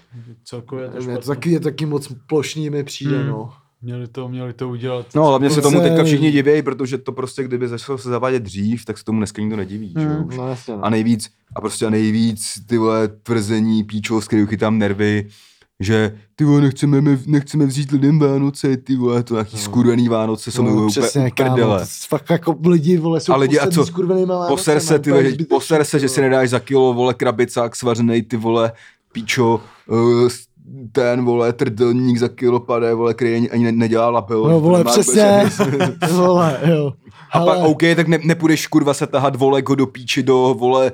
[0.43, 1.27] Celkově je to Je to špatný.
[1.35, 3.27] taky, je taky moc plošný mi přijde, Hmm.
[3.29, 3.53] no.
[3.81, 5.05] Měli to, měli to udělat.
[5.15, 8.85] No, hlavně se tomu teďka všichni divějí, protože to prostě, kdyby začalo se zavádět dřív,
[8.85, 10.09] tak se tomu dneska nikdo nediví, že jo?
[10.13, 10.25] Hmm.
[10.27, 10.37] už.
[10.37, 10.85] No jasně, no.
[10.85, 15.27] A nejvíc, a prostě a nejvíc ty vole tvrzení píčo, z kterých chytám nervy,
[15.79, 19.61] že ty vole nechceme, nechceme vzít lidem Vánoce, ty vole, to nějaký no.
[19.61, 21.85] skurvený Vánoce, jsou mi no, úplně přesně, kámo, prdele.
[21.85, 23.85] s- fakt jako lidi, vole, jsou A lidi, a co?
[23.85, 27.75] skurvenýma Poser se, ty, vole, úplně poser se, že si nedáš za kilo, vole, krabicák
[27.75, 28.71] svařenej, ty vole,
[29.11, 30.29] píčo, uh,
[30.91, 34.43] ten, vole, trdelník za kilo pade, vole, který ani, ani ne- nedělá lapel.
[34.43, 35.43] No, to vole, přesně,
[36.11, 36.93] vole, jo.
[37.31, 37.55] A Ale...
[37.55, 40.91] pak, OK, tak ne, nepůjdeš kurva se tahat, vole, jako do píči, do, vole,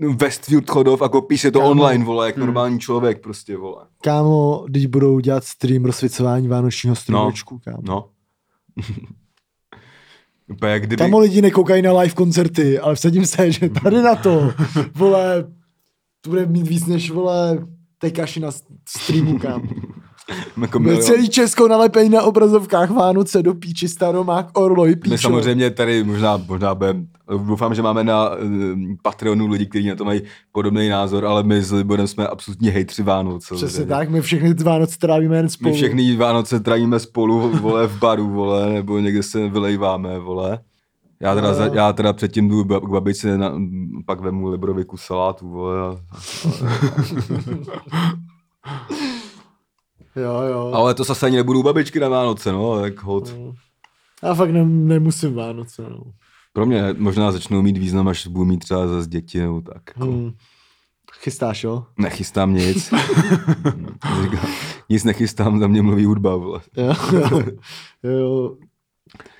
[0.00, 1.70] uh, Westfield chodov a kopíš si to Kámo.
[1.70, 2.46] online, vole, jak Hmm.
[2.46, 3.84] normální člověk, prostě, vole.
[4.02, 7.78] Kámo, když budou dělat stream rozsvěcování vánočního stromečku, kámo.
[7.88, 8.04] No.
[10.52, 10.96] Úplně jak kdyby...
[11.04, 14.52] Kámo lidi nekoukají na live koncerty, ale vsadím se, že tady na to,
[14.94, 15.44] vole,
[16.20, 17.66] to bude mít víc než, vole,
[18.02, 18.50] tekaši na
[18.88, 19.64] streamu, kámo.
[20.62, 25.10] jako celý Česko nalepený na obrazovkách Vánoce do píči, staromák, orloj, píčo.
[25.10, 27.06] My samozřejmě tady možná, možná budem,
[27.46, 28.36] doufám, že máme na uh,
[29.02, 30.22] Patreonu lidi, kteří na to mají
[30.52, 33.44] podobný názor, ale my s Liborem jsme absolutní hejtři Vánoc.
[33.44, 33.86] Přesně samozřejmě.
[33.86, 35.70] tak, my všechny Vánoce trávíme jen spolu.
[35.70, 40.58] My všechny Vánoce trávíme spolu, vole, v baru, vole, nebo někde se vylejváme, vole.
[41.22, 41.54] Já teda, No.
[41.54, 43.54] za, já teda předtím jdu k babičce, na,
[44.06, 45.78] pak vemu Liborovi kus salátu, vole.
[45.80, 45.96] A,
[50.16, 50.70] Jo, jo.
[50.74, 53.34] ale to zase ani nebudu u babičky na Vánoce, no, tak hod.
[54.22, 56.02] Já fakt ne, nemusím Vánoce, no.
[56.52, 59.82] Pro mě možná začnou mít význam, až budu mít třeba zase děti, nebo tak.
[59.96, 60.04] Jako.
[60.10, 60.32] Hmm.
[61.12, 61.84] Chystáš, jo?
[61.98, 62.94] Nechystám nic.
[64.88, 66.60] Nic nechystám, za mě mluví hudba, vole.
[66.76, 67.42] Jo, jo.
[68.02, 68.56] jo.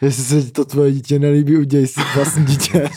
[0.00, 2.78] Jestli se ti to tvoje dítě nelíbí, udělej si vlastní dítě.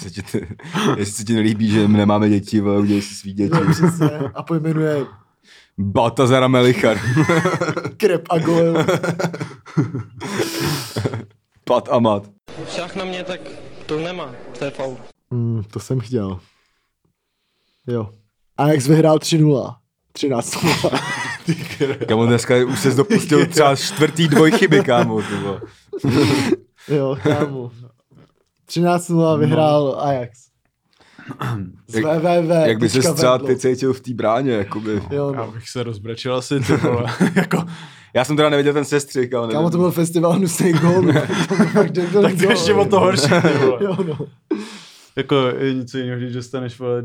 [0.97, 3.57] Jestli se ti nelíbí, že my nemáme děti, vole, udělej si svý děti.
[3.71, 4.09] Přesně.
[4.33, 5.05] A pojmenuje
[5.77, 6.97] Baltazar Melichar.
[7.97, 8.85] Krep a Goel.
[11.63, 12.23] Pat a mat.
[12.65, 13.39] Však na mě, tak
[13.85, 14.97] to nemá, to je faul.
[15.31, 16.39] Hmm, to jsem chtěl.
[17.87, 18.09] Jo.
[18.57, 19.75] Ajax vyhrál 3-0.
[20.11, 20.57] 13
[22.07, 25.21] Kámo, dneska už se dopustil třeba čtvrtý dvojchyby, kámo.
[25.21, 25.61] Ty vole.
[26.87, 27.71] Jo, kámo.
[28.69, 30.39] 13-0 vyhrál Ajax.
[31.87, 32.51] Z Jak- www.
[32.51, 35.01] Jak by se třeba ty cítil v té bráně, jakoby.
[35.11, 35.51] Jo, Já no.
[35.51, 37.05] bych se rozbrečel asi, ty vole.
[37.35, 37.63] jako,
[38.13, 40.39] Já jsem teda neviděl ten sestřih, ale Kámo, to byl festival
[40.81, 41.11] gólů.
[41.73, 43.83] Fakt debilní tak to ještě o to horší, ty vole.
[43.83, 44.17] Jo, no.
[45.15, 47.03] Jako je něco jiného, když dostaneš vole,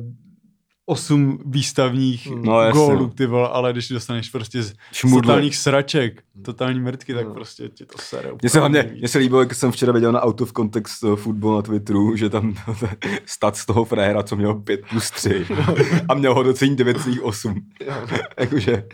[0.87, 3.09] osm výstavních No, no, gólů, no.
[3.09, 5.23] ty vole, ale když dostaneš prostě z Šmudle.
[5.23, 7.35] totálních sraček, totální mrtky, tak No.
[7.35, 8.31] prostě ti to sere.
[8.43, 11.57] Mně se hlavně, mně se líbilo, jak jsem včera viděl na Out of Context Football
[11.57, 12.55] na Twitteru, že tam
[13.27, 15.47] stat z toho fréhera, co měl 5 plus 3
[16.09, 17.55] a měl ho docení 9,8.
[18.39, 18.85] Jakože,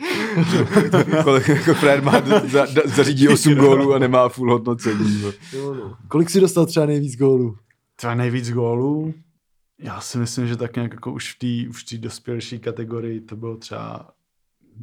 [1.24, 5.22] kolik jako frér má, za, za, zařídí 8 gólů a nemá full hodnocení.
[5.55, 5.97] no.
[6.09, 7.57] Kolik si dostal třeba nejvíc gólů?
[7.97, 9.14] Třeba nejvíc gólů,
[9.79, 13.20] já si myslím, že tak nějak jako už v té už v té dospělejší kategorii
[13.20, 14.09] to bylo třeba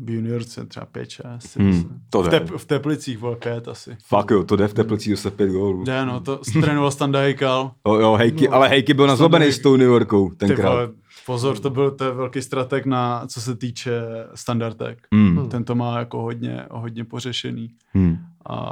[0.03, 2.39] v juniorce třeba 5 6 Hmm, to v, jde.
[2.39, 3.97] tep, v Teplicích bylo 5 asi.
[4.05, 5.83] Fakt jo, to jde v Teplicích dostat 5 gólů.
[5.83, 7.71] Ne, no, to trénoval Standa Hejkal.
[7.87, 8.53] Jo, jo, hejky, No.
[8.53, 10.69] ale Hejky byl nazlobený s tou New Yorkou Ty tenkrát.
[10.71, 10.89] vole,
[11.25, 14.01] pozor, to byl to je velký strateg na, co se týče
[14.35, 15.07] standardek.
[15.13, 17.69] Hmm, Ten to má jako hodně, hodně pořešený.
[17.93, 18.17] hmm.
[18.49, 18.71] A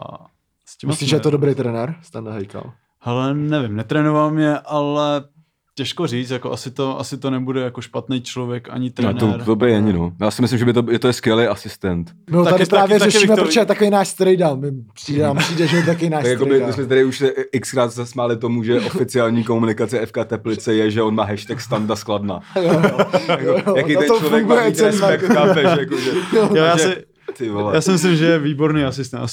[0.66, 1.96] s tím Myslíš, že je to dobrý trenér?
[2.02, 2.74] Standa Hejkal.
[3.02, 5.24] Ale nevím, netrénoval mě, ale
[5.82, 9.40] těžko říct, jako asi to, asi to nebude jako špatný člověk ani No, trenér.
[9.40, 10.12] to dobrý ani, no.
[10.22, 12.12] Já si myslím, že by to, je to je skvělý asistent.
[12.30, 14.56] No Taky- tady právě taky- taky řešíme, to- proč je takový náš strejda.
[14.56, 16.68] My přijde, nám přijde, že je takový náš Tak jako my, strejda.
[16.68, 21.02] my jsme tady už se xkrát zasmáli tomu, že oficiální komunikace FK Teplice je, že
[21.02, 22.40] on má hashtag standa skladna.
[22.56, 22.82] Jo, jo,
[23.40, 25.64] jo, jo, Jaký ten to člověk má mít celý respekt, chápeš?
[25.80, 26.96] Jako, že, Jo, já, si,
[27.38, 27.76] ty vole.
[27.76, 29.30] já si myslím, že je výborný asistent.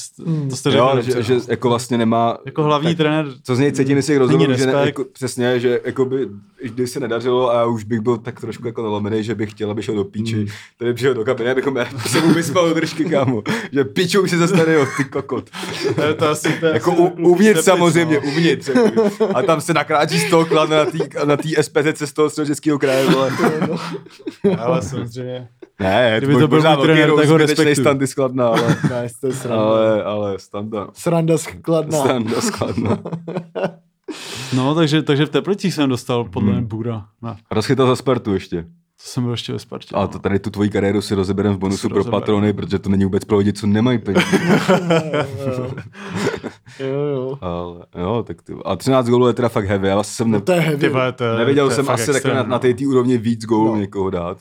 [0.50, 2.38] To jste řekl jo, že, že, jako vlastně nemá...
[2.46, 5.60] Jako hlavní tak, trenér Co z něj cítím z těch rozhovorů, že ne, jako, přesně,
[5.60, 6.28] že jako by,
[6.62, 9.70] když se nedařilo a já už bych byl tak trošku jako nalomený, že bych chtěl,
[9.70, 10.46] aby šel do píči, mm.
[10.78, 11.76] tady přišel do kabiny, abychom
[12.06, 13.42] se mu vyspal do držky, kámo.
[13.72, 15.50] Že pičou si zase tady, jo, ty kokot.
[15.94, 18.32] To je to asi, to je Jako asi u, uvnitř samozřejmě, no.
[18.32, 18.68] uvnitř.
[18.68, 19.10] Jako.
[19.34, 22.78] A tam se nakráčí z toho kladna na té na tý SPZ z toho středočeského
[22.78, 23.32] kraje, vole.
[24.58, 25.48] Ale samozřejmě.
[25.80, 27.74] Ne, Kdyby to to byl můj trenér, tak ho respektuju.
[27.84, 29.62] standy skladna, ale, Ne, to je sranda.
[29.64, 30.86] ale, ale standa.
[30.92, 31.98] Sranda skladná.
[31.98, 32.98] Standa skladna.
[34.56, 37.04] No, takže, takže v Teplicích jsem dostal podle mě Bura.
[37.22, 38.62] No, Rozchytal za Spartu ještě.
[38.62, 38.68] to
[38.98, 39.94] jsem byl ještě ve Spartě.
[39.94, 40.08] A no.
[40.08, 43.24] to tady tu tvoji kariéru si rozebereme v bonusu pro patrony, protože to není vůbec
[43.24, 44.26] pro lidi, co nemají peníze.
[46.80, 47.38] Jo, jo.
[47.40, 50.38] Ale, jo, tak ty, a 13 gólů je teda fakt heavy, já vlastně jsem ne,
[50.38, 50.80] No to je heavy.
[50.80, 52.48] Ty vole, to je, nevěděl to je jsem asi extrém, na, no.
[52.48, 53.76] na té té úrovni víc gólů No.
[53.80, 54.38] někoho dát.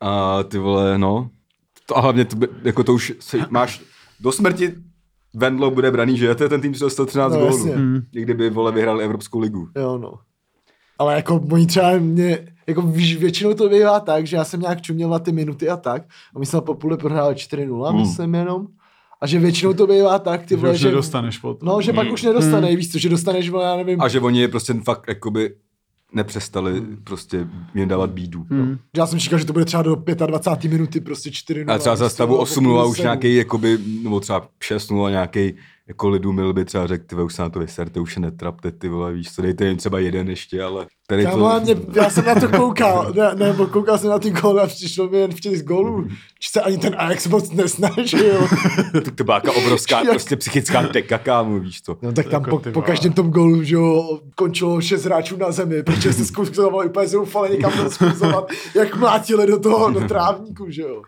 [0.00, 1.30] A ty vole, no,
[1.86, 3.82] to, a hlavně to, by- jako to už si, máš
[4.20, 4.74] do smrti
[5.38, 7.72] Vendlo bude braný, že to je ten tým, co dostal 13 No, gólů.
[7.72, 8.00] Hmm.
[8.14, 9.68] I kdyby vole vyhrál Evropskou ligu.
[9.76, 10.14] Jo, no.
[10.98, 14.82] Ale jako oni třeba mě, jako víš, většinou to bývá tak, že já jsem nějak
[14.82, 16.02] čuměl na ty minuty a tak.
[16.36, 18.00] A my jsme po půle prohráli 4-0, Hmm.
[18.00, 18.66] myslím jenom.
[19.20, 20.88] A že většinou to bývá tak, ty Že vole, už že...
[20.88, 21.68] nedostaneš potom.
[21.68, 24.40] No, že pak už nedostane, víš co, že dostaneš, vole, já nevím, A že oni
[24.40, 25.54] je prostě fakt jakoby
[26.12, 28.46] nepřestali prostě jim dávat bídu.
[28.50, 28.78] Hmm.
[28.94, 29.94] že já jsem čekal, že to bude třeba do
[30.26, 30.72] 25.
[30.72, 31.72] minuty prostě 4-0.
[31.72, 35.54] A třeba za stavu vole, 8-0 už nějaký, jakoby, nebo třeba 6-0 nějaký
[35.88, 38.72] jako lidu mil by třeba řekl, ty už se na to vyserte, už se netrapte,
[38.72, 41.46] ty vole, víš co, dejte jim třeba jeden ještě, ale tady Kámo, to...
[41.46, 44.66] ale mě, já jsem na to koukal, ne, nebo koukal jsem na ty góly a
[44.66, 46.06] přišlo mi jen v těch gólů,
[46.40, 48.48] že se ani ten Ajax moc nesnažil.
[49.04, 51.98] to, to byla jaká obrovská Jak- prostě psychická teka, kámo, víš to.
[52.02, 55.52] No tak tam Jako po, po každém tom gólu, že jo, končilo šest hráčů na
[55.52, 60.82] zemi, protože se zkusovali úplně zoufale někam rozkuzovat, jak mlátili do toho, do trávníku, že
[60.82, 61.02] jo.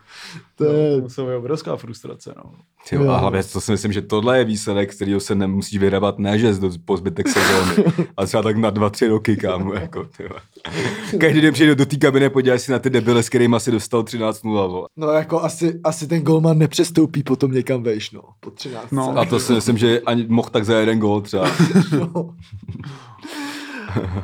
[0.58, 2.50] To je, To musela být obrovská frustrace, no.
[2.88, 3.10] Tyjo, Jo.
[3.10, 6.38] a hlavně to si myslím, že tohle je výsledek, z kterého se nemusíš vyrabat ne,
[6.38, 10.28] že do, po zbytek sezóny, ale třeba tak na dva, tři roky, kámo, jako, tyjo.
[11.20, 14.02] Každý den přijde do té kabiny, podívej si na ty debile, s kterými asi dostal
[14.02, 14.88] 13-0, vole.
[14.96, 18.90] no jako asi, asi ten golman nepřestoupí potom někam vejš, no, po 13.
[18.90, 19.18] No.
[19.18, 21.50] A to si myslím, že ani mohl tak za jeden gól třeba.
[21.98, 22.34] no.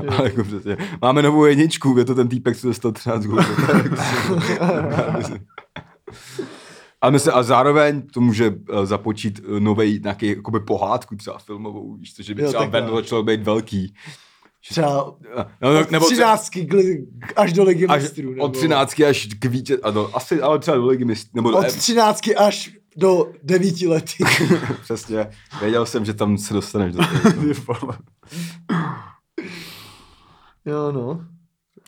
[0.09, 0.77] Ale jako přesně.
[1.03, 3.43] Máme novou jedničku, je to ten týpek, co dostal 13 gólů.
[7.01, 12.15] A, myslím, a zároveň to může eh, započít nový nějaký jakoby pohádku třeba filmovou, víš,
[12.21, 12.65] že by Jo, třeba.
[12.65, 13.95] Vendlo začal být velký.
[14.69, 14.89] Třeba
[15.63, 17.07] No, no, od nebo třeba 13 kli-
[17.37, 18.31] až do ligy až mistrů.
[18.31, 21.65] od nebo- 13 až k vítěz, ano, asi, ale třeba do ligy mistrů, nebo Od
[21.65, 24.25] eh, 13 až do 9 letý.
[24.83, 27.03] přesně, věděl jsem, že tam se dostaneš do
[27.67, 27.93] toho.
[30.67, 31.27] jo, no.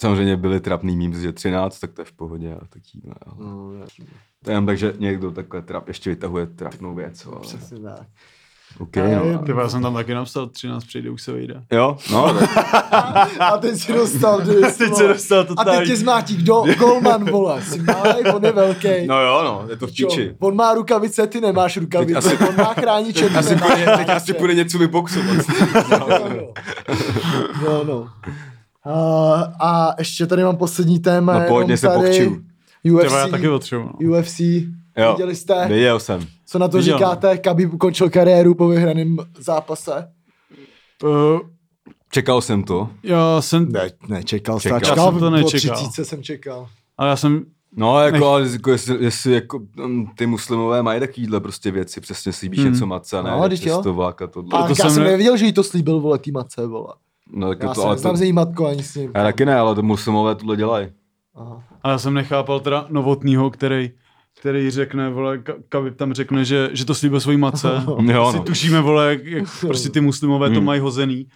[0.01, 3.15] Samozřejmě byly trapný memes, že 13, tak to je v pohodě a takové.
[3.27, 3.51] Ale...
[3.51, 4.05] no jasně.
[4.45, 7.27] To je jenom tak, že někdo takhle trap, ještě vytahuje trapnou věc.
[7.27, 7.41] Ale...
[7.41, 8.07] Přesně tak.
[8.79, 9.39] OK, A no.
[9.49, 11.63] vole, já jsem tam taky napsal 13 přijde, už se vejde.
[11.73, 12.51] Jo, no, tak,
[13.41, 16.63] A teď si dostal dys, Teď se dostal to A teď tě zmátí, kdo?
[16.79, 17.63] Golman, vole.
[17.63, 19.07] Jsi malý, on je velký.
[19.07, 20.35] no jo, no, je to v piči.
[20.39, 22.19] On má rukavice, ty nemáš rukavice.
[22.19, 25.37] asi- on má chrániče, ty Asi nemáš půjde, teď asi půjde něco vyboxovat.
[25.91, 26.53] Jo, no.
[27.65, 28.09] Jo, no.
[28.87, 31.39] A, a ještě tady mám poslední téma.
[31.39, 32.37] No, pojďme se tady pokču.
[32.83, 33.91] Ty UFC, vole, já taky potřebuji.
[34.01, 34.19] No.
[34.19, 34.41] UFC,
[34.99, 35.69] Jo, viděli jste?
[35.69, 36.21] Viděl jsem.
[36.47, 36.99] Co na to Viděl.
[36.99, 37.39] říkáte?
[37.39, 40.09] Khabib ukončil kariéru po vyhraném zápase?
[41.05, 41.41] Uh,
[42.11, 42.89] Čekal jsem to.
[43.03, 44.61] já jsem, Ne, nečekal.
[44.61, 44.81] Čekal.
[44.81, 45.77] Čekal, Já jsem to po nečekal.
[45.77, 46.69] 30 jsem čekal.
[46.99, 47.45] ale já jsem,
[47.79, 52.33] No, jako, ale jako jestli, jestli jako, mm, ty muslimové mají takovýhle prostě věci, přesně
[52.33, 52.73] slíbíš Hmm.
[52.73, 53.75] něco matce, ne, No, vždyť jo.
[53.75, 53.93] přes to
[54.29, 54.51] tohle.
[54.51, 56.95] To já jsem jsem ne- nevěděl, že jí to slíbil, vole, tý matce, vole.
[57.33, 59.11] No, jako Já to, se ale neznám to, matkou ani s ním.
[59.15, 60.89] já taky ne, ale to muslimové tohle dělají.
[61.35, 61.63] Aha.
[61.83, 63.91] ale já jsem nechápal teda novotnýho, který,
[64.41, 67.69] který řekne, vole, Ka- Khabib tam řekne, že, že to slíbil svojí matce.
[68.13, 68.45] Jo, si no.
[68.45, 70.65] tušíme, vole, jak, jak prostě ty muslimové to Hmm.
[70.65, 71.27] mají hozený.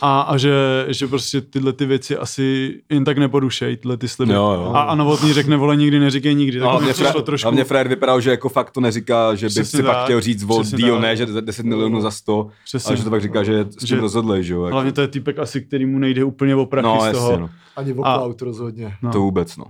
[0.00, 0.52] A, a že,
[0.88, 4.32] že prostě tyhle ty věci asi jen tak neporušej, tyhle ty sliby.
[4.32, 4.72] Jo, jo.
[4.74, 6.58] A, a novotný řekne, vole, nikdy neříkej nikdy.
[6.58, 7.46] No, Tak mi hlavně, přišlo fra, trošku...
[7.46, 10.60] hlavně Fred vypadal, že jako fakt to neříká, že by si pak chtěl říct o
[10.60, 12.88] Přesně deal, ne, že za 10 milionů za 100, Přesně.
[12.88, 14.64] ale že to pak říká, že s tím Že- rozhodli, že jo.
[14.64, 14.74] Jako.
[14.74, 17.30] Hlavně to je týpek asi, který mu nejde úplně o prachy no, z toho.
[17.30, 17.50] jasně, no.
[17.76, 18.94] Ani v A- cloud rozhodně.
[19.02, 19.12] No.
[19.12, 19.64] To vůbec, no.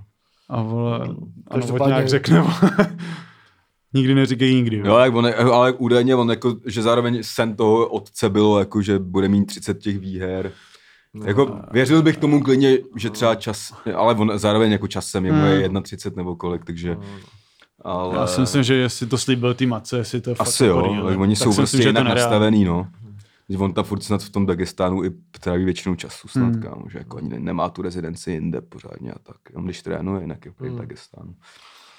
[0.48, 1.09] A vole,
[1.51, 2.70] a novotňák řekne, vole,
[3.97, 4.77] nikdy neříkej nikdy.
[4.85, 8.98] Jo, jak on, ale údajně on jako, že zároveň sen toho otce bylo jako, že
[8.98, 10.52] bude mít 30 těch výher,
[11.24, 15.44] Jako věřil bych tomu klidně, že třeba čas, ale on zároveň jako časem, Hmm.
[15.47, 16.97] je 31 nebo kolik, takže...
[17.85, 18.16] Ale...
[18.16, 21.05] Já si myslím, že jestli to slíbil tý matce, jestli to je fakt Asi jo,
[21.09, 22.86] tak oni tak jsou prostě jinak nastavený, no.
[23.48, 25.10] Že on tam furt snad v tom Dagestánu i
[25.40, 26.62] tráví většinou času snad, Hmm.
[26.62, 29.36] kámo, že jako ani ne- nemá tu rezidenci jinde pořádně a tak.
[29.55, 30.78] On když trénuje, jinak je v Hmm.
[30.78, 31.35] Dagestánu.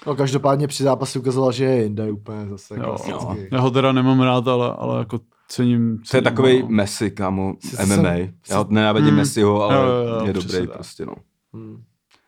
[0.08, 3.48] No každopádně při zápase ukazoval, že je jinde úplně zase Jo, klasicky.
[3.52, 5.18] Já ho teda nemám rád, ale, ale jako
[5.48, 5.96] cením.
[5.96, 6.68] To je cením takový ho.
[6.68, 7.94] Messi, kámo, Jsi- MMA.
[8.12, 9.16] jsem- Já ho nenávidím Hmm.
[9.18, 10.70] Messiho, ale Jo, jo, jo, je dobrý tak.
[10.70, 11.12] prostě, no.
[11.54, 11.76] Hmm.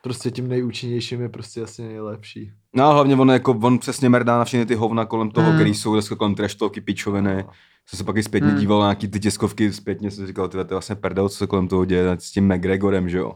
[0.02, 2.52] Prostě tím nejúčinnějším je prostě asi nejlepší.
[2.77, 5.57] No a hlavně on, jako, on přesně mrdá na všechny ty hovna kolem toho, Hmm.
[5.57, 7.44] který jsou dneska kolem trash talky, pičoviny.
[7.86, 8.59] Jsem se pak i zpětně Hmm.
[8.61, 11.36] díval na nějaký ty tiskovky, zpětně jsem si říkal, tyhle, to je vlastně prdel, co
[11.36, 13.32] se kolem toho děje s tím McGregorem, že jo.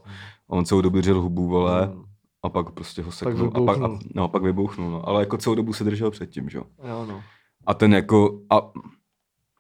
[0.49, 2.03] A on celou dobu držel hubu, vole, Hmm.
[2.45, 3.51] A pak prostě ho Pak seknul.
[3.55, 3.99] a pak, a, vybouchnul.
[4.15, 5.09] no, pak vybouchnul, no.
[5.09, 6.65] Ale jako celou dobu se držel předtím, že jo.
[6.89, 7.23] Jo, no.
[7.67, 8.71] A ten jako, a,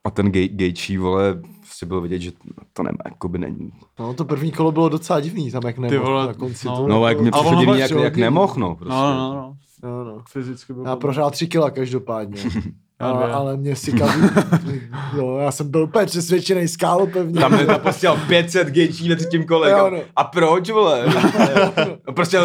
[0.05, 2.33] a ten gay, gayčí, vole, prostě bylo vidět, že
[2.73, 3.73] to nemá, jako by není.
[3.99, 4.15] no.
[4.15, 6.67] to první kolo bylo docela divný, tam jak nemohl vole, na konci.
[6.67, 6.77] no.
[6.77, 8.95] to No, jak mě přišlo divný, pak jak, jak nemohl, no, prostě.
[8.95, 9.57] No, no, no.
[9.83, 10.23] No, no.
[10.29, 12.43] Fyzicky byl Já prohrál tři kila každopádně.
[13.05, 14.21] Já ale, ale mě si kazu...
[15.17, 17.41] jo, já jsem byl úplně přesvědčený skálo pevně.
[17.41, 19.71] Tam je napostěl 500 gejčí ve třetím kole.
[19.71, 19.99] Jo, no.
[20.17, 21.05] A proč, vole?
[22.07, 22.39] No, prostě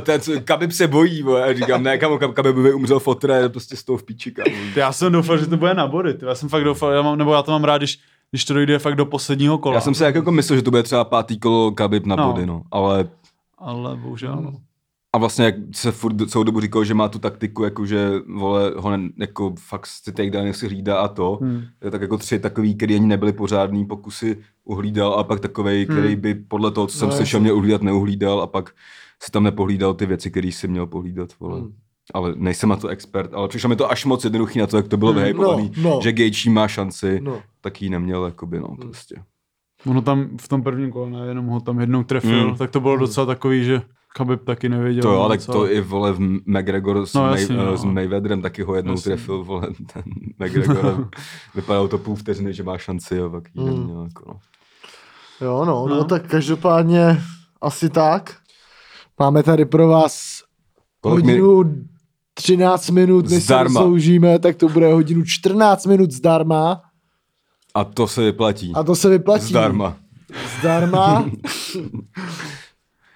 [0.00, 1.44] ten, co- Kabib se bojí, vole.
[1.44, 4.56] A říkám, ne, kamo, Kab- Kabib by umřel fotre, prostě z toho v píči, kamo.
[4.76, 6.14] Já jsem doufal, že to bude na body.
[6.28, 7.98] Já jsem fakt doufal, já mám, nebo já to mám rád, když,
[8.30, 9.74] když to dojde fakt do posledního kola.
[9.74, 12.26] Já jsem si jako myslel, že to bude třeba pátý kolo Kabib na No.
[12.32, 12.62] body, no.
[12.70, 13.08] Ale
[13.58, 14.52] Ale bohužel, no.
[15.14, 18.72] A vlastně jak se furt celou dobu říkal, že má tu taktiku, jako že vole,
[18.76, 21.62] ho ne, jako fakt si takedowny si hlídá a to, Hmm.
[21.90, 26.34] tak jako tři takový, který ani nebyly pořádný pokusy uhlídal a pak takovej, který by
[26.34, 27.42] podle toho, co jsem No, slyšel, jasně.
[27.44, 28.70] mě uhlídat neuhlídal a pak
[29.22, 31.60] si tam nepohlídal ty věci, které si měl pohlídat, vole.
[31.60, 31.72] Hmm.
[32.14, 34.88] Ale nejsem na to expert, ale přišlo mi to až moc jednoduchý na to, jak
[34.88, 36.00] to bylo Hmm, vyhypovaný, no, no.
[36.02, 37.42] že Gaethje má šanci, No.
[37.60, 39.14] tak ji neměl, jakoby, no, prostě.
[39.86, 42.56] Ono tam v tom prvním kole, jenom ho tam jednou trefil, Hmm.
[42.56, 43.82] tak to bylo docela takový, že
[44.16, 45.02] Khabib taky nevěděl.
[45.02, 47.76] To jo, tak to i, vole, v McGregor s, No, May, jasně, no.
[47.76, 49.04] s Mayweatherem taky ho jednou Jasně.
[49.16, 50.02] trefil, vole, ten
[50.38, 51.08] McGregor.
[51.54, 53.66] Vypadalo to půl vteřiny, že má šanci, a pak Hmm.
[53.66, 54.38] neměl, jako, no.
[55.40, 56.04] Jo, no, no, No.
[56.04, 57.20] tak každopádně
[57.60, 58.36] asi tak.
[59.20, 60.42] Máme tady pro vás
[61.00, 61.74] Kolik mi- hodinu
[62.34, 63.80] 13 minut, než se Zdarma.
[63.80, 66.82] rozloužíme, tak to bude hodinu 14 minut zdarma.
[67.74, 68.72] A to se vyplatí.
[68.74, 69.44] A to se vyplatí.
[69.46, 69.96] Zdarma.
[70.60, 71.24] Zdarma.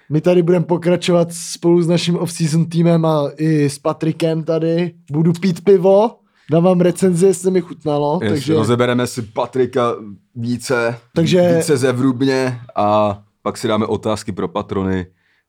[0.09, 4.93] My tady budeme pokračovat spolu s naším off-season týmem a i s Patrikem tady.
[5.11, 6.15] Budu pít pivo,
[6.51, 8.19] dávám recenzi, jestli mi chutnalo.
[8.23, 9.95] Yes, takže Rozebereme si Patrika
[10.35, 15.05] více, Takže- více zevrubně a pak si dáme otázky pro patrony.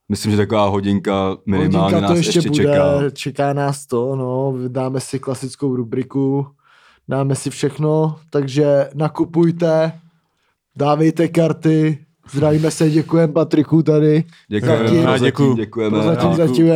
[0.09, 3.09] Myslím, že taková hodinka minimálně hodinka nás to ještě, ještě bude, čeká.
[3.13, 6.47] čeká nás to, no, dáme si klasickou rubriku,
[7.07, 9.91] dáme si všechno, takže nakupujte,
[10.75, 15.01] dávejte karty, zdravíme se, děkujeme Patriku tady, Děkujeme, Zatím.
[15.03, 15.55] prozatím Děkuju.
[15.55, 15.97] děkujeme.
[15.97, 16.67] prozatím a zatím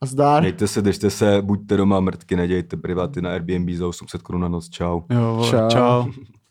[0.00, 0.42] a zdar.
[0.42, 4.48] Mějte se, držte se, buďte doma, mrtky, nedějte priváty na Airbnb za 800 korun na
[4.48, 5.00] noc, čau.
[5.10, 5.68] Jo, Čau.
[5.68, 6.04] čau.